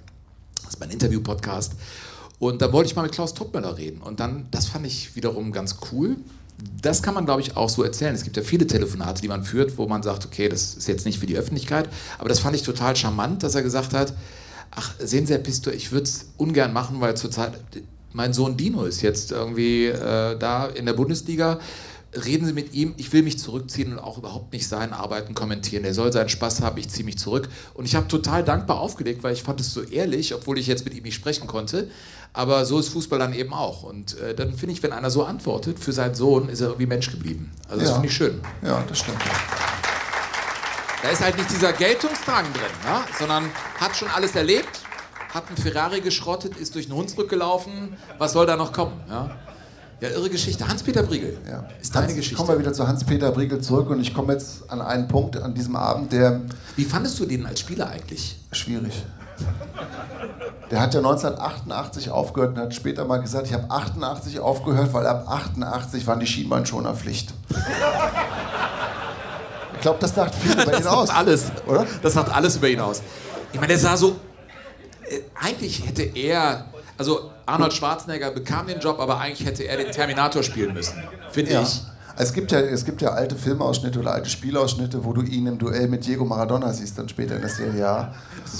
Das 0.70 0.76
ist 0.76 0.80
mein 0.80 0.90
Interview-Podcast. 0.90 1.72
Und 2.38 2.62
da 2.62 2.72
wollte 2.72 2.88
ich 2.90 2.94
mal 2.94 3.02
mit 3.02 3.10
Klaus 3.10 3.34
Topmöller 3.34 3.76
reden. 3.76 4.00
Und 4.02 4.20
dann, 4.20 4.46
das 4.52 4.68
fand 4.68 4.86
ich 4.86 5.16
wiederum 5.16 5.50
ganz 5.50 5.78
cool. 5.90 6.14
Das 6.80 7.02
kann 7.02 7.12
man, 7.12 7.24
glaube 7.24 7.40
ich, 7.40 7.56
auch 7.56 7.68
so 7.68 7.82
erzählen. 7.82 8.14
Es 8.14 8.22
gibt 8.22 8.36
ja 8.36 8.44
viele 8.44 8.68
Telefonate, 8.68 9.20
die 9.20 9.26
man 9.26 9.42
führt, 9.42 9.78
wo 9.78 9.88
man 9.88 10.04
sagt, 10.04 10.26
okay, 10.26 10.48
das 10.48 10.74
ist 10.74 10.86
jetzt 10.86 11.06
nicht 11.06 11.18
für 11.18 11.26
die 11.26 11.36
Öffentlichkeit. 11.36 11.88
Aber 12.18 12.28
das 12.28 12.38
fand 12.38 12.54
ich 12.54 12.62
total 12.62 12.94
charmant, 12.94 13.42
dass 13.42 13.56
er 13.56 13.62
gesagt 13.62 13.94
hat, 13.94 14.14
ach, 14.70 14.92
sehen 15.00 15.26
Sie, 15.26 15.32
Herr 15.32 15.40
Pistor, 15.40 15.72
ich 15.72 15.90
würde 15.90 16.04
es 16.04 16.26
ungern 16.36 16.72
machen, 16.72 17.00
weil 17.00 17.16
zurzeit 17.16 17.58
mein 18.12 18.32
Sohn 18.32 18.56
Dino 18.56 18.84
ist 18.84 19.02
jetzt 19.02 19.32
irgendwie 19.32 19.86
äh, 19.86 20.38
da 20.38 20.66
in 20.66 20.86
der 20.86 20.92
Bundesliga 20.92 21.58
reden 22.14 22.46
Sie 22.46 22.52
mit 22.52 22.74
ihm, 22.74 22.94
ich 22.96 23.12
will 23.12 23.22
mich 23.22 23.38
zurückziehen 23.38 23.92
und 23.92 23.98
auch 23.98 24.18
überhaupt 24.18 24.52
nicht 24.52 24.66
seinen 24.66 24.92
Arbeiten 24.92 25.34
kommentieren. 25.34 25.84
Er 25.84 25.94
soll 25.94 26.12
seinen 26.12 26.28
Spaß 26.28 26.60
haben, 26.60 26.76
ich 26.78 26.88
ziehe 26.88 27.04
mich 27.04 27.18
zurück. 27.18 27.48
Und 27.74 27.84
ich 27.84 27.94
habe 27.94 28.08
total 28.08 28.42
dankbar 28.44 28.80
aufgelegt, 28.80 29.22
weil 29.22 29.32
ich 29.32 29.42
fand 29.42 29.60
es 29.60 29.72
so 29.72 29.82
ehrlich, 29.82 30.34
obwohl 30.34 30.58
ich 30.58 30.66
jetzt 30.66 30.84
mit 30.84 30.94
ihm 30.94 31.04
nicht 31.04 31.14
sprechen 31.14 31.46
konnte. 31.46 31.90
Aber 32.32 32.64
so 32.64 32.78
ist 32.78 32.88
Fußball 32.88 33.18
dann 33.18 33.32
eben 33.34 33.52
auch. 33.52 33.82
Und 33.82 34.18
äh, 34.20 34.34
dann 34.34 34.54
finde 34.54 34.72
ich, 34.72 34.82
wenn 34.82 34.92
einer 34.92 35.10
so 35.10 35.24
antwortet, 35.24 35.78
für 35.78 35.92
seinen 35.92 36.14
Sohn 36.14 36.48
ist 36.48 36.60
er 36.60 36.68
irgendwie 36.68 36.86
Mensch 36.86 37.10
geblieben. 37.10 37.52
Also 37.68 37.80
das 37.80 37.88
Ja. 37.90 37.94
finde 37.94 38.08
ich 38.08 38.14
schön. 38.14 38.40
Ja, 38.62 38.82
das 38.88 38.98
stimmt. 38.98 39.18
Da 41.02 41.08
ist 41.10 41.22
halt 41.22 41.36
nicht 41.38 41.50
dieser 41.50 41.72
Geltungsdrang 41.72 42.44
drin, 42.52 42.62
ne? 42.84 43.00
sondern 43.18 43.50
hat 43.78 43.96
schon 43.96 44.08
alles 44.08 44.34
erlebt, 44.36 44.80
hat 45.32 45.48
einen 45.48 45.56
Ferrari 45.56 46.00
geschrottet, 46.02 46.56
ist 46.56 46.74
durch 46.74 46.86
den 46.88 46.94
Hunsrück 46.96 47.30
gelaufen. 47.30 47.96
Was 48.18 48.32
soll 48.32 48.46
da 48.46 48.56
noch 48.56 48.72
kommen? 48.72 49.00
Ja, 49.08 49.30
ja 50.00 50.08
irre 50.08 50.30
Geschichte. 50.30 50.66
Hans-Peter 50.66 51.02
Briegel 51.02 51.36
Ja. 51.48 51.64
ist 51.80 51.94
deine 51.94 52.06
Hans, 52.06 52.16
Geschichte. 52.16 52.36
Kommen 52.36 52.48
wir 52.50 52.58
wieder 52.58 52.72
zu 52.72 52.86
Hans-Peter 52.86 53.30
Briegel 53.32 53.60
zurück 53.60 53.90
und 53.90 54.00
ich 54.00 54.14
komme 54.14 54.32
jetzt 54.32 54.70
an 54.70 54.80
einen 54.80 55.08
Punkt 55.08 55.36
an 55.36 55.54
diesem 55.54 55.76
Abend, 55.76 56.12
der 56.12 56.40
Wie 56.76 56.84
fandest 56.84 57.18
du 57.20 57.26
den 57.26 57.46
als 57.46 57.60
Spieler 57.60 57.88
eigentlich? 57.90 58.36
schwierig. 58.52 59.04
Der 60.70 60.80
hat 60.80 60.92
ja 60.94 61.00
1988 61.00 62.10
aufgehört 62.10 62.56
und 62.56 62.62
hat 62.62 62.74
später 62.74 63.04
mal 63.04 63.18
gesagt, 63.20 63.46
ich 63.46 63.54
habe 63.54 63.70
88 63.70 64.38
aufgehört, 64.40 64.92
weil 64.92 65.06
ab 65.06 65.24
88 65.28 66.06
waren 66.06 66.20
die 66.20 66.26
Schienbeinschoner 66.26 66.94
Pflicht. 66.94 67.32
Ich 69.74 69.80
glaube, 69.80 69.98
das 70.00 70.14
sagt 70.14 70.34
viel 70.34 70.52
über 70.52 70.64
ihn 70.66 70.70
das 70.72 70.86
aus. 70.86 71.08
sagt 71.08 71.18
alles, 71.18 71.46
oder? 71.66 71.86
Das 72.02 72.12
sagt 72.12 72.34
alles 72.34 72.56
über 72.56 72.68
ihn 72.68 72.80
aus. 72.80 73.02
Ich 73.52 73.58
meine, 73.58 73.68
der 73.72 73.78
sah 73.78 73.96
so. 73.96 74.16
Äh, 75.08 75.20
eigentlich 75.40 75.86
hätte 75.86 76.02
er. 76.02 76.66
Also 76.98 77.30
Arnold 77.50 77.72
Schwarzenegger 77.72 78.30
bekam 78.30 78.66
den 78.66 78.80
Job, 78.80 78.98
aber 79.00 79.18
eigentlich 79.18 79.46
hätte 79.46 79.64
er 79.64 79.76
den 79.76 79.92
Terminator 79.92 80.42
spielen 80.42 80.72
müssen. 80.74 81.02
Finde 81.32 81.52
Ja. 81.52 81.62
ich. 81.62 81.82
Es 82.16 82.32
gibt, 82.34 82.52
ja, 82.52 82.58
es 82.60 82.84
gibt 82.84 83.00
ja 83.00 83.10
alte 83.12 83.34
Filmausschnitte 83.34 83.98
oder 83.98 84.12
alte 84.12 84.28
Spielausschnitte, 84.28 85.04
wo 85.04 85.12
du 85.14 85.22
ihn 85.22 85.46
im 85.46 85.56
Duell 85.58 85.88
mit 85.88 86.04
Diego 86.06 86.24
Maradona 86.24 86.70
siehst, 86.72 86.98
dann 86.98 87.08
später 87.08 87.36
in 87.36 87.40
der 87.40 87.48
Serie 87.50 87.88
A. 87.88 88.14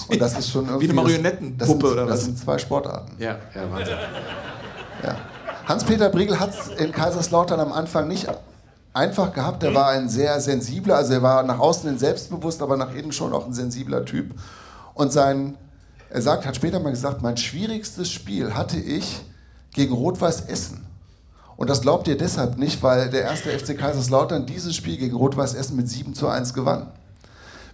Und 0.09 0.19
das 0.21 0.39
ist 0.39 0.51
schon 0.51 0.67
irgendwie. 0.67 0.87
Wie 0.87 0.91
eine 0.93 1.01
Marionettenpuppe 1.03 1.59
das 1.59 1.69
sind, 1.69 1.85
oder 1.85 2.07
Das 2.07 2.11
was? 2.21 2.25
sind 2.25 2.39
zwei 2.39 2.57
Sportarten. 2.59 3.13
Ja, 3.19 3.37
ja, 3.55 3.71
Wahnsinn. 3.71 3.97
Ja. 5.03 5.17
Hans-Peter 5.67 6.09
Briegel 6.09 6.41
hat 6.41 6.51
es 6.51 6.69
in 6.81 6.91
Kaiserslautern 6.93 7.61
am 7.61 7.73
Anfang 7.73 8.09
nicht 8.09 8.29
einfach 8.95 9.33
gehabt. 9.33 9.63
Er 9.63 9.75
war 9.75 9.89
ein 9.91 10.09
sehr 10.09 10.41
sensibler, 10.41 10.97
also 10.97 11.13
er 11.13 11.23
war 11.23 11.43
nach 11.43 11.59
außen 11.59 11.89
hin 11.91 11.99
selbstbewusst, 11.99 12.63
aber 12.63 12.77
nach 12.77 12.95
innen 12.95 13.13
schon 13.13 13.33
auch 13.35 13.47
ein 13.47 13.53
sensibler 13.53 14.05
Typ. 14.05 14.35
Und 14.95 15.13
sein, 15.13 15.57
er 16.11 16.23
sagt, 16.23 16.45
hat 16.45 16.57
später 16.57 16.81
mal 16.81 16.91
gesagt, 16.91 17.23
mein 17.23 17.37
schwierigstes 17.37 18.11
Spiel 18.11 18.55
hatte 18.55 18.79
ich 18.79 19.23
gegen 19.73 19.95
Rot-Weiß 19.95 20.43
Essen. 20.43 20.87
Und 21.57 21.71
das 21.71 21.83
glaubt 21.83 22.09
ihr 22.09 22.17
deshalb 22.17 22.59
nicht, 22.59 22.83
weil 22.83 23.11
der 23.11 23.23
erste 23.23 23.51
FC 23.51 23.79
Kaiserslautern 23.79 24.47
dieses 24.47 24.75
Spiel 24.75 24.97
gegen 24.97 25.17
Rot-Weiß 25.17 25.55
Essen 25.55 25.77
mit 25.77 25.89
7 25.89 26.15
zu 26.15 26.27
1 26.27 26.55
gewann. 26.55 26.89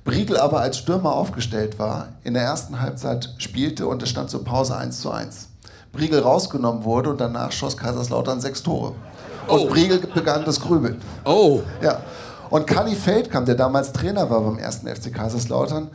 Briegel 0.05 0.37
aber 0.37 0.61
als 0.61 0.79
Stürmer 0.79 1.13
aufgestellt 1.13 1.79
war, 1.79 2.09
in 2.25 2.35
der 2.35 2.43
ersten 2.43 2.81
Halbzeit 2.81 3.35
spielte 3.39 3.87
und 3.87 4.03
es 4.03 4.11
stand 4.11 4.29
zur 4.31 4.45
Pause 4.45 4.77
1 4.77 5.01
zu 5.01 5.11
1. 5.11 5.49
Briegel 5.93 6.21
rausgenommen 6.21 6.85
wurde 6.85 7.11
und 7.11 7.21
danach 7.21 7.53
schoss 7.53 7.77
Kaiserslautern 7.77 8.41
sechs 8.41 8.63
Tore. 8.63 8.93
Und 9.49 9.69
Briegel 9.69 9.99
begann 9.99 10.45
das 10.45 10.61
Grübeln. 10.61 11.01
Oh. 11.25 11.63
Ja. 11.81 12.03
Und 12.51 12.67
Kali 12.67 12.95
Feldkamp, 12.95 13.47
der 13.47 13.55
damals 13.55 13.93
Trainer 13.93 14.29
war 14.29 14.43
beim 14.43 14.59
ersten 14.59 14.89
FC 14.89 15.13
Kaiserslautern, 15.13 15.89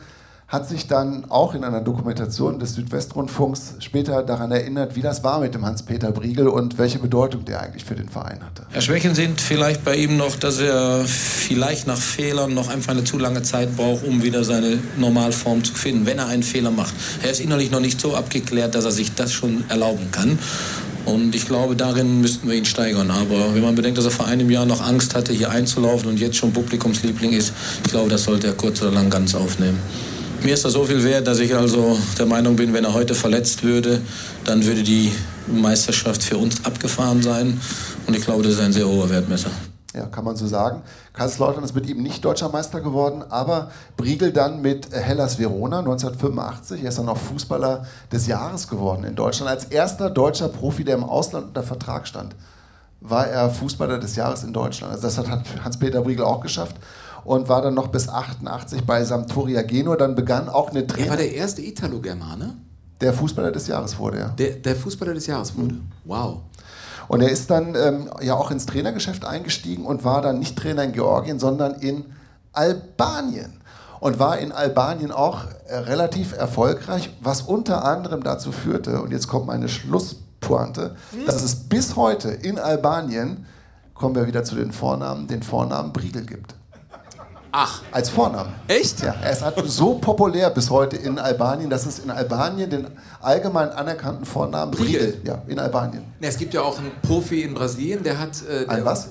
hat 0.52 0.68
sich 0.68 0.86
dann 0.86 1.24
auch 1.30 1.54
in 1.54 1.64
einer 1.64 1.80
Dokumentation 1.80 2.58
des 2.58 2.74
Südwestrundfunks 2.74 3.76
später 3.78 4.22
daran 4.22 4.52
erinnert, 4.52 4.94
wie 4.96 5.00
das 5.00 5.24
war 5.24 5.40
mit 5.40 5.54
dem 5.54 5.64
Hans-Peter 5.64 6.12
Briegel 6.12 6.46
und 6.46 6.76
welche 6.76 6.98
Bedeutung 6.98 7.46
der 7.46 7.62
eigentlich 7.62 7.86
für 7.86 7.94
den 7.94 8.10
Verein 8.10 8.40
hatte. 8.44 8.66
Ja, 8.74 8.82
Schwächen 8.82 9.14
sind 9.14 9.40
vielleicht 9.40 9.82
bei 9.82 9.96
ihm 9.96 10.18
noch, 10.18 10.36
dass 10.36 10.60
er 10.60 11.06
vielleicht 11.06 11.86
nach 11.86 11.96
Fehlern 11.96 12.52
noch 12.52 12.68
einfach 12.68 12.92
eine 12.92 13.02
zu 13.02 13.16
lange 13.16 13.40
Zeit 13.40 13.74
braucht, 13.78 14.04
um 14.04 14.22
wieder 14.22 14.44
seine 14.44 14.78
Normalform 14.98 15.64
zu 15.64 15.72
finden, 15.72 16.04
wenn 16.04 16.18
er 16.18 16.26
einen 16.26 16.42
Fehler 16.42 16.70
macht. 16.70 16.92
Er 17.22 17.30
ist 17.30 17.40
innerlich 17.40 17.70
noch 17.70 17.80
nicht 17.80 17.98
so 17.98 18.14
abgeklärt, 18.14 18.74
dass 18.74 18.84
er 18.84 18.92
sich 18.92 19.14
das 19.14 19.32
schon 19.32 19.64
erlauben 19.70 20.10
kann. 20.12 20.38
Und 21.06 21.34
ich 21.34 21.46
glaube, 21.46 21.76
darin 21.76 22.20
müssten 22.20 22.46
wir 22.46 22.56
ihn 22.56 22.66
steigern. 22.66 23.10
Aber 23.10 23.54
wenn 23.54 23.62
man 23.62 23.74
bedenkt, 23.74 23.96
dass 23.96 24.04
er 24.04 24.10
vor 24.10 24.26
einem 24.26 24.50
Jahr 24.50 24.66
noch 24.66 24.86
Angst 24.86 25.14
hatte, 25.14 25.32
hier 25.32 25.50
einzulaufen 25.50 26.10
und 26.10 26.20
jetzt 26.20 26.36
schon 26.36 26.52
Publikumsliebling 26.52 27.32
ist, 27.32 27.54
ich 27.86 27.90
glaube, 27.90 28.10
das 28.10 28.24
sollte 28.24 28.48
er 28.48 28.52
kurz 28.52 28.82
oder 28.82 28.90
lang 28.90 29.08
ganz 29.08 29.34
aufnehmen. 29.34 29.80
Mir 30.44 30.54
ist 30.54 30.64
das 30.64 30.72
so 30.72 30.82
viel 30.82 31.04
wert, 31.04 31.28
dass 31.28 31.38
ich 31.38 31.54
also 31.54 31.96
der 32.18 32.26
Meinung 32.26 32.56
bin, 32.56 32.74
wenn 32.74 32.84
er 32.84 32.92
heute 32.92 33.14
verletzt 33.14 33.62
würde, 33.62 34.00
dann 34.44 34.66
würde 34.66 34.82
die 34.82 35.12
Meisterschaft 35.46 36.20
für 36.24 36.36
uns 36.36 36.64
abgefahren 36.64 37.22
sein. 37.22 37.60
Und 38.08 38.16
ich 38.16 38.24
glaube, 38.24 38.42
das 38.42 38.54
ist 38.54 38.60
ein 38.60 38.72
sehr 38.72 38.88
hoher 38.88 39.08
Wertmesser. 39.08 39.50
Ja, 39.94 40.06
kann 40.06 40.24
man 40.24 40.34
so 40.34 40.48
sagen. 40.48 40.82
Kaiserslautern 41.12 41.62
ist 41.62 41.76
mit 41.76 41.88
ihm 41.88 42.02
nicht 42.02 42.24
deutscher 42.24 42.48
Meister 42.48 42.80
geworden, 42.80 43.22
aber 43.28 43.70
Briegel 43.96 44.32
dann 44.32 44.62
mit 44.62 44.90
Hellas 44.90 45.38
Verona 45.38 45.78
1985. 45.78 46.82
Er 46.82 46.88
ist 46.88 46.98
dann 46.98 47.08
auch 47.08 47.18
Fußballer 47.18 47.86
des 48.10 48.26
Jahres 48.26 48.66
geworden 48.66 49.04
in 49.04 49.14
Deutschland. 49.14 49.48
Als 49.48 49.66
erster 49.66 50.10
deutscher 50.10 50.48
Profi, 50.48 50.82
der 50.82 50.96
im 50.96 51.04
Ausland 51.04 51.48
unter 51.48 51.62
Vertrag 51.62 52.08
stand, 52.08 52.34
war 53.00 53.28
er 53.28 53.48
Fußballer 53.48 53.98
des 53.98 54.16
Jahres 54.16 54.42
in 54.42 54.52
Deutschland. 54.52 54.92
Also 54.92 55.04
das 55.04 55.18
hat 55.18 55.28
Hans-Peter 55.62 56.00
Briegel 56.00 56.24
auch 56.24 56.40
geschafft 56.40 56.74
und 57.24 57.48
war 57.48 57.62
dann 57.62 57.74
noch 57.74 57.88
bis 57.88 58.08
88 58.08 58.84
bei 58.84 59.04
Sampdoria 59.04 59.62
Genua. 59.62 59.96
Dann 59.96 60.14
begann 60.14 60.48
auch 60.48 60.70
eine 60.70 60.80
Er 60.80 60.86
Trainer, 60.86 61.10
war 61.10 61.16
der 61.16 61.34
erste 61.34 61.62
Italo-Germane, 61.62 62.54
der 63.00 63.12
Fußballer 63.12 63.52
des 63.52 63.66
Jahres 63.66 63.98
wurde. 63.98 64.18
Ja. 64.18 64.28
der, 64.28 64.52
der 64.56 64.76
Fußballer 64.76 65.14
des 65.14 65.26
Jahres 65.26 65.56
wurde. 65.56 65.76
Wow. 66.04 66.40
Und 67.08 67.20
er 67.20 67.30
ist 67.30 67.50
dann 67.50 67.74
ähm, 67.74 68.08
ja 68.22 68.34
auch 68.34 68.50
ins 68.50 68.66
Trainergeschäft 68.66 69.24
eingestiegen 69.24 69.84
und 69.84 70.04
war 70.04 70.22
dann 70.22 70.38
nicht 70.38 70.56
Trainer 70.56 70.84
in 70.84 70.92
Georgien, 70.92 71.38
sondern 71.38 71.74
in 71.74 72.04
Albanien. 72.52 73.58
Und 74.00 74.18
war 74.18 74.38
in 74.38 74.50
Albanien 74.50 75.12
auch 75.12 75.44
äh, 75.68 75.76
relativ 75.76 76.32
erfolgreich, 76.32 77.10
was 77.20 77.42
unter 77.42 77.84
anderem 77.84 78.24
dazu 78.24 78.50
führte, 78.50 79.00
und 79.00 79.12
jetzt 79.12 79.28
kommt 79.28 79.46
meine 79.46 79.68
Schlusspointe, 79.68 80.96
dass 81.24 81.42
es 81.42 81.54
bis 81.54 81.94
heute 81.94 82.30
in 82.30 82.58
Albanien, 82.58 83.46
kommen 83.94 84.16
wir 84.16 84.26
wieder 84.26 84.42
zu 84.42 84.56
den 84.56 84.72
Vornamen, 84.72 85.28
den 85.28 85.44
Vornamen 85.44 85.92
Briegel 85.92 86.26
gibt. 86.26 86.56
Ach. 87.54 87.82
Als 87.92 88.08
Vornamen. 88.08 88.54
Echt? 88.66 89.02
Ja, 89.02 89.14
er 89.22 89.30
ist 89.30 89.42
halt 89.42 89.54
so 89.66 89.94
populär 89.96 90.48
bis 90.48 90.70
heute 90.70 90.96
in 90.96 91.18
Albanien, 91.18 91.68
dass 91.68 91.84
es 91.84 91.98
in 91.98 92.10
Albanien 92.10 92.70
den 92.70 92.86
allgemein 93.20 93.68
anerkannten 93.68 94.24
Vornamen 94.24 94.72
Briegel. 94.72 95.20
Ja, 95.22 95.42
in 95.46 95.58
Albanien. 95.58 96.02
Na, 96.18 96.28
Es 96.28 96.38
gibt 96.38 96.54
ja 96.54 96.62
auch 96.62 96.78
einen 96.78 96.90
Profi 97.02 97.42
in 97.42 97.52
Brasilien, 97.52 98.02
der 98.02 98.18
hat. 98.18 98.30
Äh, 98.48 98.60
der, 98.60 98.70
Ein 98.70 98.84
was? 98.86 99.10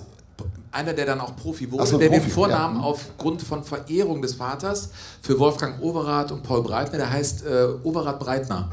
Einer, 0.72 0.94
der 0.94 1.06
dann 1.06 1.22
auch 1.22 1.36
Profi 1.36 1.72
wurde, 1.72 1.86
so, 1.86 2.00
der 2.00 2.10
den 2.10 2.20
Profi, 2.20 2.32
Vornamen 2.32 2.78
ja. 2.80 2.84
aufgrund 2.84 3.44
von 3.44 3.64
Verehrung 3.64 4.22
des 4.24 4.34
Vaters 4.34 4.90
für 5.22 5.38
Wolfgang 5.38 5.80
Overath 5.82 6.32
und 6.32 6.42
Paul 6.42 6.64
Breitner, 6.64 6.98
der 6.98 7.12
heißt 7.12 7.46
äh, 7.46 7.68
Overath 7.84 8.20
Breitner. 8.20 8.70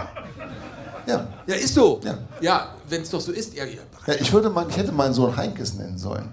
Ja. 1.09 1.27
Ja, 1.47 1.55
ist 1.55 1.75
so. 1.75 2.01
Ja. 2.05 2.19
Ja, 2.41 2.69
wenn 2.89 3.03
es 3.03 3.11
doch 3.11 3.21
so 3.21 3.33
ist. 3.33 3.55
Ja, 3.55 3.65
ja. 3.65 3.81
Ja, 4.07 4.15
ich, 4.21 4.33
würde 4.33 4.51
mal, 4.51 4.67
ich 4.69 4.77
hätte 4.77 4.93
meinen 4.93 5.15
Sohn 5.15 5.35
Heinkes 5.37 5.75
nennen 5.75 5.97
sollen. 5.99 6.31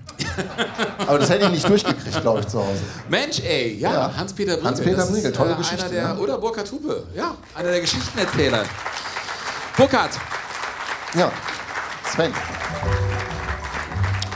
Aber 1.07 1.17
das 1.19 1.29
hätte 1.29 1.45
ich 1.45 1.51
nicht 1.51 1.67
durchgekriegt, 1.67 2.21
glaube 2.21 2.41
ich, 2.41 2.47
zu 2.47 2.59
Hause. 2.59 2.79
Mensch, 3.09 3.39
ey, 3.39 3.77
ja, 3.79 3.91
Ja. 3.93 4.13
Hans-Peter 4.17 4.53
Briegel. 4.53 4.67
Hans-Peter 4.69 5.05
Briegel, 5.05 5.31
tolle 5.31 5.53
äh, 5.53 5.55
Geschichte, 5.55 5.89
der, 5.89 6.01
ja. 6.03 6.17
Oder 6.17 6.38
Burkhard 6.38 6.71
Hupe, 6.71 7.03
ja, 7.15 7.35
einer 7.55 7.71
der 7.71 7.81
Geschichtenerzähler. 7.81 8.63
Burkhard, 9.77 10.11
Ja, 11.15 11.31
Sven. 12.13 12.31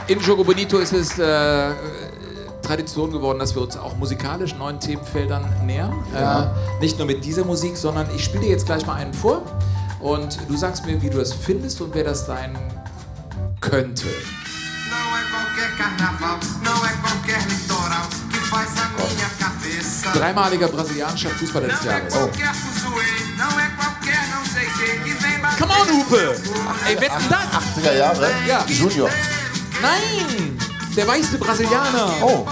in 0.07 0.19
Jogo 0.19 0.43
Bonito 0.43 0.77
ist 0.79 0.93
es 0.93 1.17
äh, 1.19 1.71
Tradition 2.61 3.11
geworden, 3.11 3.39
dass 3.39 3.55
wir 3.55 3.61
uns 3.61 3.77
auch 3.77 3.95
musikalisch 3.95 4.55
neuen 4.55 4.79
Themenfeldern 4.79 5.43
nähern. 5.65 6.03
Ja. 6.13 6.43
Äh, 6.43 6.81
nicht 6.81 6.97
nur 6.97 7.07
mit 7.07 7.23
dieser 7.23 7.45
Musik, 7.45 7.77
sondern 7.77 8.07
ich 8.15 8.23
spiele 8.23 8.43
dir 8.43 8.49
jetzt 8.49 8.65
gleich 8.65 8.85
mal 8.85 8.95
einen 8.95 9.13
vor. 9.13 9.41
Und 9.99 10.39
du 10.47 10.55
sagst 10.55 10.85
mir, 10.85 11.01
wie 11.01 11.09
du 11.09 11.17
das 11.17 11.33
findest 11.33 11.81
und 11.81 11.93
wer 11.93 12.03
das 12.03 12.25
sein 12.25 12.57
könnte. 13.59 14.05
Dreimaliger 20.13 20.67
brasilianischer 20.67 21.29
Fußballer 21.29 21.67
des 21.67 21.83
Jahres. 21.83 22.15
Oh. 22.15 22.29
Come 25.59 25.73
on, 25.73 25.87
Hupe! 25.89 26.35
Ey, 26.87 26.95
wer 26.99 27.07
ist 27.07 27.25
denn 27.25 27.29
das? 27.29 27.85
80er 27.85 27.97
Jahre? 27.97 28.31
Ja. 28.47 28.65
Junior. 28.67 29.09
Nein! 29.81 30.57
Der 30.95 31.07
weiße 31.07 31.37
Brasilianer. 31.37 32.11
Oh, 32.21 32.47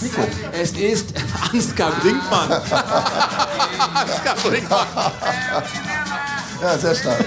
Nico. 0.00 0.26
Es 0.52 0.72
ist 0.72 1.14
Ansgar 1.52 1.92
Brinkmann. 1.92 2.50
Ansgar 3.94 4.36
Brinkmann. 4.42 4.86
Ja, 6.60 6.78
sehr 6.78 6.94
stark. 6.94 7.24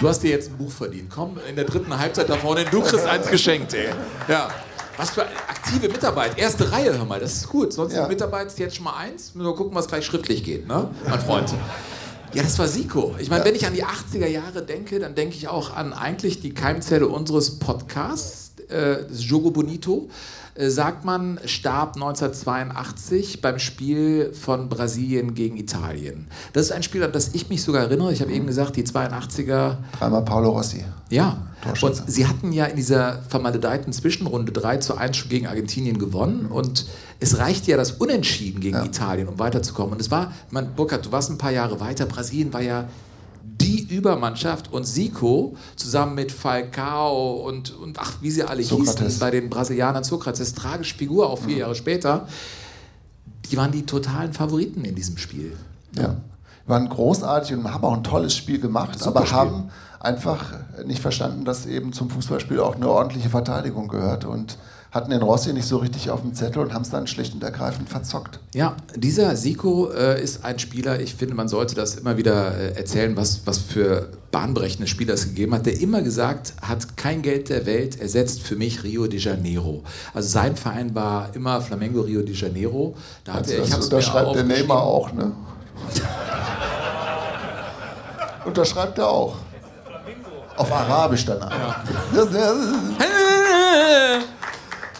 Du 0.00 0.08
hast 0.08 0.22
dir 0.22 0.30
jetzt 0.30 0.50
ein 0.50 0.56
Buch 0.56 0.70
verdient. 0.70 1.10
Komm 1.14 1.38
in 1.48 1.56
der 1.56 1.64
dritten 1.64 1.96
Halbzeit 1.96 2.28
da 2.28 2.36
vorne, 2.36 2.64
du 2.64 2.80
kriegst 2.82 3.06
eins 3.06 3.28
geschenkt, 3.28 3.74
ey. 3.74 3.88
Ja. 4.28 4.50
Was 4.96 5.10
für 5.10 5.22
aktive 5.22 5.88
Mitarbeit. 5.88 6.38
Erste 6.38 6.70
Reihe, 6.70 6.96
hör 6.96 7.04
mal, 7.04 7.18
das 7.18 7.32
ist 7.34 7.48
gut. 7.48 7.72
Sonst 7.72 7.94
Ja. 7.94 8.06
Mitarbeit 8.06 8.46
ist 8.46 8.58
jetzt 8.60 8.76
schon 8.76 8.84
mal 8.84 8.96
eins. 8.96 9.34
Müssen 9.34 9.48
wir 9.48 9.54
gucken, 9.56 9.74
was 9.74 9.88
gleich 9.88 10.06
schriftlich 10.06 10.44
geht, 10.44 10.68
ne, 10.68 10.88
mein 11.08 11.20
Freund. 11.20 11.52
Ja, 12.32 12.42
das 12.42 12.58
war 12.58 12.66
Siko. 12.68 13.14
Ich 13.18 13.28
meine, 13.30 13.44
wenn 13.44 13.54
ich 13.54 13.66
an 13.66 13.74
die 13.74 13.84
80er 13.84 14.26
Jahre 14.26 14.62
denke, 14.62 14.98
dann 15.00 15.14
denke 15.14 15.36
ich 15.36 15.48
auch 15.48 15.74
an 15.74 15.92
eigentlich 15.92 16.40
die 16.40 16.52
Keimzelle 16.54 17.06
unseres 17.08 17.58
Podcasts, 17.58 18.43
äh, 18.74 19.12
Jogo 19.12 19.50
Bonito. 19.50 20.08
Äh, 20.56 20.70
sagt 20.70 21.04
man, 21.04 21.40
starb 21.46 21.96
1982 21.96 23.40
beim 23.40 23.58
Spiel 23.58 24.32
von 24.32 24.68
Brasilien 24.68 25.34
gegen 25.34 25.56
Italien. 25.56 26.28
Das 26.52 26.66
ist 26.66 26.72
ein 26.72 26.84
Spiel, 26.84 27.02
an 27.02 27.10
das 27.10 27.34
ich 27.34 27.48
mich 27.48 27.62
sogar 27.62 27.82
erinnere. 27.82 28.12
Ich 28.12 28.20
habe 28.20 28.32
eben 28.32 28.46
gesagt, 28.46 28.76
die 28.76 28.84
82er 28.84 29.78
Dreimal 29.98 30.24
Paolo 30.24 30.50
Rossi. 30.50 30.84
ja, 31.10 31.38
und 31.80 32.02
sie 32.06 32.26
hatten 32.26 32.52
ja 32.52 32.66
in 32.66 32.76
dieser 32.76 33.22
vermaledeiten 33.28 33.92
Zwischenrunde 33.92 34.52
3 34.52 34.76
zu 34.76 34.96
1 34.96 35.16
schon 35.16 35.28
gegen 35.28 35.46
Argentinien 35.48 35.98
gewonnen 35.98 36.46
und 36.46 36.86
es 37.20 37.38
reichte 37.38 37.70
ja 37.70 37.76
das 37.76 37.92
Unentschieden 37.92 38.60
gegen 38.60 38.84
Italien, 38.84 39.28
um 39.28 39.38
weiterzukommen. 39.38 39.94
Und 39.94 40.00
es 40.00 40.10
war, 40.10 40.32
man, 40.50 40.74
Burkhard, 40.74 41.06
du 41.06 41.12
warst 41.12 41.30
ein 41.30 41.38
paar 41.38 41.52
Jahre 41.52 41.80
weiter, 41.80 42.06
Brasilien 42.06 42.52
war 42.52 42.60
ja 42.60 42.84
die 43.64 43.94
Übermannschaft 43.94 44.72
und 44.72 44.84
Zico 44.84 45.56
zusammen 45.76 46.14
mit 46.14 46.32
Falcao 46.32 47.32
und, 47.46 47.74
und 47.76 47.98
ach, 47.98 48.14
wie 48.20 48.30
sie 48.30 48.42
alle 48.42 48.62
Sokrates. 48.62 49.00
hießen 49.00 49.20
bei 49.20 49.30
den 49.30 49.48
Brasilianern, 49.50 50.04
Sokrates, 50.04 50.54
tragische 50.54 50.94
Figur, 50.94 51.30
auch 51.30 51.38
vier 51.38 51.58
Jahre 51.58 51.74
später, 51.74 52.26
die 53.50 53.56
waren 53.56 53.72
die 53.72 53.86
totalen 53.86 54.32
Favoriten 54.32 54.84
in 54.84 54.94
diesem 54.94 55.16
Spiel. 55.16 55.56
Ja. 55.96 56.16
Waren 56.66 56.88
großartig 56.88 57.56
und 57.56 57.72
haben 57.72 57.84
auch 57.84 57.96
ein 57.96 58.04
tolles 58.04 58.34
Spiel 58.34 58.58
gemacht, 58.58 58.98
Super 58.98 59.08
aber 59.08 59.26
Spiel. 59.26 59.38
haben 59.38 59.70
einfach 60.00 60.52
nicht 60.86 61.00
verstanden, 61.00 61.44
dass 61.44 61.66
eben 61.66 61.92
zum 61.92 62.10
Fußballspiel 62.10 62.60
auch 62.60 62.76
eine 62.76 62.88
ordentliche 62.88 63.30
Verteidigung 63.30 63.88
gehört 63.88 64.24
und 64.24 64.58
hatten 64.94 65.10
den 65.10 65.22
Rossi 65.22 65.52
nicht 65.52 65.66
so 65.66 65.78
richtig 65.78 66.10
auf 66.10 66.20
dem 66.20 66.34
Zettel 66.34 66.62
und 66.62 66.72
haben 66.72 66.82
es 66.82 66.90
dann 66.90 67.08
schlicht 67.08 67.34
und 67.34 67.42
ergreifend 67.42 67.88
verzockt. 67.88 68.38
Ja, 68.54 68.76
dieser 68.94 69.34
Siko 69.34 69.90
äh, 69.90 70.22
ist 70.22 70.44
ein 70.44 70.60
Spieler, 70.60 71.00
ich 71.00 71.16
finde, 71.16 71.34
man 71.34 71.48
sollte 71.48 71.74
das 71.74 71.96
immer 71.96 72.16
wieder 72.16 72.56
äh, 72.56 72.76
erzählen, 72.76 73.16
was, 73.16 73.40
was 73.44 73.58
für 73.58 74.10
bahnbrechende 74.30 74.86
Spieler 74.86 75.14
es 75.14 75.24
gegeben 75.24 75.52
hat, 75.54 75.66
der 75.66 75.80
immer 75.80 76.00
gesagt 76.02 76.54
hat, 76.62 76.96
kein 76.96 77.22
Geld 77.22 77.48
der 77.48 77.66
Welt 77.66 78.00
ersetzt 78.00 78.40
für 78.42 78.54
mich 78.54 78.84
Rio 78.84 79.08
de 79.08 79.18
Janeiro. 79.18 79.82
Also 80.14 80.28
sein 80.28 80.54
Verein 80.56 80.94
war 80.94 81.34
immer 81.34 81.60
Flamengo 81.60 82.00
Rio 82.02 82.22
de 82.22 82.34
Janeiro. 82.34 82.94
Da 83.24 83.34
hat 83.34 83.48
er, 83.50 83.60
Also 83.60 83.64
ich 83.64 83.70
das 83.76 83.84
unterschreibt 83.86 84.36
der. 84.36 84.44
Neymar 84.44 84.82
auch, 84.82 85.12
ne? 85.12 85.32
unterschreibt 88.44 88.98
er 88.98 89.08
auch. 89.08 89.36
Auf 90.56 90.70
Arabisch 90.70 91.24
danach. 91.24 91.80
Das- 92.14 92.30
das- 92.30 92.56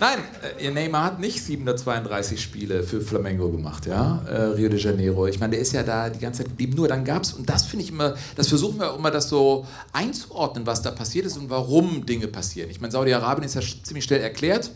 Nein, 0.00 0.18
äh, 0.58 0.70
Neymar 0.70 1.04
hat 1.04 1.20
nicht 1.20 1.42
732 1.42 2.42
Spiele 2.42 2.82
für 2.82 3.00
Flamengo 3.00 3.48
gemacht, 3.50 3.86
ja, 3.86 4.22
äh, 4.28 4.42
Rio 4.46 4.68
de 4.68 4.78
Janeiro. 4.78 5.26
Ich 5.26 5.38
meine, 5.38 5.52
der 5.52 5.60
ist 5.60 5.72
ja 5.72 5.82
da 5.82 6.10
die 6.10 6.18
ganze 6.18 6.42
Zeit 6.42 6.50
geblieben. 6.50 6.74
Nur 6.74 6.88
dann 6.88 7.04
gab 7.04 7.22
es, 7.22 7.32
und 7.32 7.48
das 7.48 7.64
finde 7.64 7.84
ich 7.84 7.90
immer, 7.90 8.14
das 8.36 8.48
versuchen 8.48 8.78
wir 8.80 8.92
auch 8.92 8.98
immer, 8.98 9.10
das 9.10 9.28
so 9.28 9.66
einzuordnen, 9.92 10.66
was 10.66 10.82
da 10.82 10.90
passiert 10.90 11.26
ist 11.26 11.36
und 11.36 11.48
warum 11.48 12.06
Dinge 12.06 12.26
passieren. 12.26 12.70
Ich 12.70 12.80
meine, 12.80 12.92
Saudi-Arabien 12.92 13.44
ist 13.44 13.54
ja 13.54 13.60
ziemlich 13.60 14.04
schnell 14.04 14.20
erklärt. 14.20 14.70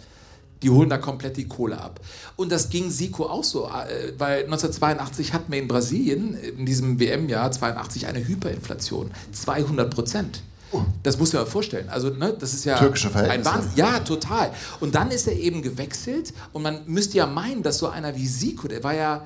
Die 0.63 0.71
holen 0.71 0.89
da 0.89 0.99
komplett 0.99 1.37
die 1.37 1.47
Kohle 1.47 1.81
ab. 1.81 2.01
Und 2.35 2.51
das 2.51 2.69
ging 2.69 2.91
Siko 2.91 3.27
auch 3.27 3.45
so, 3.45 3.67
äh, 3.67 4.13
weil 4.19 4.45
1982 4.45 5.33
hatten 5.33 5.53
wir 5.53 5.61
in 5.61 5.69
Brasilien, 5.69 6.35
in 6.35 6.67
diesem 6.67 6.99
WM-Jahr 6.99 7.53
82, 7.53 8.09
eine 8.09 8.27
Hyperinflation. 8.27 9.13
200 9.33 9.95
Prozent. 9.95 10.43
Das 11.03 11.19
muss 11.19 11.33
man 11.33 11.43
mal 11.45 11.49
vorstellen. 11.51 11.89
Also, 11.89 12.11
ne, 12.11 12.35
das 12.39 12.55
ist 12.55 12.65
ja 12.65 12.79
Türkische 12.79 13.09
ein 13.09 13.13
Verhältnisse. 13.13 13.51
Wahnsinn. 13.51 13.71
Ja, 13.77 14.01
total. 14.01 14.53
Und 14.81 14.95
dann 14.95 15.11
ist 15.11 15.27
er 15.27 15.35
eben 15.37 15.63
gewechselt 15.63 16.33
und 16.53 16.63
man 16.63 16.81
müsste 16.87 17.17
ja 17.19 17.27
meinen, 17.27 17.63
dass 17.63 17.79
so 17.79 17.89
einer 17.89 18.15
wie 18.17 18.27
Siko, 18.27 18.69
der 18.69 18.83
war 18.85 18.95
ja 18.95 19.25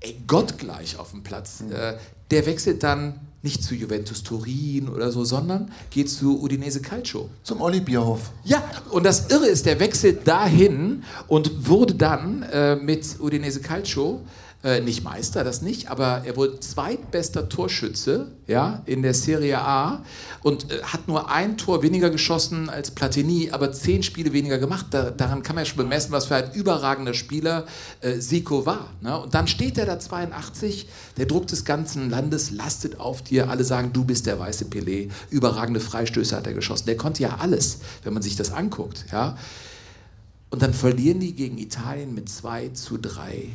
ey, 0.00 0.16
gottgleich 0.26 0.98
auf 0.98 1.10
dem 1.12 1.22
Platz, 1.22 1.60
Mhm. 1.60 1.72
äh, 1.72 1.94
der 2.30 2.46
wechselt 2.46 2.82
dann 2.82 3.20
nicht 3.42 3.62
zu 3.62 3.74
Juventus 3.74 4.22
Turin 4.22 4.88
oder 4.88 5.12
so, 5.12 5.22
sondern 5.24 5.70
geht 5.90 6.08
zu 6.08 6.40
Udinese 6.42 6.80
Calcio. 6.80 7.28
Zum 7.42 7.60
Olli 7.60 7.80
Bierhof. 7.80 8.30
Ja, 8.44 8.62
und 8.90 9.04
das 9.04 9.28
Irre 9.30 9.46
ist, 9.46 9.66
der 9.66 9.78
wechselt 9.80 10.26
dahin 10.26 11.04
und 11.28 11.68
wurde 11.68 11.94
dann 11.94 12.42
äh, 12.44 12.76
mit 12.76 13.20
Udinese 13.20 13.60
Calcio 13.60 14.20
äh, 14.64 14.80
nicht 14.80 15.04
Meister, 15.04 15.44
das 15.44 15.60
nicht, 15.60 15.90
aber 15.90 16.22
er 16.24 16.36
wurde 16.36 16.58
zweitbester 16.58 17.50
Torschütze 17.50 18.32
ja, 18.46 18.82
in 18.86 19.02
der 19.02 19.12
Serie 19.12 19.60
A 19.60 20.02
und 20.42 20.70
äh, 20.70 20.82
hat 20.82 21.06
nur 21.06 21.30
ein 21.30 21.58
Tor 21.58 21.82
weniger 21.82 22.08
geschossen 22.08 22.70
als 22.70 22.90
Platini, 22.90 23.50
aber 23.52 23.72
zehn 23.72 24.02
Spiele 24.02 24.32
weniger 24.32 24.56
gemacht. 24.58 24.86
Da, 24.90 25.10
daran 25.10 25.42
kann 25.42 25.54
man 25.54 25.64
ja 25.64 25.68
schon 25.68 25.76
bemessen, 25.76 26.12
was 26.12 26.26
für 26.26 26.36
ein 26.36 26.52
überragender 26.54 27.12
Spieler 27.12 27.66
äh, 28.00 28.18
Siko 28.20 28.64
war. 28.64 28.88
Ne? 29.02 29.18
Und 29.20 29.34
dann 29.34 29.46
steht 29.46 29.76
er 29.76 29.84
da 29.84 29.98
82, 29.98 30.88
der 31.18 31.26
Druck 31.26 31.46
des 31.46 31.66
ganzen 31.66 32.08
Landes 32.08 32.50
lastet 32.50 32.98
auf 32.98 33.20
dir. 33.20 33.50
Alle 33.50 33.64
sagen, 33.64 33.92
du 33.92 34.04
bist 34.04 34.24
der 34.24 34.38
weiße 34.38 34.64
Pelé. 34.64 35.10
Überragende 35.28 35.80
Freistöße 35.80 36.34
hat 36.34 36.46
er 36.46 36.54
geschossen. 36.54 36.86
Der 36.86 36.96
konnte 36.96 37.22
ja 37.22 37.36
alles, 37.38 37.80
wenn 38.02 38.14
man 38.14 38.22
sich 38.22 38.36
das 38.36 38.50
anguckt. 38.50 39.04
Ja? 39.12 39.36
Und 40.48 40.62
dann 40.62 40.72
verlieren 40.72 41.20
die 41.20 41.34
gegen 41.34 41.58
Italien 41.58 42.14
mit 42.14 42.30
2 42.30 42.70
zu 42.70 42.96
3. 42.96 43.50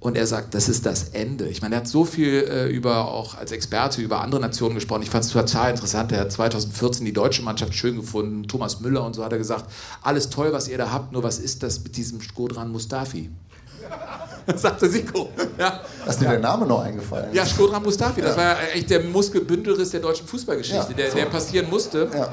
Und 0.00 0.16
er 0.16 0.28
sagt, 0.28 0.54
das 0.54 0.68
ist 0.68 0.86
das 0.86 1.08
Ende. 1.08 1.48
Ich 1.48 1.60
meine, 1.60 1.74
er 1.74 1.80
hat 1.80 1.88
so 1.88 2.04
viel 2.04 2.46
äh, 2.48 2.68
über, 2.68 3.08
auch 3.08 3.36
als 3.36 3.50
Experte 3.50 4.00
über 4.00 4.20
andere 4.20 4.40
Nationen 4.40 4.76
gesprochen. 4.76 5.02
Ich 5.02 5.10
fand 5.10 5.24
es 5.24 5.32
total 5.32 5.70
interessant. 5.70 6.12
Er 6.12 6.20
hat 6.20 6.30
2014 6.32 7.04
die 7.04 7.12
deutsche 7.12 7.42
Mannschaft 7.42 7.74
schön 7.74 7.96
gefunden. 7.96 8.46
Thomas 8.46 8.78
Müller 8.78 9.04
und 9.04 9.14
so 9.14 9.24
hat 9.24 9.32
er 9.32 9.38
gesagt, 9.38 9.64
alles 10.02 10.30
toll, 10.30 10.52
was 10.52 10.68
ihr 10.68 10.78
da 10.78 10.92
habt, 10.92 11.10
nur 11.12 11.24
was 11.24 11.38
ist 11.40 11.64
das 11.64 11.82
mit 11.82 11.96
diesem 11.96 12.20
Skodran 12.20 12.70
Mustafi? 12.70 13.28
sagte 14.54 14.88
Siko. 14.88 15.30
Ja. 15.58 15.80
Ist 16.06 16.20
dir 16.20 16.28
der 16.28 16.38
Name 16.38 16.66
noch 16.66 16.80
eingefallen? 16.80 17.34
Ja, 17.34 17.44
Skodran 17.44 17.82
Mustafi, 17.82 18.20
das 18.20 18.36
war 18.36 18.44
ja 18.44 18.56
echt 18.74 18.88
der 18.90 19.02
Muskelbündelriss 19.02 19.90
der 19.90 20.00
deutschen 20.00 20.26
Fußballgeschichte, 20.26 20.90
Ja, 20.92 20.96
der, 20.96 21.10
so. 21.10 21.16
der 21.16 21.26
passieren 21.26 21.68
musste. 21.68 22.08
Ja. 22.12 22.28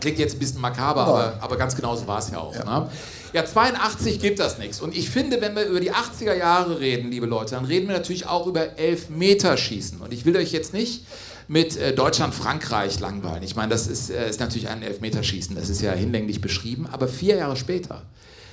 Klingt 0.00 0.18
jetzt 0.18 0.34
ein 0.34 0.38
bisschen 0.38 0.60
makaber, 0.60 1.06
aber, 1.06 1.34
aber 1.40 1.56
ganz 1.56 1.74
genau 1.74 1.96
so 1.96 2.06
war 2.06 2.18
es 2.18 2.30
ja 2.30 2.38
auch. 2.38 2.52
Ne? 2.54 2.88
Ja, 3.32 3.46
82 3.46 4.18
gibt 4.20 4.38
das 4.38 4.58
nichts. 4.58 4.80
Und 4.80 4.94
ich 4.94 5.08
finde, 5.08 5.40
wenn 5.40 5.56
wir 5.56 5.64
über 5.64 5.80
die 5.80 5.92
80er 5.92 6.34
Jahre 6.34 6.80
reden, 6.80 7.10
liebe 7.10 7.24
Leute, 7.24 7.54
dann 7.54 7.64
reden 7.64 7.88
wir 7.88 7.96
natürlich 7.96 8.26
auch 8.26 8.46
über 8.46 8.78
Elfmeterschießen. 8.78 10.00
Und 10.00 10.12
ich 10.12 10.26
will 10.26 10.36
euch 10.36 10.52
jetzt 10.52 10.74
nicht 10.74 11.06
mit 11.48 11.76
äh, 11.76 11.94
Deutschland-Frankreich 11.94 13.00
langweilen. 13.00 13.42
Ich 13.42 13.56
meine, 13.56 13.70
das 13.70 13.86
ist, 13.86 14.10
äh, 14.10 14.28
ist 14.28 14.40
natürlich 14.40 14.68
ein 14.68 14.82
Elfmeterschießen, 14.82 15.56
das 15.56 15.70
ist 15.70 15.80
ja 15.80 15.92
hinlänglich 15.92 16.40
beschrieben. 16.42 16.86
Aber 16.92 17.08
vier 17.08 17.36
Jahre 17.36 17.56
später, 17.56 18.02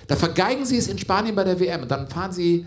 da 0.08 0.16
vergeigen 0.16 0.66
sie 0.66 0.78
es 0.78 0.88
in 0.88 0.98
Spanien 0.98 1.36
bei 1.36 1.44
der 1.44 1.60
WM. 1.60 1.82
Und 1.82 1.92
dann 1.92 2.08
fahren 2.08 2.32
sie 2.32 2.66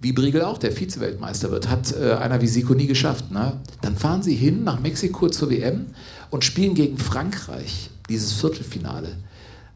wie 0.00 0.12
Briegel 0.12 0.42
auch, 0.42 0.58
der 0.58 0.72
Vize-Weltmeister 0.72 1.50
wird, 1.50 1.68
hat 1.68 1.94
äh, 1.94 2.12
einer 2.14 2.40
wie 2.40 2.46
Siko 2.46 2.74
nie 2.74 2.86
geschafft. 2.86 3.30
Ne? 3.30 3.60
Dann 3.82 3.96
fahren 3.96 4.22
sie 4.22 4.34
hin 4.34 4.64
nach 4.64 4.80
Mexiko 4.80 5.28
zur 5.28 5.50
WM 5.50 5.86
und 6.30 6.44
spielen 6.44 6.74
gegen 6.74 6.98
Frankreich 6.98 7.90
dieses 8.08 8.32
Viertelfinale. 8.32 9.16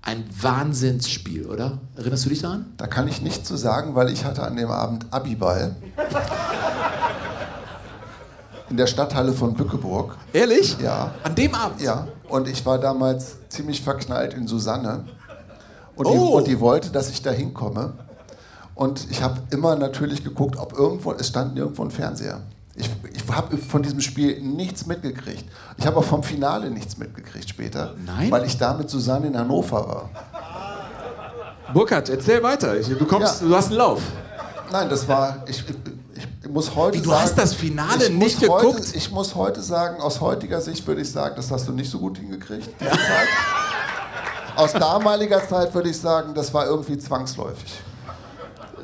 Ein 0.02 0.24
Wahnsinnsspiel, 0.40 1.46
oder? 1.46 1.78
Erinnerst 1.96 2.24
du 2.24 2.30
dich 2.30 2.40
daran? 2.40 2.66
Da 2.76 2.86
kann 2.86 3.08
ich 3.08 3.20
nichts 3.20 3.46
zu 3.48 3.56
sagen, 3.56 3.94
weil 3.94 4.10
ich 4.10 4.24
hatte 4.24 4.42
an 4.42 4.56
dem 4.56 4.70
Abend 4.70 5.06
Abiball. 5.10 5.76
In 8.70 8.76
der 8.76 8.86
Stadthalle 8.86 9.32
von 9.32 9.54
Bückeburg. 9.54 10.16
Ehrlich? 10.32 10.76
Ja. 10.80 11.12
An 11.22 11.34
dem 11.34 11.54
Abend? 11.54 11.80
Ja. 11.80 12.06
Und 12.28 12.48
ich 12.48 12.64
war 12.66 12.78
damals 12.78 13.36
ziemlich 13.48 13.82
verknallt 13.82 14.34
in 14.34 14.46
Susanne. 14.46 15.04
Und, 15.96 16.06
Oh. 16.06 16.12
die, 16.12 16.18
und 16.18 16.46
die 16.46 16.60
wollte, 16.60 16.90
dass 16.90 17.10
ich 17.10 17.22
da 17.22 17.30
hinkomme. 17.30 17.94
Und 18.74 19.10
ich 19.10 19.22
habe 19.22 19.40
immer 19.50 19.74
natürlich 19.74 20.22
geguckt, 20.22 20.56
ob 20.58 20.72
irgendwo, 20.78 21.12
es 21.12 21.28
stand 21.28 21.54
nirgendwo 21.54 21.82
ein 21.82 21.90
Fernseher. 21.90 22.42
Ich, 22.78 22.90
ich 23.12 23.30
habe 23.30 23.56
von 23.58 23.82
diesem 23.82 24.00
Spiel 24.00 24.40
nichts 24.40 24.86
mitgekriegt. 24.86 25.44
Ich 25.76 25.86
habe 25.86 25.96
auch 25.98 26.04
vom 26.04 26.22
Finale 26.22 26.70
nichts 26.70 26.96
mitgekriegt 26.96 27.48
später. 27.48 27.94
Nein? 28.06 28.30
Weil 28.30 28.44
ich 28.44 28.56
da 28.56 28.72
mit 28.74 28.88
Susanne 28.88 29.26
in 29.26 29.36
Hannover 29.38 29.88
war. 29.88 30.10
Burkhard, 31.72 32.08
erzähl 32.08 32.42
weiter. 32.42 32.74
Du, 32.76 33.04
kommst, 33.04 33.42
Ja. 33.42 33.48
du 33.48 33.54
hast 33.56 33.66
einen 33.66 33.76
Lauf. 33.76 34.00
Nein, 34.70 34.88
das 34.88 35.06
war, 35.08 35.44
ich, 35.46 35.64
ich, 36.14 36.48
muss 36.50 36.74
heute 36.74 36.98
Wie, 36.98 37.02
du 37.02 37.10
sagen, 37.10 37.22
hast 37.22 37.38
das 37.38 37.54
Finale 37.54 38.04
ich 38.04 38.10
nicht 38.10 38.40
geguckt? 38.40 38.64
Heute, 38.64 38.96
ich 38.96 39.10
muss 39.10 39.34
heute 39.34 39.60
sagen, 39.60 40.00
aus 40.00 40.20
heutiger 40.20 40.60
Sicht 40.60 40.86
würde 40.86 41.02
ich 41.02 41.10
sagen, 41.10 41.34
das 41.36 41.50
hast 41.50 41.68
du 41.68 41.72
nicht 41.72 41.90
so 41.90 41.98
gut 41.98 42.18
hingekriegt, 42.18 42.68
Zeit. 42.78 43.28
Aus 44.56 44.72
damaliger 44.72 45.46
Zeit 45.46 45.74
würde 45.74 45.90
ich 45.90 45.98
sagen, 45.98 46.34
das 46.34 46.52
war 46.52 46.66
irgendwie 46.66 46.98
zwangsläufig. 46.98 47.80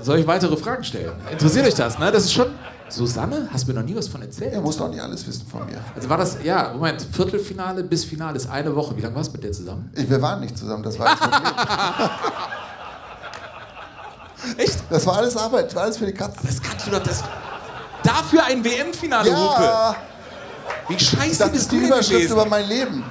Soll 0.01 0.19
ich 0.19 0.27
weitere 0.27 0.57
Fragen 0.57 0.85
stellen? 0.85 1.13
Interessiert 1.31 1.67
euch 1.67 1.75
das, 1.75 1.99
ne? 1.99 2.13
Das 2.13 2.25
ist 2.25 2.33
schon. 2.33 2.47
Susanne, 2.95 3.49
hast 3.53 3.67
du 3.67 3.73
mir 3.73 3.81
noch 3.81 3.87
nie 3.87 3.97
was 3.97 4.07
von 4.09 4.23
erzählt? 4.23 4.53
Er 4.53 4.61
muss 4.61 4.77
doch 4.77 4.89
nicht 4.89 5.01
alles 5.01 5.27
wissen 5.27 5.47
von 5.47 5.67
mir. 5.67 5.79
Also 5.97 6.09
war 6.09 6.17
das, 6.19 6.37
ja, 6.43 6.73
Moment, 6.73 7.03
Viertelfinale 7.13 7.83
bis 7.83 8.05
Finale 8.05 8.37
ist 8.37 8.49
eine 8.49 8.75
Woche. 8.75 8.97
Wie 8.97 9.01
lange 9.01 9.15
warst 9.17 9.31
du 9.31 9.33
mit 9.33 9.45
der 9.45 9.53
zusammen? 9.53 9.91
Ich, 9.97 10.09
wir 10.09 10.21
waren 10.23 10.41
nicht 10.41 10.57
zusammen, 10.57 10.83
das 10.83 10.99
war 10.99 11.07
das 11.07 11.19
Problem. 11.19 11.53
Echt? 14.59 14.79
Das 14.91 15.07
war 15.07 15.17
alles 15.17 15.37
Arbeit, 15.37 15.67
das 15.67 15.75
war 15.75 15.83
alles 15.85 15.97
für 15.97 16.07
die 16.07 16.13
Katze. 16.13 16.39
Das 16.47 16.61
kannst 16.63 16.87
du 16.87 16.91
doch, 16.91 17.03
das. 17.03 17.23
Dafür 18.03 18.45
ein 18.45 18.63
WM-Finale, 18.65 19.31
Ja, 19.31 19.89
Hupe. 19.91 19.97
Wie 20.89 20.99
scheiße 21.03 21.39
das 21.39 21.51
bist 21.51 21.63
ist 21.63 21.73
du 21.73 21.79
die 21.79 21.87
Überschrift 21.87 22.11
gewesen? 22.11 22.33
über 22.33 22.45
mein 22.47 22.67
Leben. 22.69 23.03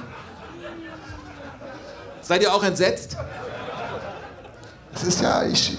Seid 2.22 2.42
ihr 2.42 2.54
auch 2.54 2.62
entsetzt? 2.62 3.16
Es 4.94 5.02
ist 5.02 5.20
ja, 5.20 5.42
ich, 5.44 5.76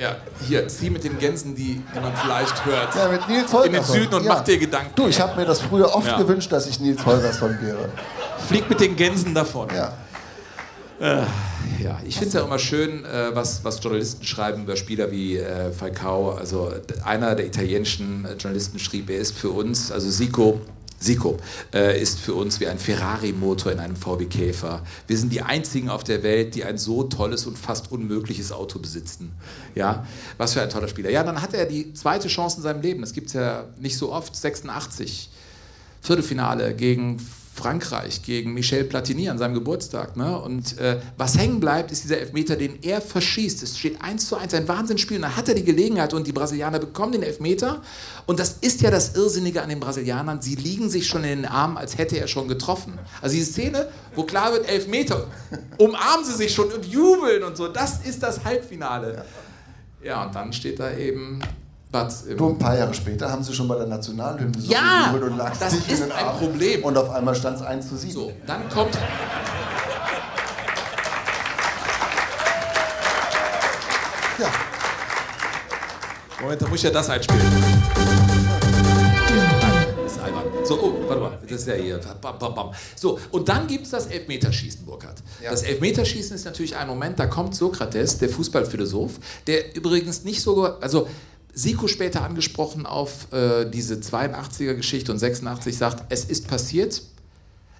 Ja, 0.00 0.16
hier, 0.48 0.66
zieh 0.68 0.88
mit 0.88 1.04
den 1.04 1.18
Gänsen, 1.18 1.54
die, 1.54 1.82
die 1.94 2.00
man 2.00 2.16
vielleicht 2.16 2.64
hört. 2.64 2.94
ja 2.94 3.08
mit 3.08 3.28
Nils 3.28 3.52
Holgersson. 3.52 3.64
In 3.66 3.72
den 3.72 3.84
Süden 3.84 4.14
und 4.14 4.24
ja. 4.24 4.32
mach 4.34 4.40
dir 4.44 4.58
Gedanken. 4.58 4.92
Du, 4.96 5.08
ich 5.08 5.20
habe 5.20 5.38
mir 5.38 5.44
das 5.44 5.60
früher 5.60 5.94
oft 5.94 6.06
Ja. 6.06 6.16
gewünscht, 6.18 6.50
dass 6.50 6.66
ich 6.66 6.80
Nils 6.80 7.04
Holgersson 7.04 7.58
wäre. 7.60 7.90
Flieg 8.48 8.68
mit 8.70 8.80
den 8.80 8.96
Gänsen 8.96 9.34
davon. 9.34 9.68
Ja. 9.74 9.92
Äh, 11.00 11.22
ja, 11.82 11.98
ich 12.04 12.14
finde 12.14 12.28
es 12.28 12.34
ja 12.34 12.42
immer 12.42 12.58
schön, 12.58 13.04
äh, 13.04 13.34
was, 13.34 13.64
was 13.64 13.82
Journalisten 13.82 14.24
schreiben 14.24 14.62
über 14.64 14.76
Spieler 14.76 15.10
wie 15.10 15.36
äh, 15.38 15.70
Falcao. 15.72 16.32
Also 16.32 16.72
einer 17.04 17.34
der 17.34 17.46
italienischen 17.46 18.24
äh, 18.26 18.34
Journalisten 18.34 18.78
schrieb, 18.78 19.08
er 19.10 19.18
ist 19.18 19.36
für 19.36 19.50
uns, 19.50 19.90
also 19.90 20.10
Sico, 20.10 20.60
Sico 21.00 21.38
äh, 21.72 22.00
ist 22.00 22.20
für 22.20 22.34
uns 22.34 22.60
wie 22.60 22.66
ein 22.66 22.78
Ferrari-Motor 22.78 23.72
in 23.72 23.80
einem 23.80 23.96
VW 23.96 24.26
Käfer. 24.26 24.82
Wir 25.06 25.16
sind 25.16 25.32
die 25.32 25.40
einzigen 25.40 25.88
auf 25.88 26.04
der 26.04 26.22
Welt, 26.22 26.54
die 26.54 26.62
ein 26.62 26.76
so 26.76 27.04
tolles 27.04 27.46
und 27.46 27.58
fast 27.58 27.90
unmögliches 27.90 28.52
Auto 28.52 28.78
besitzen. 28.78 29.32
Ja, 29.74 30.06
was 30.36 30.52
für 30.52 30.62
ein 30.62 30.68
toller 30.68 30.88
Spieler. 30.88 31.10
Ja, 31.10 31.24
dann 31.24 31.40
hat 31.40 31.54
er 31.54 31.64
die 31.64 31.94
zweite 31.94 32.28
Chance 32.28 32.58
in 32.58 32.62
seinem 32.62 32.82
Leben. 32.82 33.00
Das 33.00 33.14
gibt 33.14 33.28
es 33.28 33.32
ja 33.32 33.64
nicht 33.78 33.96
so 33.96 34.12
oft. 34.12 34.36
86. 34.36 35.30
Viertelfinale 36.02 36.74
gegen 36.74 37.16
Frankreich, 37.60 38.22
gegen 38.22 38.54
Michel 38.54 38.84
Platini 38.84 39.28
an 39.28 39.36
seinem 39.36 39.52
Geburtstag. 39.52 40.16
Ne? 40.16 40.38
Und 40.38 40.78
äh, 40.78 40.98
was 41.18 41.36
hängen 41.36 41.60
bleibt, 41.60 41.92
ist 41.92 42.04
dieser 42.04 42.18
Elfmeter, 42.18 42.56
den 42.56 42.82
er 42.82 43.02
verschießt. 43.02 43.62
Es 43.62 43.78
steht 43.78 44.00
1 44.02 44.28
zu 44.28 44.36
1, 44.36 44.54
ein 44.54 44.66
Wahnsinnsspiel. 44.66 45.18
Und 45.18 45.22
dann 45.22 45.36
hat 45.36 45.48
er 45.48 45.54
die 45.54 45.64
Gelegenheit 45.64 46.14
und 46.14 46.26
die 46.26 46.32
Brasilianer 46.32 46.78
bekommen 46.78 47.12
den 47.12 47.22
Elfmeter. 47.22 47.82
Und 48.26 48.40
das 48.40 48.56
ist 48.62 48.80
ja 48.80 48.90
das 48.90 49.14
Irrsinnige 49.14 49.62
an 49.62 49.68
den 49.68 49.78
Brasilianern. 49.78 50.40
Sie 50.40 50.54
liegen 50.54 50.88
sich 50.88 51.06
schon 51.06 51.22
in 51.22 51.42
den 51.42 51.46
Armen, 51.46 51.76
als 51.76 51.98
hätte 51.98 52.16
er 52.18 52.26
schon 52.26 52.48
getroffen. 52.48 52.98
Also 53.20 53.36
diese 53.36 53.52
Szene, 53.52 53.88
wo 54.14 54.24
klar 54.24 54.52
wird, 54.52 54.66
Elfmeter, 54.68 55.26
umarmen 55.76 56.24
sie 56.24 56.34
sich 56.34 56.54
schon 56.54 56.72
und 56.72 56.86
jubeln 56.86 57.42
und 57.42 57.56
so. 57.56 57.68
Das 57.68 58.06
ist 58.06 58.22
das 58.22 58.44
Halbfinale. 58.44 59.24
Ja, 60.02 60.24
und 60.24 60.34
dann 60.34 60.52
steht 60.54 60.80
da 60.80 60.96
eben 60.96 61.40
Du, 61.92 62.50
ein 62.50 62.56
paar 62.56 62.78
Jahre 62.78 62.94
später 62.94 63.28
haben 63.28 63.42
sie 63.42 63.52
schon 63.52 63.66
bei 63.66 63.74
der 63.74 63.86
Nationalhymne 63.86 64.60
so 64.60 64.70
Ja, 64.70 65.12
und 65.12 65.36
lagst 65.36 65.60
das 65.60 65.72
dich 65.72 65.88
in 65.88 65.94
ist 65.94 66.02
den 66.04 66.12
ein 66.12 66.24
Arm. 66.24 66.38
Problem. 66.38 66.84
Und 66.84 66.96
auf 66.96 67.10
einmal 67.10 67.34
stand 67.34 67.56
es 67.56 67.62
1 67.62 67.88
zu 67.88 67.96
7. 67.96 68.12
So, 68.12 68.32
dann 68.46 68.68
kommt. 68.68 68.94
Ja. 74.38 74.52
Moment, 76.40 76.62
da 76.62 76.68
muss 76.68 76.78
ich 76.78 76.84
ja 76.84 76.90
das 76.90 77.10
einspielen. 77.10 77.42
Nein, 79.60 80.06
ist 80.06 80.18
albern. 80.20 80.44
So, 80.64 80.80
oh, 80.80 81.08
warte 81.08 81.20
mal, 81.20 81.38
das 81.42 81.60
ist 81.62 81.66
ja 81.66 81.74
hier. 81.74 82.00
Bam, 82.20 82.38
bam, 82.38 82.54
bam. 82.54 82.70
So, 82.94 83.18
und 83.32 83.48
dann 83.48 83.66
gibt 83.66 83.86
es 83.86 83.90
das 83.90 84.06
Elfmeterschießen, 84.06 84.86
Burkhard. 84.86 85.20
Das 85.42 85.64
Elfmeterschießen 85.64 86.36
ist 86.36 86.44
natürlich 86.44 86.76
ein 86.76 86.86
Moment, 86.86 87.18
da 87.18 87.26
kommt 87.26 87.56
Sokrates, 87.56 88.18
der 88.18 88.28
Fußballphilosoph, 88.28 89.18
der 89.48 89.74
übrigens 89.74 90.22
nicht 90.22 90.40
so, 90.40 90.64
also 90.80 91.08
Siko 91.52 91.88
später 91.88 92.22
angesprochen 92.22 92.86
auf 92.86 93.32
äh, 93.32 93.68
diese 93.68 93.96
82er-Geschichte 93.96 95.12
und 95.12 95.18
86 95.18 95.76
sagt, 95.76 96.04
es 96.08 96.24
ist 96.24 96.48
passiert, 96.48 97.02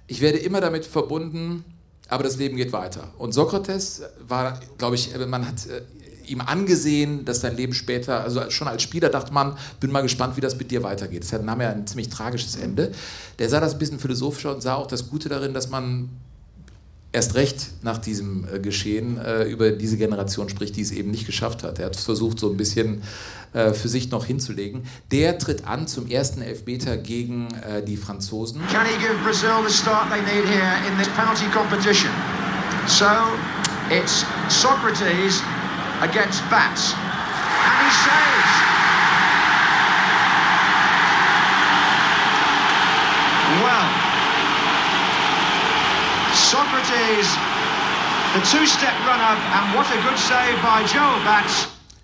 ich 0.07 0.21
werde 0.21 0.39
immer 0.39 0.59
damit 0.61 0.85
verbunden, 0.85 1.63
aber 2.09 2.23
das 2.23 2.37
Leben 2.37 2.57
geht 2.57 2.73
weiter. 2.73 3.13
Und 3.17 3.33
Sokrates 3.33 4.01
war, 4.27 4.59
glaube 4.77 4.95
ich, 4.95 5.15
man 5.27 5.47
hat 5.47 5.67
äh, 5.67 5.81
ihm 6.25 6.41
angesehen, 6.41 7.25
dass 7.25 7.41
sein 7.41 7.55
Leben 7.55 7.73
später, 7.73 8.21
also 8.21 8.49
schon 8.49 8.67
als 8.67 8.83
Spieler 8.83 9.09
dachte 9.09 9.33
man, 9.33 9.57
bin 9.79 9.91
mal 9.91 10.01
gespannt, 10.01 10.37
wie 10.37 10.41
das 10.41 10.57
mit 10.57 10.71
dir 10.71 10.83
weitergeht. 10.83 11.23
Das 11.23 11.41
nahm 11.41 11.61
ja 11.61 11.69
ein 11.69 11.87
ziemlich 11.87 12.09
tragisches 12.09 12.55
Ende. 12.55 12.91
Der 13.39 13.49
sah 13.49 13.59
das 13.59 13.73
ein 13.73 13.79
bisschen 13.79 13.99
philosophischer 13.99 14.53
und 14.53 14.61
sah 14.61 14.75
auch 14.75 14.87
das 14.87 15.09
Gute 15.09 15.29
darin, 15.29 15.53
dass 15.53 15.69
man 15.69 16.09
erst 17.11 17.35
recht 17.35 17.71
nach 17.81 17.97
diesem 17.97 18.45
äh, 18.51 18.59
Geschehen 18.59 19.17
äh, 19.17 19.43
über 19.43 19.71
diese 19.71 19.97
Generation 19.97 20.49
spricht, 20.49 20.75
die 20.75 20.81
es 20.81 20.91
eben 20.91 21.11
nicht 21.11 21.25
geschafft 21.25 21.63
hat. 21.63 21.79
Er 21.79 21.87
hat 21.87 21.95
versucht, 21.95 22.39
so 22.39 22.49
ein 22.49 22.57
bisschen 22.57 23.03
äh, 23.53 23.73
für 23.73 23.89
sich 23.89 24.11
noch 24.11 24.25
hinzulegen. 24.25 24.83
Der 25.11 25.37
tritt 25.37 25.67
an 25.67 25.87
zum 25.87 26.07
ersten 26.07 26.41
Elfmeter 26.41 26.97
gegen 26.97 27.49
äh, 27.53 27.83
die 27.83 27.97
Franzosen. 27.97 28.61
Can 28.71 28.85
he 28.85 28.97
give 28.99 29.13
Brazil 29.23 29.63
the 29.67 29.73
start 29.73 30.09
they 30.09 30.21
need 30.21 30.47
here 30.47 30.77
in 30.89 30.97
this 30.97 31.09
penalty 31.09 31.45
competition? 31.53 32.11
So 32.87 33.05
it's 33.89 34.25
Socrates 34.49 35.41
against 36.01 36.41
Bats. 36.49 36.93
And 36.93 37.87
he 37.87 37.91
saves. 38.05 38.30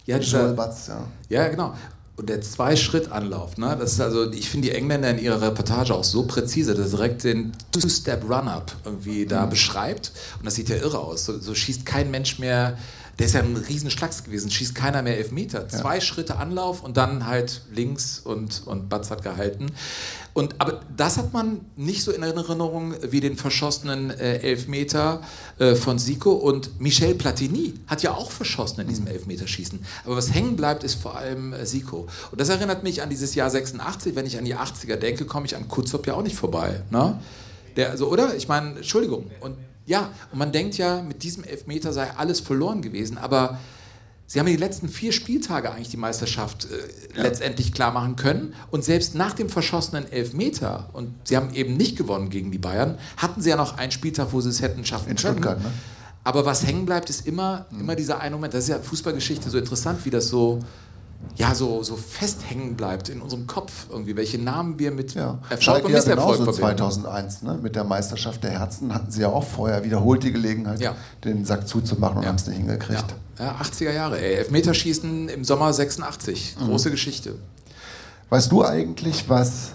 Ja, 0.05 0.19
dieser, 0.19 0.41
Joel 0.43 0.53
Batz, 0.53 0.87
ja. 0.87 0.99
Ja, 1.29 1.47
genau. 1.47 1.73
Und 2.15 2.29
der 2.29 2.41
Zwei-Schritt-Anlauf, 2.41 3.57
ne? 3.57 3.77
Das 3.79 3.93
ist 3.93 4.01
also, 4.01 4.31
ich 4.31 4.49
finde 4.49 4.69
die 4.69 4.75
Engländer 4.75 5.09
in 5.11 5.19
ihrer 5.19 5.39
Reportage 5.41 5.93
auch 5.93 6.03
so 6.03 6.23
präzise, 6.23 6.73
dass 6.73 6.91
er 6.93 6.97
direkt 6.97 7.23
den 7.23 7.51
Two-Step-Run-Up 7.71 8.71
irgendwie 8.85 9.25
da 9.25 9.45
Mhm. 9.45 9.49
beschreibt. 9.51 10.11
Und 10.39 10.45
das 10.45 10.55
sieht 10.55 10.69
ja 10.69 10.77
irre 10.77 10.99
aus. 10.99 11.25
So, 11.25 11.37
so 11.39 11.53
schießt 11.53 11.85
kein 11.85 12.09
Mensch 12.09 12.39
mehr, 12.39 12.77
der 13.19 13.25
ist 13.27 13.33
ja 13.33 13.41
ein 13.41 13.55
Riesenschlags 13.55 14.23
gewesen, 14.23 14.49
schießt 14.49 14.73
keiner 14.75 15.01
mehr 15.03 15.17
Elfmeter. 15.17 15.69
Zwei 15.69 15.99
Schritte 16.01 16.37
Anlauf 16.37 16.83
und 16.83 16.97
dann 16.97 17.25
halt 17.27 17.61
links 17.71 18.19
und, 18.23 18.63
und 18.65 18.89
Batz 18.89 19.11
hat 19.11 19.21
gehalten. 19.23 19.67
Und, 20.37 20.53
aber 20.59 20.81
das 20.95 21.17
hat 21.17 21.33
man 21.33 21.61
nicht 21.75 22.03
so 22.03 22.11
in 22.11 22.21
Erinnerung 22.21 22.93
wie 23.01 23.21
den 23.21 23.37
verschossenen 23.37 24.11
äh, 24.11 24.37
Elfmeter 24.37 25.21
äh, 25.57 25.73
von 25.73 25.97
Sico. 25.97 26.31
Und 26.33 26.79
Michel 26.79 27.15
Platini 27.15 27.73
hat 27.87 28.03
ja 28.03 28.13
auch 28.13 28.29
verschossen 28.29 28.81
in 28.81 28.87
diesem 28.87 29.07
Elfmeterschießen. 29.07 29.79
Aber 30.05 30.15
was 30.15 30.31
hängen 30.31 30.55
bleibt, 30.55 30.83
ist 30.83 31.01
vor 31.01 31.17
allem 31.17 31.53
äh, 31.53 31.65
Sico. 31.65 32.07
Und 32.29 32.39
das 32.39 32.49
erinnert 32.49 32.83
mich 32.83 33.01
an 33.01 33.09
dieses 33.09 33.33
Jahr 33.33 33.49
86. 33.49 34.15
Wenn 34.15 34.27
ich 34.27 34.37
an 34.37 34.45
die 34.45 34.55
80er 34.55 34.97
denke, 34.97 35.25
komme 35.25 35.47
ich 35.47 35.55
an 35.55 35.67
Kutzop 35.67 36.05
ja 36.05 36.13
auch 36.13 36.21
nicht 36.21 36.35
vorbei. 36.35 36.83
Ne? 36.91 37.19
Der, 37.75 37.89
also, 37.89 38.07
oder? 38.07 38.35
Ich 38.35 38.47
meine, 38.47 38.75
Entschuldigung. 38.75 39.31
Und 39.39 39.57
ja, 39.87 40.11
und 40.31 40.37
man 40.37 40.51
denkt 40.51 40.77
ja, 40.77 41.01
mit 41.01 41.23
diesem 41.23 41.45
Elfmeter 41.45 41.93
sei 41.93 42.11
alles 42.15 42.41
verloren 42.41 42.83
gewesen. 42.83 43.17
Aber 43.17 43.57
Sie 44.29 44.39
haben 44.39 44.45
die 44.45 44.57
letzten 44.57 44.89
vier 44.89 45.13
Spieltage 45.13 45.71
eigentlich 45.71 45.89
die 45.89 45.97
Meisterschaft 45.97 46.65
äh, 46.65 47.21
letztendlich 47.21 47.71
klar 47.71 47.93
machen 47.93 48.17
können. 48.17 48.53
Und 48.71 48.83
selbst 48.83 49.15
nach 49.15 49.33
dem 49.33 49.47
verschossenen 49.47 50.11
Elfmeter, 50.11 50.89
und 50.91 51.13
sie 51.23 51.37
haben 51.37 51.53
eben 51.53 51.77
nicht 51.77 51.97
gewonnen 51.97 52.29
gegen 52.29 52.51
die 52.51 52.57
Bayern, 52.57 52.97
hatten 53.15 53.41
sie 53.41 53.49
ja 53.49 53.55
noch 53.55 53.77
einen 53.77 53.91
Spieltag, 53.91 54.33
wo 54.33 54.41
sie 54.41 54.49
es 54.49 54.61
hätten 54.61 54.83
schaffen 54.83 55.11
In 55.11 55.15
können. 55.15 55.35
Stuttgart, 55.37 55.63
ne? 55.63 55.71
Aber 56.25 56.45
was 56.45 56.65
hängen 56.67 56.85
bleibt, 56.85 57.09
ist 57.09 57.25
immer, 57.25 57.67
immer 57.71 57.95
dieser 57.95 58.19
eine 58.19 58.35
Moment. 58.35 58.53
Das 58.53 58.65
ist 58.65 58.69
ja 58.69 58.79
Fußballgeschichte 58.79 59.49
so 59.49 59.57
interessant, 59.57 60.03
wie 60.03 60.09
das 60.09 60.27
so, 60.27 60.59
ja, 61.35 61.53
so, 61.53 61.83
so 61.83 61.95
festhängen 61.95 62.75
bleibt 62.75 63.09
in 63.09 63.21
unserem 63.21 63.45
Kopf 63.45 63.87
irgendwie, 63.89 64.15
welche 64.15 64.39
Namen 64.39 64.79
wir 64.79 64.91
mit 64.91 65.15
Erfolg 65.15 65.61
Schalke 65.61 65.85
und 65.85 65.91
ja 65.91 65.97
Misserfolg 65.97 66.37
genauso 66.37 66.51
verbinden. 66.51 66.91
2001, 66.91 67.41
ne? 67.43 67.59
mit 67.61 67.75
der 67.75 67.83
Meisterschaft 67.83 68.43
der 68.43 68.51
Herzen 68.51 68.93
hatten 68.93 69.11
sie 69.11 69.21
ja 69.21 69.29
auch 69.29 69.43
vorher 69.43 69.83
wiederholt 69.83 70.23
die 70.23 70.31
Gelegenheit, 70.31 70.79
den 71.23 71.45
Sack 71.45 71.67
zuzumachen 71.67 72.17
und 72.17 72.25
haben 72.25 72.35
es 72.35 72.47
nicht 72.47 72.57
hingekriegt. 72.57 73.05
Ja, 73.37 73.55
80er 73.61 73.91
Jahre, 73.91 74.19
ey. 74.19 74.35
Elfmeterschießen 74.35 75.29
im 75.29 75.43
Sommer 75.43 75.71
86. 75.71 76.55
Mhm. 76.59 76.65
Große 76.65 76.89
Geschichte. 76.89 77.35
Weißt 78.29 78.51
du 78.51 78.65
eigentlich, 78.65 79.29
was 79.29 79.73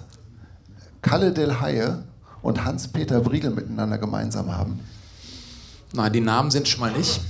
Kalle 1.00 1.32
Del 1.32 1.60
Haie 1.60 2.02
und 2.42 2.64
Hans-Peter 2.64 3.20
Briegel 3.20 3.50
miteinander 3.50 3.98
gemeinsam 3.98 4.54
haben? 4.54 4.80
Nein, 5.94 6.12
die 6.12 6.20
Namen 6.20 6.50
sind 6.50 6.66
schon 6.66 6.80
mal 6.80 6.92
nicht. 6.92 7.20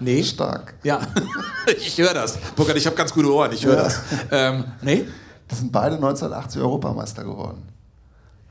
Nee. 0.00 0.22
Stark. 0.22 0.74
Ja, 0.82 1.00
ich 1.78 1.96
höre 1.98 2.14
das. 2.14 2.38
Burkhard, 2.56 2.76
ich 2.78 2.86
habe 2.86 2.96
ganz 2.96 3.12
gute 3.12 3.32
Ohren, 3.32 3.52
ich 3.52 3.64
höre 3.64 3.76
Ja. 3.76 3.82
das. 3.84 4.00
Ähm, 4.30 4.64
nee? 4.82 5.06
Die 5.50 5.54
sind 5.54 5.70
beide 5.72 5.96
1980 5.96 6.60
Europameister 6.60 7.24
geworden. 7.24 7.62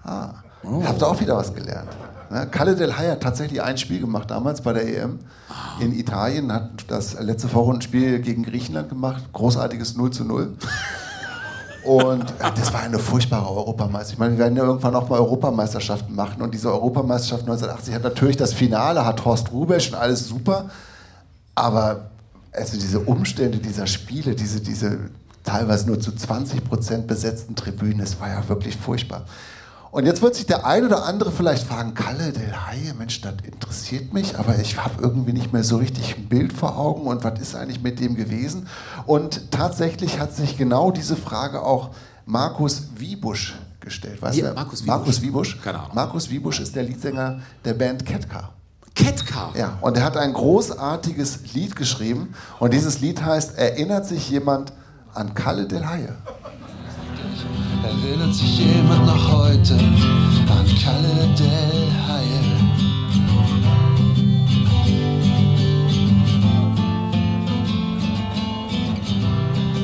Ah, 0.03 0.29
Oh. 0.61 0.83
habt 0.85 1.01
ihr 1.01 1.07
auch 1.07 1.19
wieder 1.21 1.37
was 1.37 1.53
gelernt. 1.55 1.87
Ne? 2.29 2.45
Kalle 2.51 2.75
Del 2.75 2.97
Haie 2.97 3.11
hat 3.11 3.21
tatsächlich 3.23 3.61
ein 3.61 3.77
Spiel 3.77 4.01
gemacht 4.01 4.29
damals 4.29 4.59
bei 4.59 4.73
der 4.73 4.85
EM 4.85 5.19
in 5.79 5.97
Italien, 5.97 6.51
hat 6.51 6.69
das 6.89 7.13
letzte 7.17 7.47
Vorrundenspiel 7.47 8.19
gegen 8.19 8.43
Griechenland 8.43 8.89
gemacht. 8.89 9.23
Großartiges 9.31 9.95
0 9.95 10.11
zu 10.11 10.25
0. 10.25 10.57
Und 11.85 12.25
das 12.57 12.73
war 12.73 12.81
eine 12.81 12.99
furchtbare 12.99 13.47
Europameisterschaft. 13.49 14.13
Ich 14.13 14.19
meine, 14.19 14.33
wir 14.33 14.39
werden 14.39 14.57
ja 14.57 14.63
irgendwann 14.63 14.95
auch 14.95 15.07
mal 15.07 15.17
Europameisterschaften 15.19 16.13
machen. 16.13 16.41
Und 16.41 16.53
diese 16.53 16.71
Europameisterschaft 16.73 17.43
1980 17.43 17.95
hat 17.95 18.03
natürlich 18.03 18.35
das 18.37 18.53
Finale, 18.53 19.05
hat 19.05 19.23
Horst 19.23 19.51
Rubesch 19.53 19.87
und 19.89 19.95
alles 19.95 20.27
super. 20.27 20.69
Aber 21.59 22.09
also 22.53 22.77
diese 22.79 23.01
Umstände 23.01 23.57
dieser 23.57 23.85
Spiele, 23.85 24.33
diese, 24.33 24.61
diese 24.61 25.09
teilweise 25.43 25.87
nur 25.87 25.99
zu 25.99 26.15
20 26.15 26.63
Prozent 26.63 27.07
besetzten 27.07 27.55
Tribünen, 27.55 27.99
das 27.99 28.19
war 28.19 28.29
ja 28.29 28.47
wirklich 28.47 28.77
furchtbar. 28.77 29.25
Und 29.91 30.05
jetzt 30.05 30.21
wird 30.21 30.35
sich 30.35 30.45
der 30.45 30.65
ein 30.65 30.85
oder 30.85 31.05
andere 31.05 31.31
vielleicht 31.31 31.67
fragen, 31.67 31.95
Kalle 31.95 32.31
del 32.31 32.53
Haie, 32.67 32.93
Mensch, 32.93 33.21
das 33.21 33.33
interessiert 33.43 34.13
mich, 34.13 34.37
aber 34.37 34.57
ich 34.59 34.77
habe 34.77 35.01
irgendwie 35.01 35.33
nicht 35.33 35.51
mehr 35.51 35.63
so 35.63 35.77
richtig 35.77 36.15
ein 36.15 36.29
Bild 36.29 36.53
vor 36.53 36.77
Augen 36.77 37.07
und 37.07 37.23
was 37.23 37.39
ist 37.41 37.55
eigentlich 37.55 37.81
mit 37.81 37.99
dem 37.99 38.15
gewesen? 38.15 38.67
Und 39.05 39.51
tatsächlich 39.51 40.19
hat 40.19 40.33
sich 40.35 40.57
genau 40.57 40.91
diese 40.91 41.15
Frage 41.15 41.63
auch 41.63 41.89
Markus 42.25 42.83
Wiebusch 42.95 43.55
gestellt. 43.79 44.21
Weißt 44.21 44.37
Ja, 44.37 44.49
du, 44.49 44.55
Markus 44.55 44.83
Wiebusch. 44.83 44.95
Markus 44.95 45.21
Wiebusch. 45.21 45.61
Keine 45.61 45.79
Ahnung. 45.79 45.91
Markus 45.95 46.29
Wiebusch 46.29 46.59
ist 46.59 46.75
der 46.75 46.83
Leadsänger 46.83 47.39
der 47.65 47.73
Band 47.73 48.05
Ketka. 48.05 48.51
Ketka? 48.99 49.51
Ja, 49.55 49.77
und 49.79 49.95
er 49.95 50.03
hat 50.03 50.17
ein 50.17 50.33
großartiges 50.33 51.53
Lied 51.53 51.77
geschrieben 51.77 52.33
und 52.59 52.73
dieses 52.73 52.99
Lied 52.99 53.21
heißt 53.21 53.57
Erinnert 53.57 54.05
sich 54.05 54.29
jemand 54.29 54.73
an 55.13 55.33
Kalle 55.33 55.65
del 55.65 55.87
Haie? 55.87 56.15
Erinnert 57.81 58.33
sich 58.35 58.59
jemand 58.59 59.05
noch 59.05 59.31
heute 59.31 59.75
an 59.75 60.65
Kalle 60.83 61.33
del 61.37 61.89
Haie? 62.07 62.39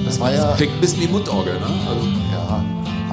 Das 0.06 0.20
war 0.20 0.34
ja. 0.34 0.54
Klingt 0.56 0.74
ein 0.74 0.82
bisschen 0.82 1.02
wie 1.04 1.08
Mundorgel, 1.08 1.54
ne? 1.54 1.66
Also, 1.66 2.08
ja, 2.34 2.64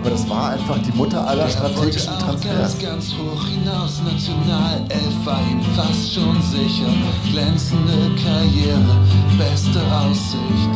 aber 0.02 0.10
das 0.10 0.28
war 0.28 0.50
einfach 0.50 0.78
die 0.78 0.90
Mutter 0.96 1.24
aller 1.26 1.48
strategischen 1.48 2.12
Er 2.12 2.18
Transfers. 2.18 2.78
Ganz, 2.78 2.82
ganz 2.82 3.14
hoch 3.14 3.46
hinaus, 3.46 4.02
Nationalelf 4.02 5.24
war 5.24 5.40
ihm 5.48 5.62
fast 5.76 6.12
schon 6.12 6.42
sicher. 6.42 6.92
Glänzende 7.30 8.10
Karriere, 8.20 8.96
beste 9.38 9.80
Aussicht. 9.94 10.72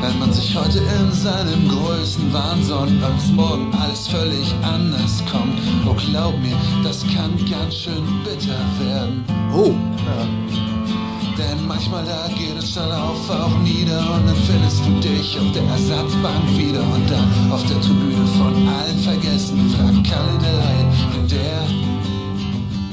Wenn 0.00 0.18
man 0.18 0.32
sich 0.32 0.56
heute 0.56 0.78
in 0.78 1.12
seinem 1.12 1.68
größten 1.68 2.32
Wahn 2.32 2.64
sonnt, 2.64 3.02
weil 3.02 3.12
bis 3.12 3.32
morgen 3.32 3.70
alles 3.74 4.08
völlig 4.08 4.54
anders 4.62 5.22
kommt. 5.30 5.60
Oh, 5.86 5.94
glaub 6.10 6.38
mir, 6.38 6.56
das 6.82 7.02
kann 7.02 7.36
ganz 7.50 7.74
schön 7.74 8.02
bitter 8.24 8.58
werden. 8.80 9.24
Oh. 9.54 9.74
Denn 11.38 11.68
manchmal 11.68 12.04
da 12.04 12.26
geht 12.36 12.58
es 12.58 12.74
dann 12.74 12.90
auf, 12.90 13.30
auch 13.30 13.58
nieder 13.60 14.00
und 14.14 14.26
dann 14.26 14.34
findest 14.34 14.84
du 14.84 14.90
dich 15.00 15.38
auf 15.38 15.52
der 15.52 15.62
Ersatzbank 15.62 16.44
wieder 16.56 16.80
und 16.80 17.08
dann 17.08 17.52
auf 17.52 17.62
der 17.66 17.80
Tribüne 17.80 18.26
von 18.36 18.68
allen 18.68 18.98
vergessen. 18.98 19.70
Frag 19.70 20.04
Kalle 20.04 20.38
der 20.42 20.58
der, 21.30 21.38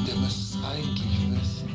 der 0.08 0.16
müsste 0.18 0.44
es 0.44 0.58
eigentlich 0.64 1.20
wissen. 1.32 1.70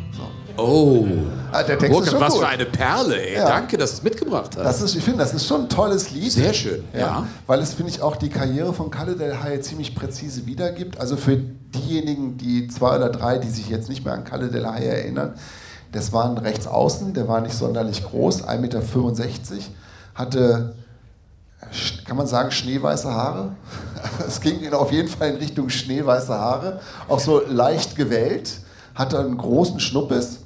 Oh. 0.57 1.07
Ah, 1.53 1.65
der 1.65 1.77
Text 1.77 1.85
ist 1.85 1.91
Burkhard, 1.91 2.11
schon 2.13 2.21
was 2.21 2.33
gut. 2.35 2.43
für 2.43 2.49
eine 2.49 2.67
Perle, 2.67 3.21
ey. 3.21 3.35
Ja. 3.35 3.49
Danke, 3.49 3.77
dass 3.77 3.91
du 3.91 3.97
es 3.97 4.03
mitgebracht 4.05 4.51
hast. 4.57 4.65
Das 4.65 4.81
ist, 4.81 4.95
ich 4.95 5.03
finde, 5.03 5.19
das 5.19 5.35
ist 5.35 5.47
schon 5.49 5.63
ein 5.63 5.69
tolles 5.69 6.13
Lied. 6.13 6.31
Sehr 6.31 6.55
schön, 6.55 6.85
ja. 6.97 7.27
Weil 7.49 7.59
es, 7.59 7.75
finde 7.75 7.91
ich, 7.91 8.01
auch 8.01 8.15
die 8.15 8.29
Karriere 8.29 8.73
von 8.73 8.93
Kalle 8.93 9.17
del 9.17 9.43
Haie 9.43 9.61
ziemlich 9.61 9.97
präzise 9.97 10.47
wiedergibt. 10.47 11.01
Also 11.01 11.17
für 11.17 11.37
diejenigen, 11.37 12.37
die 12.37 12.69
zwei 12.69 12.95
oder 12.95 13.09
drei, 13.09 13.39
die 13.39 13.49
sich 13.51 13.69
jetzt 13.69 13.89
nicht 13.89 14.05
mehr 14.05 14.15
an 14.15 14.23
Kalle 14.23 14.49
del 14.49 14.65
Haie 14.65 14.85
erinnern, 14.85 15.35
das 15.93 16.13
war 16.13 16.25
ein 16.25 16.39
Rechtsaußen, 16.39 17.15
der 17.15 17.29
war 17.29 17.41
nicht 17.41 17.55
sonderlich 17.55 18.05
groß, 18.05 18.45
1,65 18.45 18.59
Meter, 18.61 18.83
hatte, 20.15 20.75
kann 22.05 22.17
man 22.17 22.27
sagen, 22.27 22.51
schneeweiße 22.51 23.11
Haare. 23.11 23.53
Es 24.27 24.41
ging 24.41 24.61
ihn 24.61 24.73
auf 24.73 24.93
jeden 24.93 25.09
Fall 25.09 25.31
in 25.31 25.37
Richtung 25.37 25.69
schneeweiße 25.69 26.33
Haare, 26.33 26.81
auch 27.09 27.21
so 27.21 27.43
leicht 27.47 27.97
gewellt, 27.97 28.61
hatte 28.95 29.19
einen 29.19 29.37
großen 29.37 29.81
Schnuppes 29.81 30.40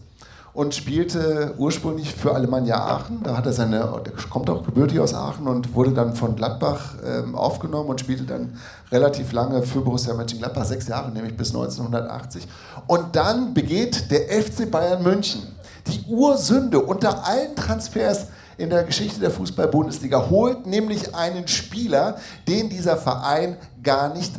und 0.54 0.74
spielte 0.74 1.52
ursprünglich 1.58 2.14
für 2.14 2.32
Alemannia 2.32 2.76
Aachen. 2.76 3.22
Da 3.24 3.36
hat 3.36 3.44
er 3.44 3.52
seine, 3.52 4.00
der 4.04 4.12
kommt 4.30 4.48
auch 4.48 4.64
gebürtig 4.64 5.00
aus 5.00 5.12
Aachen 5.12 5.48
und 5.48 5.74
wurde 5.74 5.90
dann 5.90 6.14
von 6.14 6.36
Gladbach 6.36 6.94
ähm, 7.04 7.34
aufgenommen 7.34 7.90
und 7.90 8.00
spielte 8.00 8.22
dann 8.22 8.56
relativ 8.92 9.32
lange 9.32 9.62
für 9.64 9.80
Borussia 9.80 10.14
Mönchengladbach, 10.14 10.64
sechs 10.64 10.86
Jahre, 10.86 11.10
nämlich 11.10 11.36
bis 11.36 11.48
1980. 11.48 12.46
Und 12.86 13.16
dann 13.16 13.52
begeht 13.52 14.10
der 14.12 14.28
FC 14.42 14.70
Bayern 14.70 15.02
München 15.02 15.42
die 15.88 16.04
Ursünde 16.08 16.80
unter 16.80 17.26
allen 17.26 17.54
Transfers 17.56 18.28
in 18.56 18.70
der 18.70 18.84
Geschichte 18.84 19.20
der 19.20 19.32
Fußball-Bundesliga, 19.32 20.30
holt 20.30 20.66
nämlich 20.66 21.14
einen 21.14 21.48
Spieler, 21.48 22.16
den 22.46 22.70
dieser 22.70 22.96
Verein 22.96 23.56
gar 23.82 24.14
nicht 24.14 24.32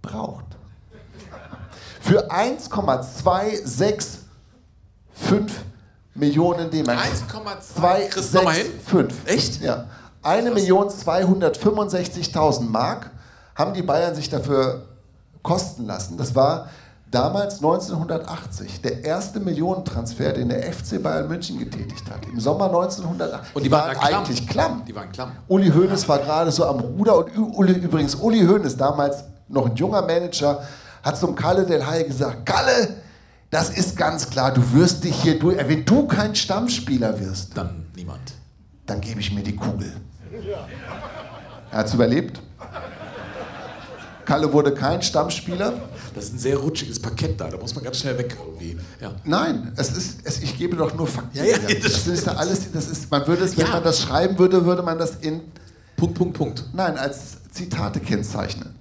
braucht. 0.00 0.44
Für 2.00 2.30
1,265 5.20 5.64
Millionen 6.14 6.70
D-Mark. 6.70 6.98
1,2 6.98 8.08
Kriegst 8.08 8.32
du 8.34 8.38
noch 8.38 8.44
mal 8.44 8.54
hin? 8.54 8.66
265. 8.88 9.34
Echt? 9.34 9.60
Ja. 9.62 9.86
1.265.000 10.22 12.62
Mark 12.62 13.10
haben 13.54 13.74
die 13.74 13.82
Bayern 13.82 14.14
sich 14.14 14.28
dafür 14.28 14.86
kosten 15.42 15.86
lassen. 15.86 16.16
Das 16.16 16.34
war 16.34 16.68
damals 17.10 17.56
1980 17.56 18.82
der 18.82 19.04
erste 19.04 19.40
Millionentransfer, 19.40 20.32
den 20.32 20.48
der 20.50 20.62
FC 20.72 21.02
Bayern 21.02 21.28
München 21.28 21.58
getätigt 21.58 22.04
hat. 22.10 22.26
Im 22.26 22.40
Sommer 22.40 22.66
1980. 22.66 23.56
Und 23.56 23.62
die 23.64 23.70
waren 23.70 23.92
da 23.92 23.94
klamm. 23.94 24.14
eigentlich 24.14 24.46
klamm. 24.46 24.82
Die 24.86 24.94
waren 24.94 25.10
klamm. 25.10 25.32
Uli 25.48 25.70
Hoeneß 25.70 26.06
war 26.08 26.18
gerade 26.18 26.50
so 26.50 26.66
am 26.66 26.80
Ruder 26.80 27.16
und 27.18 27.30
Uli, 27.56 27.72
übrigens 27.72 28.14
Uli 28.16 28.44
Hoeneß, 28.44 28.76
damals 28.76 29.24
noch 29.48 29.66
ein 29.66 29.76
junger 29.76 30.02
Manager, 30.02 30.62
hat 31.02 31.16
zum 31.16 31.34
Kalle 31.34 31.64
Del 31.64 31.86
Haie 31.86 32.04
gesagt, 32.04 32.44
Kalle, 32.44 32.96
das 33.50 33.70
ist 33.70 33.96
ganz 33.96 34.28
klar, 34.30 34.52
du 34.52 34.72
wirst 34.72 35.04
dich 35.04 35.16
hier 35.22 35.38
durch, 35.38 35.56
wenn 35.56 35.84
du 35.84 36.06
kein 36.06 36.34
Stammspieler 36.34 37.18
wirst, 37.20 37.56
Dann 37.56 37.86
niemand. 37.96 38.20
dann 38.86 39.00
gebe 39.00 39.20
ich 39.20 39.32
mir 39.32 39.42
die 39.42 39.56
Kugel. 39.56 39.92
Er 41.70 41.78
hat 41.78 41.86
es 41.86 41.94
überlebt. 41.94 42.40
Kalle 44.24 44.52
wurde 44.52 44.74
kein 44.74 45.00
Stammspieler. 45.00 45.72
Das 46.14 46.24
ist 46.24 46.34
ein 46.34 46.38
sehr 46.38 46.58
rutschiges 46.58 47.00
Parkett 47.00 47.40
da, 47.40 47.48
da 47.48 47.56
muss 47.56 47.74
man 47.74 47.84
ganz 47.84 47.98
schnell 47.98 48.18
weg 48.18 48.36
irgendwie. 48.38 48.76
Ja. 49.00 49.12
Nein, 49.24 49.72
es 49.76 49.90
ist, 49.90 50.18
es, 50.24 50.42
ich 50.42 50.58
gebe 50.58 50.76
doch 50.76 50.94
nur 50.94 51.06
Fakten. 51.06 51.38
Ja, 51.38 51.44
ja, 51.44 51.56
das 51.58 51.82
das 51.82 52.06
ist 52.06 52.26
ja 52.26 52.34
alles, 52.34 52.70
das 52.72 52.88
ist, 52.88 53.10
man 53.10 53.26
würde 53.26 53.44
es, 53.44 53.56
wenn 53.56 53.68
man 53.70 53.82
das 53.82 54.00
schreiben 54.02 54.38
würde, 54.38 54.64
würde 54.66 54.82
man 54.82 54.98
das 54.98 55.16
in 55.16 55.40
Punkt, 55.96 56.16
Punkt, 56.18 56.36
Punkt. 56.36 56.64
Nein, 56.74 56.98
als 56.98 57.38
Zitate 57.50 58.00
kennzeichnen. 58.00 58.74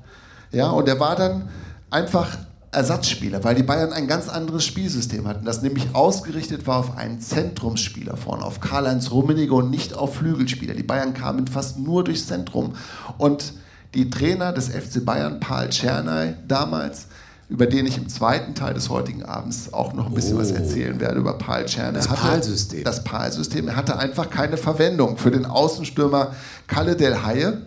Ja, 0.51 0.69
und 0.69 0.87
er 0.87 0.99
war 0.99 1.15
dann 1.15 1.49
einfach 1.89 2.37
Ersatzspieler, 2.77 3.43
weil 3.43 3.55
die 3.55 3.63
Bayern 3.63 3.91
ein 3.91 4.07
ganz 4.07 4.29
anderes 4.29 4.63
Spielsystem 4.63 5.27
hatten, 5.27 5.45
das 5.45 5.63
nämlich 5.63 5.87
ausgerichtet 5.93 6.67
war 6.67 6.77
auf 6.77 6.95
einen 6.95 7.19
Zentrumsspieler 7.19 8.17
vorne, 8.17 8.45
auf 8.45 8.59
Karl-Heinz 8.59 9.09
Rummenigge 9.09 9.53
und 9.53 9.71
nicht 9.71 9.95
auf 9.95 10.17
Flügelspieler. 10.17 10.75
Die 10.75 10.83
Bayern 10.83 11.15
kamen 11.15 11.47
fast 11.47 11.79
nur 11.79 12.03
durchs 12.03 12.27
Zentrum. 12.27 12.73
Und 13.17 13.53
die 13.95 14.11
Trainer 14.11 14.53
des 14.53 14.69
FC 14.69 15.03
Bayern, 15.03 15.39
Paul 15.39 15.69
Czernay 15.69 16.35
damals, 16.47 17.07
über 17.49 17.65
den 17.65 17.87
ich 17.87 17.97
im 17.97 18.09
zweiten 18.09 18.53
Teil 18.53 18.75
des 18.75 18.89
heutigen 18.89 19.23
Abends 19.23 19.73
auch 19.73 19.93
noch 19.93 20.05
ein 20.05 20.13
bisschen 20.13 20.37
was 20.37 20.51
erzählen 20.51 20.99
werde, 20.99 21.19
über 21.19 21.37
Paul 21.37 21.65
Czernay. 21.65 21.93
Das 21.93 22.07
PAL-System. 22.07 22.83
Das 22.83 23.03
PAL-System 23.03 23.75
hatte 23.75 23.97
einfach 23.97 24.29
keine 24.29 24.57
Verwendung 24.57 25.17
für 25.17 25.31
den 25.31 25.45
Außenstürmer 25.45 26.35
Kalle 26.67 26.95
Del 26.95 27.23
Haie. 27.23 27.61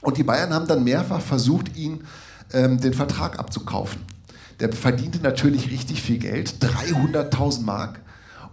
Und 0.00 0.16
die 0.16 0.22
Bayern 0.22 0.54
haben 0.54 0.68
dann 0.68 0.84
mehrfach 0.84 1.20
versucht, 1.20 1.76
ihn 1.76 2.04
ähm, 2.52 2.78
den 2.78 2.94
Vertrag 2.94 3.38
abzukaufen. 3.38 4.13
Der 4.60 4.72
verdiente 4.72 5.18
natürlich 5.20 5.70
richtig 5.70 6.02
viel 6.02 6.18
Geld, 6.18 6.56
300.000 6.60 7.62
Mark, 7.62 8.00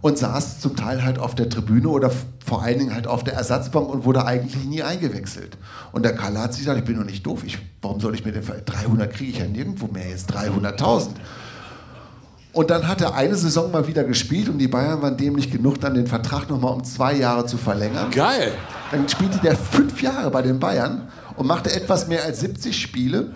und 0.02 0.18
saß 0.18 0.58
zum 0.60 0.76
Teil 0.76 1.04
halt 1.04 1.18
auf 1.18 1.34
der 1.34 1.48
Tribüne 1.48 1.88
oder 1.88 2.10
vor 2.44 2.62
allen 2.62 2.78
Dingen 2.78 2.94
halt 2.94 3.06
auf 3.06 3.24
der 3.24 3.34
Ersatzbank 3.34 3.88
und 3.88 4.04
wurde 4.04 4.26
eigentlich 4.26 4.56
nie 4.64 4.82
eingewechselt. 4.82 5.56
Und 5.92 6.04
der 6.04 6.14
Kalle 6.14 6.40
hat 6.40 6.52
sich 6.52 6.62
gesagt, 6.62 6.78
ich 6.78 6.84
bin 6.84 6.96
doch 6.96 7.04
nicht 7.04 7.24
doof, 7.24 7.44
ich, 7.44 7.58
warum 7.80 8.00
soll 8.00 8.14
ich 8.14 8.24
mir 8.24 8.32
den 8.32 8.42
Ver 8.42 8.56
300 8.56 9.12
kriege 9.12 9.30
ich 9.30 9.38
ja 9.38 9.46
nirgendwo 9.46 9.86
mehr, 9.86 10.08
jetzt 10.08 10.34
300.000. 10.34 11.10
Und 12.52 12.68
dann 12.70 12.86
hat 12.86 13.00
er 13.00 13.14
eine 13.14 13.34
Saison 13.34 13.70
mal 13.70 13.86
wieder 13.86 14.04
gespielt 14.04 14.48
und 14.48 14.58
die 14.58 14.68
Bayern 14.68 15.00
waren 15.00 15.16
dämlich 15.16 15.50
genug, 15.50 15.80
dann 15.80 15.94
den 15.94 16.06
Vertrag 16.06 16.50
nochmal 16.50 16.74
um 16.74 16.84
zwei 16.84 17.14
Jahre 17.14 17.46
zu 17.46 17.56
verlängern. 17.56 18.10
Geil. 18.10 18.52
Dann 18.90 19.08
spielte 19.08 19.38
der 19.38 19.56
fünf 19.56 20.02
Jahre 20.02 20.30
bei 20.30 20.42
den 20.42 20.58
Bayern 20.58 21.08
und 21.36 21.46
machte 21.46 21.74
etwas 21.74 22.08
mehr 22.08 22.24
als 22.24 22.40
70 22.40 22.78
Spiele. 22.78 23.34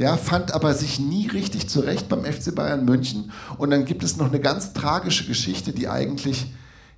Ja, 0.00 0.16
fand 0.16 0.54
aber 0.54 0.72
sich 0.72 0.98
nie 0.98 1.26
richtig 1.26 1.68
zurecht 1.68 2.08
beim 2.08 2.24
FC 2.24 2.54
Bayern 2.54 2.86
München. 2.86 3.32
Und 3.58 3.70
dann 3.70 3.84
gibt 3.84 4.02
es 4.02 4.16
noch 4.16 4.28
eine 4.28 4.40
ganz 4.40 4.72
tragische 4.72 5.26
Geschichte, 5.26 5.74
die 5.74 5.88
eigentlich 5.88 6.46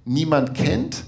niemand 0.04 0.54
kennt. 0.54 1.02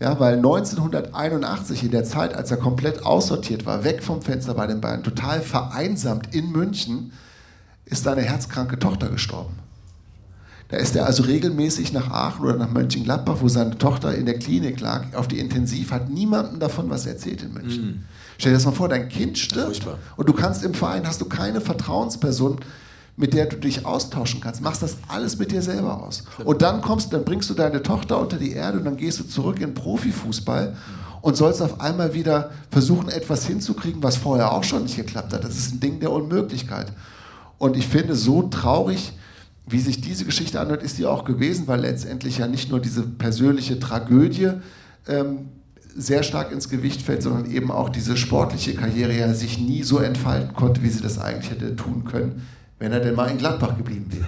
Ja, 0.00 0.18
weil 0.18 0.38
1981, 0.38 1.84
in 1.84 1.92
der 1.92 2.02
Zeit, 2.02 2.34
als 2.34 2.50
er 2.50 2.56
komplett 2.56 3.06
aussortiert 3.06 3.64
war, 3.64 3.84
weg 3.84 4.02
vom 4.02 4.22
Fenster 4.22 4.54
bei 4.54 4.66
den 4.66 4.80
Bayern, 4.80 5.04
total 5.04 5.40
vereinsamt 5.40 6.34
in 6.34 6.50
München, 6.50 7.12
ist 7.84 8.02
seine 8.02 8.22
herzkranke 8.22 8.80
Tochter 8.80 9.08
gestorben. 9.08 9.54
Da 10.68 10.78
ist 10.78 10.96
er 10.96 11.06
also 11.06 11.22
regelmäßig 11.22 11.92
nach 11.92 12.10
Aachen 12.10 12.44
oder 12.44 12.56
nach 12.56 12.70
Mönchengladbach, 12.70 13.36
wo 13.40 13.48
seine 13.48 13.78
Tochter 13.78 14.14
in 14.14 14.26
der 14.26 14.38
Klinik 14.38 14.80
lag, 14.80 15.14
auf 15.14 15.28
die 15.28 15.38
Intensiv, 15.38 15.92
hat 15.92 16.10
niemandem 16.10 16.58
davon 16.58 16.90
was 16.90 17.06
erzählt 17.06 17.42
in 17.42 17.52
München. 17.52 18.04
Stell 18.38 18.52
dir 18.52 18.56
das 18.56 18.66
mal 18.66 18.72
vor, 18.72 18.88
dein 18.88 19.08
Kind 19.08 19.38
stirbt 19.38 19.86
und 20.16 20.28
du 20.28 20.32
kannst 20.32 20.64
im 20.64 20.74
Verein, 20.74 21.06
hast 21.06 21.20
du 21.20 21.26
keine 21.26 21.60
Vertrauensperson, 21.60 22.58
mit 23.16 23.32
der 23.32 23.46
du 23.46 23.56
dich 23.56 23.86
austauschen 23.86 24.40
kannst. 24.40 24.60
Machst 24.60 24.82
das 24.82 24.96
alles 25.08 25.38
mit 25.38 25.52
dir 25.52 25.62
selber 25.62 26.02
aus. 26.02 26.24
Und 26.44 26.62
dann 26.62 26.82
kommst, 26.82 27.12
dann 27.12 27.24
bringst 27.24 27.48
du 27.48 27.54
deine 27.54 27.82
Tochter 27.82 28.20
unter 28.20 28.36
die 28.36 28.52
Erde 28.52 28.78
und 28.78 28.84
dann 28.84 28.96
gehst 28.96 29.20
du 29.20 29.24
zurück 29.24 29.60
in 29.60 29.72
Profifußball 29.72 30.76
und 31.22 31.36
sollst 31.36 31.62
auf 31.62 31.80
einmal 31.80 32.12
wieder 32.12 32.50
versuchen, 32.70 33.08
etwas 33.08 33.46
hinzukriegen, 33.46 34.02
was 34.02 34.16
vorher 34.16 34.52
auch 34.52 34.64
schon 34.64 34.82
nicht 34.82 34.96
geklappt 34.96 35.32
hat. 35.32 35.44
Das 35.44 35.56
ist 35.56 35.72
ein 35.72 35.80
Ding 35.80 36.00
der 36.00 36.12
Unmöglichkeit. 36.12 36.92
Und 37.58 37.76
ich 37.76 37.86
finde, 37.86 38.14
so 38.16 38.42
traurig, 38.42 39.12
wie 39.66 39.80
sich 39.80 40.00
diese 40.00 40.24
Geschichte 40.24 40.60
anhört, 40.60 40.82
ist 40.82 40.98
die 40.98 41.06
auch 41.06 41.24
gewesen, 41.24 41.66
weil 41.66 41.80
letztendlich 41.80 42.38
ja 42.38 42.46
nicht 42.46 42.70
nur 42.70 42.80
diese 42.80 43.02
persönliche 43.02 43.80
Tragödie 43.80 44.52
ähm, 45.08 45.48
sehr 45.96 46.22
stark 46.22 46.52
ins 46.52 46.68
Gewicht 46.68 47.02
fällt, 47.02 47.22
sondern 47.22 47.50
eben 47.50 47.70
auch 47.70 47.88
diese 47.88 48.16
sportliche 48.16 48.74
Karriere 48.74 49.12
ja 49.12 49.32
sich 49.34 49.58
nie 49.58 49.82
so 49.82 49.98
entfalten 49.98 50.54
konnte, 50.54 50.82
wie 50.82 50.88
sie 50.88 51.02
das 51.02 51.18
eigentlich 51.18 51.50
hätte 51.50 51.74
tun 51.74 52.04
können, 52.04 52.46
wenn 52.78 52.92
er 52.92 53.00
denn 53.00 53.14
mal 53.14 53.30
in 53.30 53.38
Gladbach 53.38 53.76
geblieben 53.76 54.06
wäre. 54.10 54.26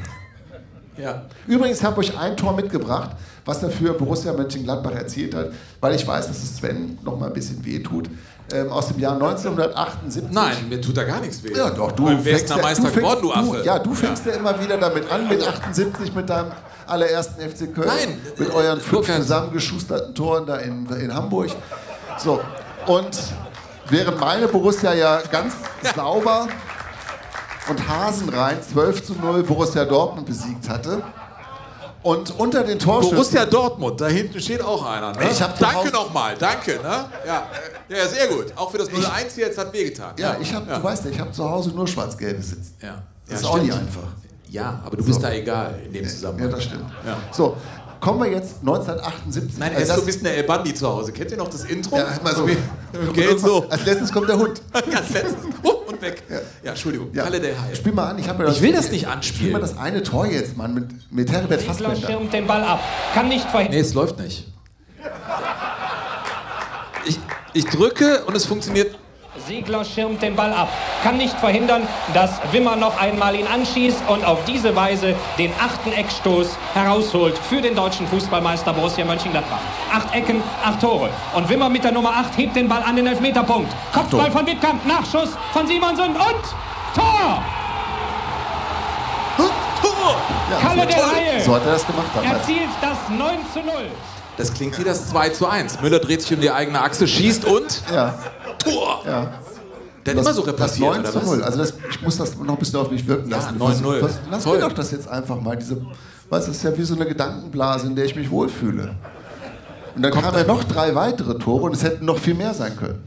Ja. 0.96 1.26
Übrigens 1.46 1.82
habe 1.84 2.02
ich 2.02 2.16
ein 2.18 2.36
Tor 2.36 2.56
mitgebracht, 2.56 3.16
was 3.44 3.60
dafür 3.60 3.94
Borussia 3.94 4.32
Mönchengladbach 4.32 4.92
erzielt 4.92 5.34
hat, 5.34 5.52
weil 5.80 5.94
ich 5.94 6.06
weiß, 6.06 6.26
dass 6.26 6.42
es 6.42 6.56
Sven 6.56 6.98
noch 7.04 7.18
mal 7.18 7.26
ein 7.26 7.32
bisschen 7.32 7.64
wehtut. 7.64 8.10
Ähm, 8.50 8.72
aus 8.72 8.88
dem 8.88 8.98
Jahr 8.98 9.12
1978. 9.12 10.32
Nein, 10.32 10.68
mir 10.70 10.80
tut 10.80 10.96
da 10.96 11.04
gar 11.04 11.20
nichts 11.20 11.42
weh. 11.44 11.52
Ja, 11.54 11.68
doch, 11.68 11.92
du 11.92 12.06
fängst 12.18 12.48
der 12.48 12.56
Meister 12.56 12.84
du 12.84 12.88
fängst- 12.88 12.96
geworden, 12.96 13.20
du 13.22 13.32
Affe? 13.32 13.62
ja, 13.64 13.78
du 13.78 13.94
fängst 13.94 14.24
ja. 14.24 14.32
immer 14.32 14.58
wieder 14.58 14.78
damit 14.78 15.10
an, 15.12 15.28
mit 15.28 15.46
78, 15.46 16.14
mit 16.14 16.30
deinem 16.30 16.52
allerersten 16.86 17.42
FC 17.42 17.74
Köln. 17.74 17.88
Nein, 17.88 18.20
Mit 18.38 18.50
euren 18.50 18.80
fünf 18.80 19.06
zusammengeschusterten 19.14 20.14
Toren 20.14 20.46
da 20.46 20.56
in, 20.56 20.86
in 20.86 21.14
Hamburg. 21.14 21.50
So, 22.16 22.40
und 22.86 23.18
während 23.90 24.18
meine 24.18 24.48
Borussia 24.48 24.94
ja 24.94 25.20
ganz 25.30 25.54
sauber 25.94 26.48
und 27.68 27.88
hasenrein 27.88 28.62
12 28.62 29.04
zu 29.04 29.12
0 29.14 29.42
Borussia 29.42 29.84
Dortmund 29.84 30.26
besiegt 30.26 30.68
hatte. 30.68 31.02
Und 32.02 32.38
unter 32.38 32.62
den 32.62 32.78
Torschützen... 32.78 33.16
Borussia 33.16 33.44
Dortmund, 33.44 34.00
da 34.00 34.06
hinten 34.06 34.40
steht 34.40 34.62
auch 34.62 34.86
einer. 34.86 35.12
Ne? 35.12 35.28
Danke 35.58 35.90
nochmal, 35.90 36.34
danke. 36.38 36.80
Ne? 36.82 37.04
Ja. 37.26 37.46
Ja, 37.88 38.06
sehr 38.08 38.28
gut. 38.28 38.46
Auch 38.56 38.70
für 38.70 38.78
das 38.78 38.88
0-1 38.90 39.34
hier 39.34 39.46
jetzt 39.46 39.58
hat 39.58 39.72
wehgetan. 39.72 40.14
Ja, 40.18 40.36
ich 40.40 40.52
habe, 40.54 40.66
du 40.72 40.82
weißt 40.82 41.04
ja, 41.04 41.10
ich 41.10 41.20
habe 41.20 41.32
zu 41.32 41.48
Hause 41.48 41.70
nur 41.70 41.86
schwarz-gelbe 41.88 42.42
sitzen. 42.42 42.74
Ja. 42.82 43.02
Das 43.28 43.42
Ja, 43.42 43.48
ist 43.48 43.52
auch 43.54 43.58
nicht 43.62 43.72
stimmt. 43.72 43.88
einfach. 43.88 44.08
Ja, 44.50 44.80
aber 44.84 44.96
du 44.96 45.04
bist 45.04 45.22
da 45.22 45.30
egal 45.32 45.78
in 45.84 45.92
dem 45.92 46.08
Zusammenhang. 46.08 46.48
Ja, 46.50 46.54
das 46.56 46.64
stimmt. 46.64 46.84
Ja. 47.04 47.16
So, 47.32 47.56
kommen 48.00 48.22
wir 48.22 48.30
jetzt 48.30 48.60
1978. 48.60 49.58
Nein, 49.58 49.72
er 49.72 49.78
Also 49.78 49.82
ist 49.82 49.88
das- 49.88 49.96
so 49.96 50.02
ein 50.02 50.06
bisschen 50.06 50.24
der 50.24 50.36
El 50.38 50.44
Bandi 50.44 50.72
zu 50.74 50.88
Hause. 50.88 51.12
Kennt 51.12 51.30
ihr 51.30 51.36
noch 51.36 51.48
das 51.50 51.64
Intro? 51.64 51.96
Ja, 51.98 52.06
mal 52.24 52.34
so. 52.34 52.46
Geht 53.12 53.40
so. 53.40 53.66
Als 53.68 53.84
letztes 53.84 54.10
kommt 54.12 54.28
der 54.28 54.38
Hund. 54.38 54.62
Ganz 54.72 55.10
letztes. 55.10 55.34
Oh, 55.62 55.82
und 55.88 56.00
weg. 56.00 56.22
Ja, 56.64 56.70
Entschuldigung. 56.70 57.08
Ja. 57.12 57.24
Kalle 57.24 57.40
Del 57.40 57.54
Haie. 57.60 57.76
Spiel 57.76 57.92
mal 57.92 58.08
an, 58.10 58.18
ich 58.18 58.26
habe 58.28 58.42
mir 58.44 58.50
Ich 58.50 58.62
will 58.62 58.72
das 58.72 58.90
nicht 58.90 59.02
Spiel 59.02 59.12
anspielen. 59.12 59.52
mal 59.52 59.60
das 59.60 59.76
eine 59.76 60.02
Tor 60.02 60.24
jetzt, 60.26 60.56
Mann, 60.56 60.72
mit, 60.72 61.12
mit 61.12 61.30
Herbert 61.30 61.60
Fassbender. 61.60 61.96
schirmt 61.96 62.32
den 62.32 62.46
Ball 62.46 62.62
ab. 62.64 62.80
Kann 63.12 63.28
nicht 63.28 63.44
verhindern. 63.50 63.74
Nee, 63.74 63.80
es 63.86 63.92
läuft 63.92 64.18
nicht. 64.18 64.46
Ich, 67.58 67.64
drücke 67.64 68.22
und 68.24 68.36
es 68.36 68.46
funktioniert. 68.46 68.94
Siegler 69.48 69.84
schirmt 69.84 70.22
den 70.22 70.36
Ball 70.36 70.52
ab. 70.52 70.68
Kann 71.02 71.16
nicht 71.16 71.36
verhindern, 71.40 71.88
dass 72.14 72.30
Wimmer 72.52 72.76
noch 72.76 72.96
einmal 73.00 73.34
ihn 73.34 73.48
anschießt 73.48 74.02
und 74.06 74.24
auf 74.24 74.44
diese 74.44 74.76
Weise 74.76 75.16
den 75.38 75.50
achten 75.60 75.90
Eckstoß 75.92 76.56
herausholt 76.74 77.36
für 77.36 77.60
den 77.60 77.74
deutschen 77.74 78.06
Fußballmeister 78.06 78.72
Borussia 78.72 79.04
Mönchengladbach. 79.04 79.58
Acht 79.92 80.14
Ecken, 80.14 80.40
acht 80.64 80.80
Tore. 80.80 81.10
Und 81.34 81.48
Wimmer 81.48 81.68
mit 81.68 81.82
der 81.82 81.90
Nummer 81.90 82.10
8 82.10 82.38
hebt 82.38 82.54
den 82.54 82.68
Ball 82.68 82.82
an 82.84 82.94
den 82.94 83.08
Elfmeterpunkt. 83.08 83.72
Kopfball 83.92 84.30
von 84.30 84.46
Wittkamp, 84.46 84.86
Nachschuss 84.86 85.30
von 85.52 85.66
Simonsen 85.66 86.14
und 86.14 86.44
Tor! 86.94 87.42
Tor! 89.36 90.16
Kalle 90.62 90.86
Del 90.86 90.96
Haie 90.96 91.40
So 91.40 91.56
hat 91.56 91.66
er 91.66 91.72
das 91.72 91.84
gemacht 91.84 92.06
damals. 92.14 92.34
erzielt 92.34 92.70
das 92.80 92.98
9 93.08 93.38
zu 93.52 93.58
0. 93.60 93.74
Das 94.38 94.54
klingt 94.54 94.78
wie 94.78 94.84
das 94.84 95.08
2 95.10 95.28
zu 95.30 95.46
1. 95.46 95.80
Müller 95.82 95.98
dreht 95.98 96.22
sich 96.22 96.32
um 96.32 96.40
die 96.40 96.50
eigene 96.50 96.80
Achse, 96.80 97.06
schießt 97.06 97.44
und 97.44 97.82
Ja, 97.92 98.14
Tor! 98.58 99.02
ja. 99.04 99.30
Der 100.06 100.14
hat 100.14 100.20
immer 100.22 100.32
so 100.32 100.40
das 100.42 100.54
repassiert, 100.54 100.88
9 100.90 101.00
oder 101.00 101.10
zu 101.12 101.16
was? 101.18 101.24
0. 101.26 101.42
Also 101.42 101.58
das, 101.58 101.74
ich 101.90 102.00
muss 102.02 102.16
das 102.16 102.36
noch 102.36 102.54
ein 102.54 102.56
bisschen 102.58 102.78
auf 102.78 102.90
mich 102.90 103.06
wirken 103.06 103.28
lassen. 103.28 103.56
Ja, 103.60 103.66
9-0. 103.66 104.00
Was- 104.02 104.18
Lass 104.30 104.44
Toll. 104.44 104.56
mir 104.58 104.62
doch 104.68 104.72
das 104.72 104.90
jetzt 104.92 105.06
einfach 105.08 105.38
mal. 105.40 105.56
Diese, 105.56 105.76
weißt, 106.30 106.48
das 106.48 106.56
ist 106.56 106.62
ja 106.62 106.78
wie 106.78 106.82
so 106.84 106.94
eine 106.94 107.04
Gedankenblase, 107.04 107.88
in 107.88 107.96
der 107.96 108.06
ich 108.06 108.16
mich 108.16 108.30
wohlfühle. 108.30 108.94
Und 109.96 110.02
dann 110.02 110.12
kamen 110.12 110.32
ja 110.38 110.44
noch 110.44 110.64
drei 110.64 110.94
weitere 110.94 111.36
Tore 111.38 111.64
und 111.64 111.74
es 111.74 111.82
hätten 111.82 112.04
noch 112.06 112.18
viel 112.18 112.34
mehr 112.34 112.54
sein 112.54 112.74
können. 112.76 113.02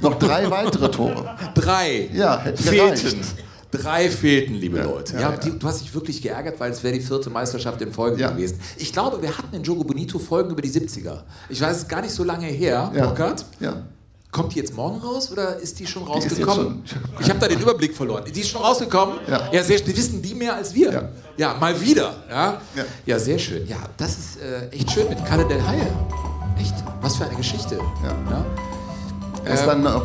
Noch 0.00 0.18
drei 0.18 0.50
weitere 0.50 0.90
Tore. 0.90 1.36
Drei 1.54 2.08
Ja, 2.14 2.38
hätten 2.40 2.56
fehlten. 2.62 2.94
gereicht. 2.94 3.16
Drei 3.70 4.10
fehlten, 4.10 4.54
liebe 4.54 4.82
Leute. 4.82 5.14
Ja, 5.14 5.20
ja, 5.20 5.30
ja. 5.30 5.36
Die, 5.36 5.58
du 5.58 5.66
hast 5.66 5.80
dich 5.80 5.94
wirklich 5.94 6.20
geärgert, 6.20 6.58
weil 6.58 6.72
es 6.72 6.82
wäre 6.82 6.94
die 6.94 7.00
vierte 7.00 7.30
Meisterschaft 7.30 7.80
in 7.82 7.92
Folge 7.92 8.20
Ja. 8.20 8.30
gewesen. 8.30 8.58
Ich 8.76 8.92
glaube, 8.92 9.22
wir 9.22 9.36
hatten 9.36 9.54
in 9.54 9.62
Jogo 9.62 9.84
Bonito 9.84 10.18
Folgen 10.18 10.50
über 10.50 10.62
die 10.62 10.70
70er. 10.70 11.22
Ich 11.48 11.60
weiß, 11.60 11.76
es 11.76 11.82
ist 11.82 11.88
gar 11.88 12.02
nicht 12.02 12.12
so 12.12 12.24
lange 12.24 12.46
her, 12.46 12.90
Ja. 12.94 13.06
Burkhard. 13.06 13.44
Ja. 13.60 13.82
Kommt 14.32 14.54
die 14.54 14.58
jetzt 14.60 14.74
morgen 14.76 14.98
raus 15.00 15.30
oder 15.32 15.56
ist 15.56 15.78
die 15.80 15.86
schon 15.88 16.04
Die 16.04 16.10
rausgekommen? 16.12 16.82
schon- 16.84 16.84
ich 16.84 16.94
hab 16.94 17.20
ich 17.20 17.30
habe 17.30 17.40
da 17.40 17.48
den 17.48 17.60
Überblick 17.60 17.96
verloren. 17.96 18.24
Die 18.32 18.40
ist 18.40 18.48
schon 18.48 18.62
rausgekommen? 18.62 19.16
Ja. 19.28 19.62
sehr, 19.64 19.80
die 19.80 19.96
wissen 19.96 20.22
die 20.22 20.34
mehr 20.34 20.54
als 20.54 20.72
wir. 20.74 20.92
Ja. 20.92 21.08
Ja, 21.36 21.54
mal 21.58 21.80
wieder. 21.80 22.14
Ja? 22.28 22.60
Ja. 22.76 22.84
ja, 23.06 23.18
sehr 23.18 23.38
schön. 23.38 23.66
Ja, 23.66 23.78
das 23.96 24.10
ist 24.18 24.40
äh, 24.40 24.68
echt 24.68 24.90
schön 24.92 25.08
mit 25.08 25.24
Kalle 25.24 25.46
Del 25.48 25.60
Haie. 25.66 25.86
Echt? 26.60 26.74
Was 27.00 27.16
für 27.16 27.24
eine 27.24 27.34
Geschichte. 27.36 27.76
Ja. 27.76 28.44
Er 29.44 29.48
Ähm. 29.50 29.54
ist 29.54 29.64
dann 29.66 29.86
auch 29.86 30.04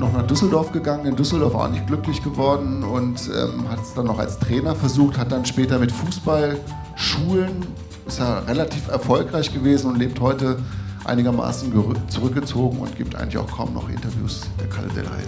noch 0.00 0.12
nach 0.12 0.26
Düsseldorf 0.26 0.72
gegangen, 0.72 1.06
in 1.06 1.14
Düsseldorf 1.14 1.54
auch 1.54 1.68
nicht 1.68 1.86
glücklich 1.86 2.22
geworden 2.22 2.82
und 2.82 3.20
ähm, 3.28 3.68
hat 3.70 3.80
es 3.82 3.94
dann 3.94 4.06
noch 4.06 4.18
als 4.18 4.38
Trainer 4.38 4.74
versucht, 4.74 5.18
hat 5.18 5.30
dann 5.30 5.44
später 5.44 5.78
mit 5.78 5.92
Fußballschulen, 5.92 7.66
ist 8.06 8.18
er 8.18 8.46
relativ 8.48 8.88
erfolgreich 8.88 9.52
gewesen 9.52 9.90
und 9.90 9.98
lebt 9.98 10.20
heute 10.20 10.58
einigermaßen 11.04 11.72
zurückgezogen 12.08 12.78
und 12.78 12.96
gibt 12.96 13.14
eigentlich 13.14 13.38
auch 13.38 13.50
kaum 13.50 13.74
noch 13.74 13.88
Interviews, 13.88 14.40
der 14.58 14.68
Kalle 14.68 14.88
Del 14.88 15.08
Haie. 15.08 15.26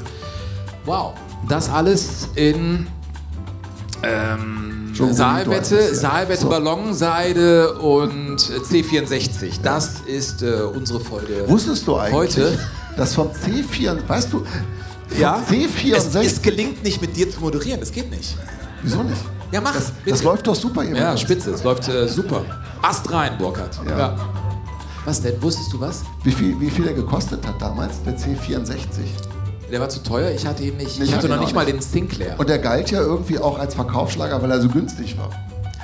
Wow. 0.84 1.12
Das 1.48 1.68
alles 1.68 2.28
in 2.34 2.86
ähm, 4.02 4.92
Saalwette, 4.94 5.94
Saalwette 5.94 6.42
So. 6.42 6.48
Ballonseide 6.48 7.74
und 7.74 8.50
äh, 8.50 8.58
C64. 8.58 9.60
Das 9.62 10.00
ist 10.06 10.42
äh, 10.42 10.62
unsere 10.74 11.00
Folge. 11.00 11.44
Wusstest 11.46 11.86
du 11.86 11.96
eigentlich, 11.96 12.14
Heute? 12.14 12.58
Dass 12.96 13.14
vom 13.14 13.28
C4, 13.28 13.96
weißt 14.06 14.32
du, 14.32 14.44
Ja. 15.18 15.42
C64, 15.48 15.94
Es, 15.94 16.14
es 16.14 16.42
gelingt 16.42 16.82
nicht 16.82 17.00
mit 17.00 17.16
dir 17.16 17.30
zu 17.30 17.40
moderieren. 17.40 17.80
Es 17.82 17.92
geht 17.92 18.10
nicht. 18.10 18.36
wieso 18.82 19.02
nicht? 19.02 19.20
Ja, 19.50 19.60
mach. 19.60 19.74
Das, 19.74 19.92
das 20.06 20.22
läuft 20.22 20.46
doch 20.46 20.54
super 20.54 20.82
hier. 20.82 20.96
Ja, 20.96 21.16
spitze. 21.16 21.50
Es 21.50 21.62
läuft 21.62 21.86
äh, 21.88 22.08
super. 22.08 22.42
Ast 22.80 23.12
rein, 23.12 23.36
Burkhard. 23.38 23.78
Ja. 23.86 24.16
Was 25.04 25.20
denn? 25.20 25.40
Wusstest 25.42 25.72
du 25.72 25.80
was? 25.80 26.02
Wie 26.24 26.32
viel, 26.32 26.58
wie 26.60 26.70
viel 26.70 26.86
er 26.86 26.94
gekostet 26.94 27.46
hat 27.46 27.60
damals, 27.60 28.02
der 28.04 28.16
C64? 28.16 28.76
Der 29.70 29.80
war 29.80 29.88
zu 29.88 30.02
teuer. 30.02 30.30
Ich 30.30 30.46
hatte 30.46 30.62
ihn 30.62 30.76
nicht. 30.76 30.96
Ich 30.98 31.08
ich 31.08 31.14
hatte 31.14 31.28
noch 31.28 31.40
nicht 31.40 31.54
mal 31.54 31.64
nicht. 31.64 31.76
den 31.76 31.82
Sinclair. 31.82 32.34
Und 32.38 32.48
der 32.48 32.58
galt 32.58 32.90
ja 32.90 33.00
irgendwie 33.00 33.38
auch 33.38 33.58
als 33.58 33.74
Verkaufsschlager, 33.74 34.40
weil 34.42 34.50
er 34.50 34.60
so 34.60 34.68
günstig 34.68 35.16
war. 35.18 35.30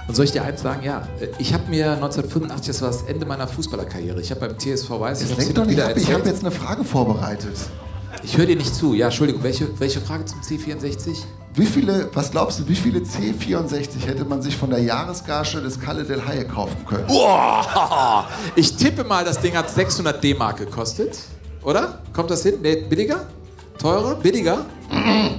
Und 0.08 0.14
soll 0.14 0.24
ich 0.24 0.32
dir 0.32 0.42
eins 0.42 0.62
sagen? 0.62 0.82
Ja, 0.82 1.06
äh, 1.20 1.28
ich 1.38 1.52
habe 1.52 1.68
mir 1.68 1.92
1985, 1.92 2.66
das 2.66 2.82
war 2.82 2.88
das 2.88 3.02
Ende 3.02 3.26
meiner 3.26 3.46
Fußballerkarriere. 3.46 4.20
Ich 4.20 4.30
habe 4.30 4.40
beim 4.40 4.58
TSV 4.58 4.90
Weiß, 4.90 5.20
ich 5.20 5.28
Das 5.28 5.36
dir 5.36 5.42
lenkt 5.44 5.58
doch 5.58 5.66
nicht 5.66 5.80
ab. 5.80 5.92
Ich 5.96 6.12
habe 6.12 6.26
jetzt 6.26 6.40
eine 6.40 6.50
Frage 6.50 6.82
vorbereitet. 6.82 7.56
Ich 8.22 8.36
höre 8.36 8.46
dir 8.46 8.56
nicht 8.56 8.74
zu. 8.74 8.94
Ja, 8.94 9.06
Entschuldigung. 9.06 9.42
Welche, 9.42 9.68
welche 9.78 10.00
Frage 10.00 10.24
zum 10.24 10.40
C64? 10.40 11.24
Wie 11.54 11.66
viele, 11.66 12.08
was 12.14 12.30
glaubst 12.30 12.58
du, 12.58 12.68
wie 12.68 12.74
viele 12.74 13.00
C64 13.00 14.06
hätte 14.06 14.24
man 14.24 14.40
sich 14.42 14.56
von 14.56 14.70
der 14.70 14.80
Jahresgage 14.80 15.60
des 15.60 15.78
Kalle 15.78 16.04
del 16.04 16.26
Haie 16.26 16.46
kaufen 16.46 16.84
können? 16.86 17.06
Boah! 17.06 18.26
Ich 18.56 18.76
tippe 18.76 19.04
mal, 19.04 19.24
das 19.24 19.40
Ding 19.40 19.56
hat 19.56 19.68
600 19.70 20.22
D-Mark 20.24 20.56
gekostet. 20.58 21.18
Oder? 21.62 22.00
Kommt 22.12 22.30
das 22.30 22.42
hin? 22.42 22.54
Nee, 22.62 22.76
billiger? 22.88 23.26
Teurer? 23.78 24.14
Billiger? 24.16 24.64
Äh, 24.90 25.30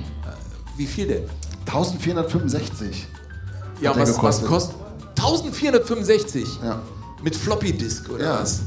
Wie 0.78 0.86
viel 0.86 1.08
denn? 1.08 1.24
1465. 1.66 3.08
Ja, 3.82 3.96
was, 3.96 4.22
was 4.22 4.44
kostet? 4.46 4.76
1465? 5.18 6.60
Ja. 6.64 6.80
Mit 7.22 7.36
Floppy 7.36 7.74
Disk 7.74 8.10
oder 8.10 8.24
Ja. 8.26 8.40
was? 8.42 8.62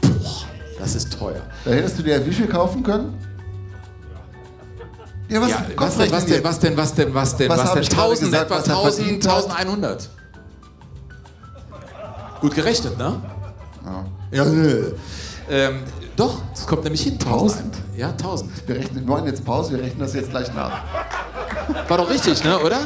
Boah, 0.00 0.44
das 0.78 0.94
ist 0.94 1.18
teuer. 1.18 1.42
Da 1.64 1.70
hättest 1.72 1.98
du 1.98 2.02
dir 2.02 2.24
wie 2.24 2.32
viel 2.32 2.46
kaufen 2.46 2.82
können? 2.82 3.18
Ja, 5.28 5.42
was, 5.42 5.50
ja, 5.50 5.66
was, 5.76 5.98
was 5.98 5.98
rechnen 5.98 6.26
denn, 6.26 6.44
was 6.44 6.58
denn, 6.58 6.76
was 6.76 6.94
denn, 6.94 7.14
was 7.14 7.36
denn, 7.36 7.48
Was 7.50 7.58
was, 7.58 7.72
denn? 7.74 7.82
ich 7.82 7.90
gerade 7.90 8.02
1000, 8.02 8.30
gesagt, 8.30 8.44
etwa 8.46 8.56
was 8.58 8.68
er 8.68 8.74
1000, 8.76 8.94
verdient 8.94 9.28
hat? 9.28 9.44
1100. 9.58 10.10
Gut 12.40 12.54
gerechnet, 12.54 12.96
ne? 12.98 13.20
Ja. 13.84 14.04
Ja, 14.30 14.44
nö. 14.44 14.92
Ähm, 15.50 15.80
doch, 16.16 16.40
es 16.54 16.66
kommt 16.66 16.84
nämlich 16.84 17.02
hin. 17.02 17.14
1000? 17.18 17.64
Ja, 17.96 18.10
1000. 18.10 18.50
Wir 18.68 18.76
rechnen, 18.76 19.06
wir 19.06 19.14
machen 19.14 19.26
jetzt 19.26 19.44
Pause, 19.44 19.72
wir 19.72 19.80
rechnen 19.82 20.00
das 20.00 20.14
jetzt 20.14 20.30
gleich 20.30 20.52
nach. 20.54 20.82
War 21.88 21.98
doch 21.98 22.08
richtig, 22.08 22.42
ne, 22.44 22.58
oder? 22.60 22.78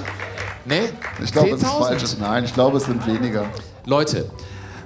Nee? 0.64 0.90
Ich 1.22 1.32
glaube, 1.32 1.50
es 1.50 1.62
ist 1.62 1.68
10.000? 1.68 1.78
falsches. 1.78 2.18
Nein, 2.18 2.44
ich 2.44 2.54
glaube, 2.54 2.78
es 2.78 2.84
sind 2.84 3.06
weniger. 3.06 3.46
Leute, 3.84 4.30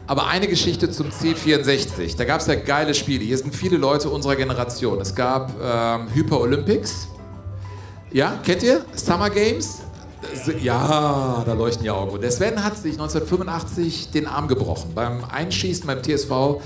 aber 0.06 0.28
eine 0.28 0.46
Geschichte 0.46 0.90
zum 0.90 1.10
C64. 1.10 2.16
Da 2.16 2.24
gab 2.24 2.40
es 2.40 2.46
ja 2.46 2.54
geile 2.54 2.94
Spiele. 2.94 3.24
Hier 3.24 3.38
sind 3.38 3.54
viele 3.54 3.76
Leute 3.76 4.08
unserer 4.08 4.36
Generation. 4.36 5.00
Es 5.00 5.14
gab 5.14 5.52
ähm, 5.62 6.08
Hyper 6.14 6.40
Olympics. 6.40 7.08
Ja, 8.12 8.38
kennt 8.44 8.62
ihr? 8.62 8.84
Summer 8.94 9.30
Games? 9.30 9.80
Ja, 10.60 11.42
da 11.44 11.52
leuchten 11.52 11.82
die 11.82 11.90
Augen. 11.90 12.10
Und 12.12 12.22
der 12.22 12.30
Sven 12.30 12.62
hat 12.62 12.76
sich 12.76 12.92
1985 12.92 14.10
den 14.10 14.26
Arm 14.26 14.48
gebrochen. 14.48 14.92
Beim 14.94 15.24
Einschießen 15.24 15.86
beim 15.86 16.02
TSV 16.02 16.60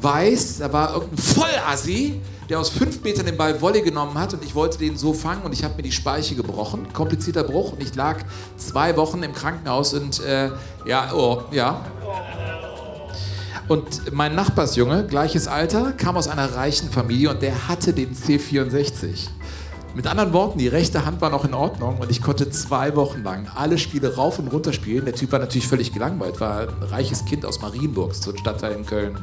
Weiß, 0.00 0.58
da 0.58 0.72
war 0.72 0.94
irgendein 0.94 1.18
Vollassi, 1.18 2.20
der 2.48 2.58
aus 2.58 2.70
fünf 2.70 3.02
Metern 3.02 3.26
den 3.26 3.36
Ball 3.36 3.60
Volley 3.60 3.82
genommen 3.82 4.18
hat 4.18 4.32
und 4.32 4.42
ich 4.44 4.54
wollte 4.54 4.78
den 4.78 4.96
so 4.96 5.12
fangen 5.12 5.42
und 5.42 5.52
ich 5.52 5.64
habe 5.64 5.74
mir 5.76 5.82
die 5.82 5.92
Speiche 5.92 6.34
gebrochen. 6.34 6.92
Komplizierter 6.92 7.44
Bruch 7.44 7.72
und 7.72 7.82
ich 7.82 7.94
lag 7.94 8.18
zwei 8.56 8.96
Wochen 8.96 9.22
im 9.22 9.32
Krankenhaus 9.32 9.94
und 9.94 10.20
äh, 10.24 10.50
ja, 10.86 11.12
oh, 11.14 11.42
ja. 11.50 11.84
Und 13.68 14.14
mein 14.14 14.34
Nachbarsjunge, 14.34 15.06
gleiches 15.06 15.46
Alter, 15.46 15.92
kam 15.92 16.16
aus 16.16 16.26
einer 16.26 16.54
reichen 16.54 16.90
Familie 16.90 17.30
und 17.30 17.42
der 17.42 17.68
hatte 17.68 17.92
den 17.92 18.14
C64. 18.14 19.28
Mit 19.94 20.06
anderen 20.06 20.32
Worten, 20.32 20.58
die 20.58 20.68
rechte 20.68 21.04
Hand 21.04 21.20
war 21.20 21.28
noch 21.28 21.44
in 21.44 21.52
Ordnung 21.52 21.98
und 21.98 22.10
ich 22.10 22.22
konnte 22.22 22.48
zwei 22.50 22.96
Wochen 22.96 23.22
lang 23.22 23.48
alle 23.54 23.76
Spiele 23.76 24.14
rauf 24.16 24.38
und 24.38 24.48
runter 24.48 24.72
spielen. 24.72 25.04
Der 25.04 25.14
Typ 25.14 25.32
war 25.32 25.38
natürlich 25.38 25.66
völlig 25.66 25.92
gelangweilt, 25.92 26.40
war 26.40 26.60
ein 26.60 26.82
reiches 26.82 27.24
Kind 27.26 27.44
aus 27.44 27.60
Marienburg, 27.60 28.14
so 28.14 28.30
ein 28.30 28.38
Stadtteil 28.38 28.72
in 28.72 28.86
Köln. 28.86 29.18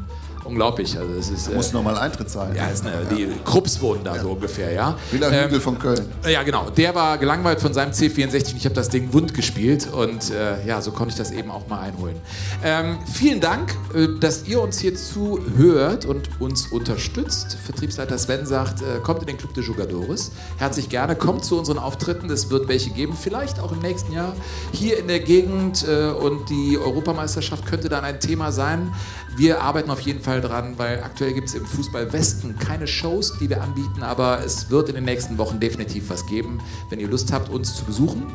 Unglaublich. 0.45 0.97
Also 0.97 1.13
es 1.13 1.29
ist, 1.29 1.47
Du 1.47 1.53
musst 1.53 1.73
nochmal 1.73 1.97
Eintritt 1.97 2.29
zahlen. 2.29 2.55
ja, 2.55 2.67
ist 2.67 2.85
eine, 2.85 3.05
die 3.05 3.27
Krupps 3.43 3.81
wohnen 3.81 4.03
da 4.03 4.17
so 4.19 4.29
ungefähr, 4.29 4.71
ja. 4.71 4.95
Wieler 5.11 5.31
Ähm, 5.31 5.45
Hügel 5.45 5.59
von 5.59 5.77
Köln. 5.79 6.05
ja, 6.29 6.43
genau. 6.43 6.69
Der 6.69 6.93
war 6.95 7.17
gelangweilt 7.17 7.59
von 7.59 7.73
seinem 7.73 7.91
C64 7.91 8.51
und 8.51 8.57
ich 8.57 8.65
habe 8.65 8.75
das 8.75 8.89
Ding 8.89 9.11
wund 9.11 9.33
gespielt 9.33 9.87
und 9.91 10.31
äh, 10.31 10.65
ja, 10.65 10.81
so 10.81 10.91
konnte 10.91 11.11
ich 11.13 11.17
das 11.17 11.31
eben 11.31 11.49
auch 11.51 11.67
mal 11.67 11.79
einholen. 11.79 12.15
Ähm, 12.63 12.97
vielen 13.11 13.39
Dank, 13.41 13.75
äh, 13.93 14.07
dass 14.19 14.45
ihr 14.47 14.61
uns 14.61 14.79
hier 14.79 14.95
zuhört 14.95 16.05
und 16.05 16.29
uns 16.39 16.67
unterstützt. 16.67 17.57
Vertriebsleiter 17.65 18.17
Sven 18.17 18.45
sagt, 18.45 18.81
äh, 18.81 18.99
kommt 19.01 19.21
in 19.21 19.27
den 19.27 19.37
Club 19.37 19.53
de 19.55 19.63
Jugadores. 19.63 20.31
Herzlich 20.57 20.89
gerne, 20.89 21.15
kommt 21.15 21.43
zu 21.43 21.57
unseren 21.57 21.79
Auftritten. 21.79 22.29
Es 22.29 22.49
wird 22.49 22.67
welche 22.67 22.91
geben, 22.91 23.17
vielleicht 23.19 23.59
auch 23.59 23.71
im 23.71 23.79
nächsten 23.79 24.13
Jahr 24.13 24.33
hier 24.71 24.99
in 24.99 25.07
der 25.07 25.19
Gegend 25.19 25.85
äh, 25.87 26.09
und 26.09 26.49
die 26.49 26.77
Europameisterschaft 26.77 27.65
könnte 27.65 27.89
dann 27.89 28.03
ein 28.03 28.19
Thema 28.19 28.51
sein. 28.51 28.93
Wir 29.37 29.61
arbeiten 29.61 29.91
auf 29.91 29.99
jeden 29.99 30.21
Fall 30.21 30.39
dran, 30.39 30.75
weil 30.77 31.03
aktuell 31.03 31.33
gibt 31.33 31.49
es 31.49 31.55
im 31.55 31.65
Fußball 31.65 32.13
Westen 32.13 32.57
keine 32.57 32.87
Shows, 32.87 33.37
die 33.37 33.49
wir 33.49 33.61
anbieten, 33.61 34.01
aber 34.01 34.39
es 34.45 34.69
wird 34.69 34.87
in 34.87 34.95
den 34.95 35.03
nächsten 35.03 35.37
Wochen 35.37 35.59
definitiv 35.59 36.09
was 36.09 36.25
geben. 36.25 36.59
Wenn 36.89 37.01
ihr 37.01 37.09
Lust 37.09 37.33
habt, 37.33 37.49
uns 37.49 37.75
zu 37.75 37.83
besuchen, 37.83 38.27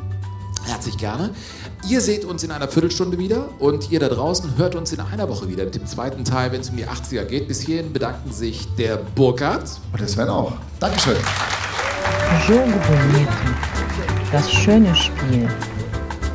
herzlich 0.67 0.99
gerne. 0.99 1.31
Ihr 1.89 2.03
seht 2.03 2.27
uns 2.27 2.45
in 2.45 2.51
einer 2.51 2.69
Viertelstunde 2.69 3.17
wieder 3.19 3.49
und 3.59 3.91
ihr 3.91 3.99
da 3.99 4.09
draußen 4.09 4.59
hört 4.59 4.75
uns 4.75 4.93
in 4.93 5.01
einer 5.01 5.27
Woche 5.31 5.49
wieder 5.49 5.65
mit 5.65 5.75
dem 5.75 5.87
zweiten 5.87 6.23
Teil, 6.25 6.53
wenn 6.53 6.61
es 6.61 6.69
um 6.69 6.77
die 6.77 6.87
80er 6.87 7.25
geht. 7.25 7.49
Bis 7.49 7.63
hierhin 7.63 7.95
bedanken 7.95 8.31
sich 8.31 8.69
der 8.77 8.99
Burkhardt. 8.99 9.81
Und 9.93 10.01
der 10.01 10.09
Sven 10.09 10.29
auch. 10.29 10.53
Dankeschön. 10.81 11.17
Das 14.31 14.53
schöne 14.53 14.95
Spiel. 14.95 15.49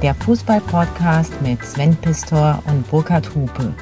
Der 0.01 0.15
Fußball-Podcast 0.15 1.39
mit 1.43 1.63
Sven 1.63 1.95
Pistor 1.97 2.61
und 2.65 2.89
Burkhard 2.89 3.33
Hupe. 3.35 3.73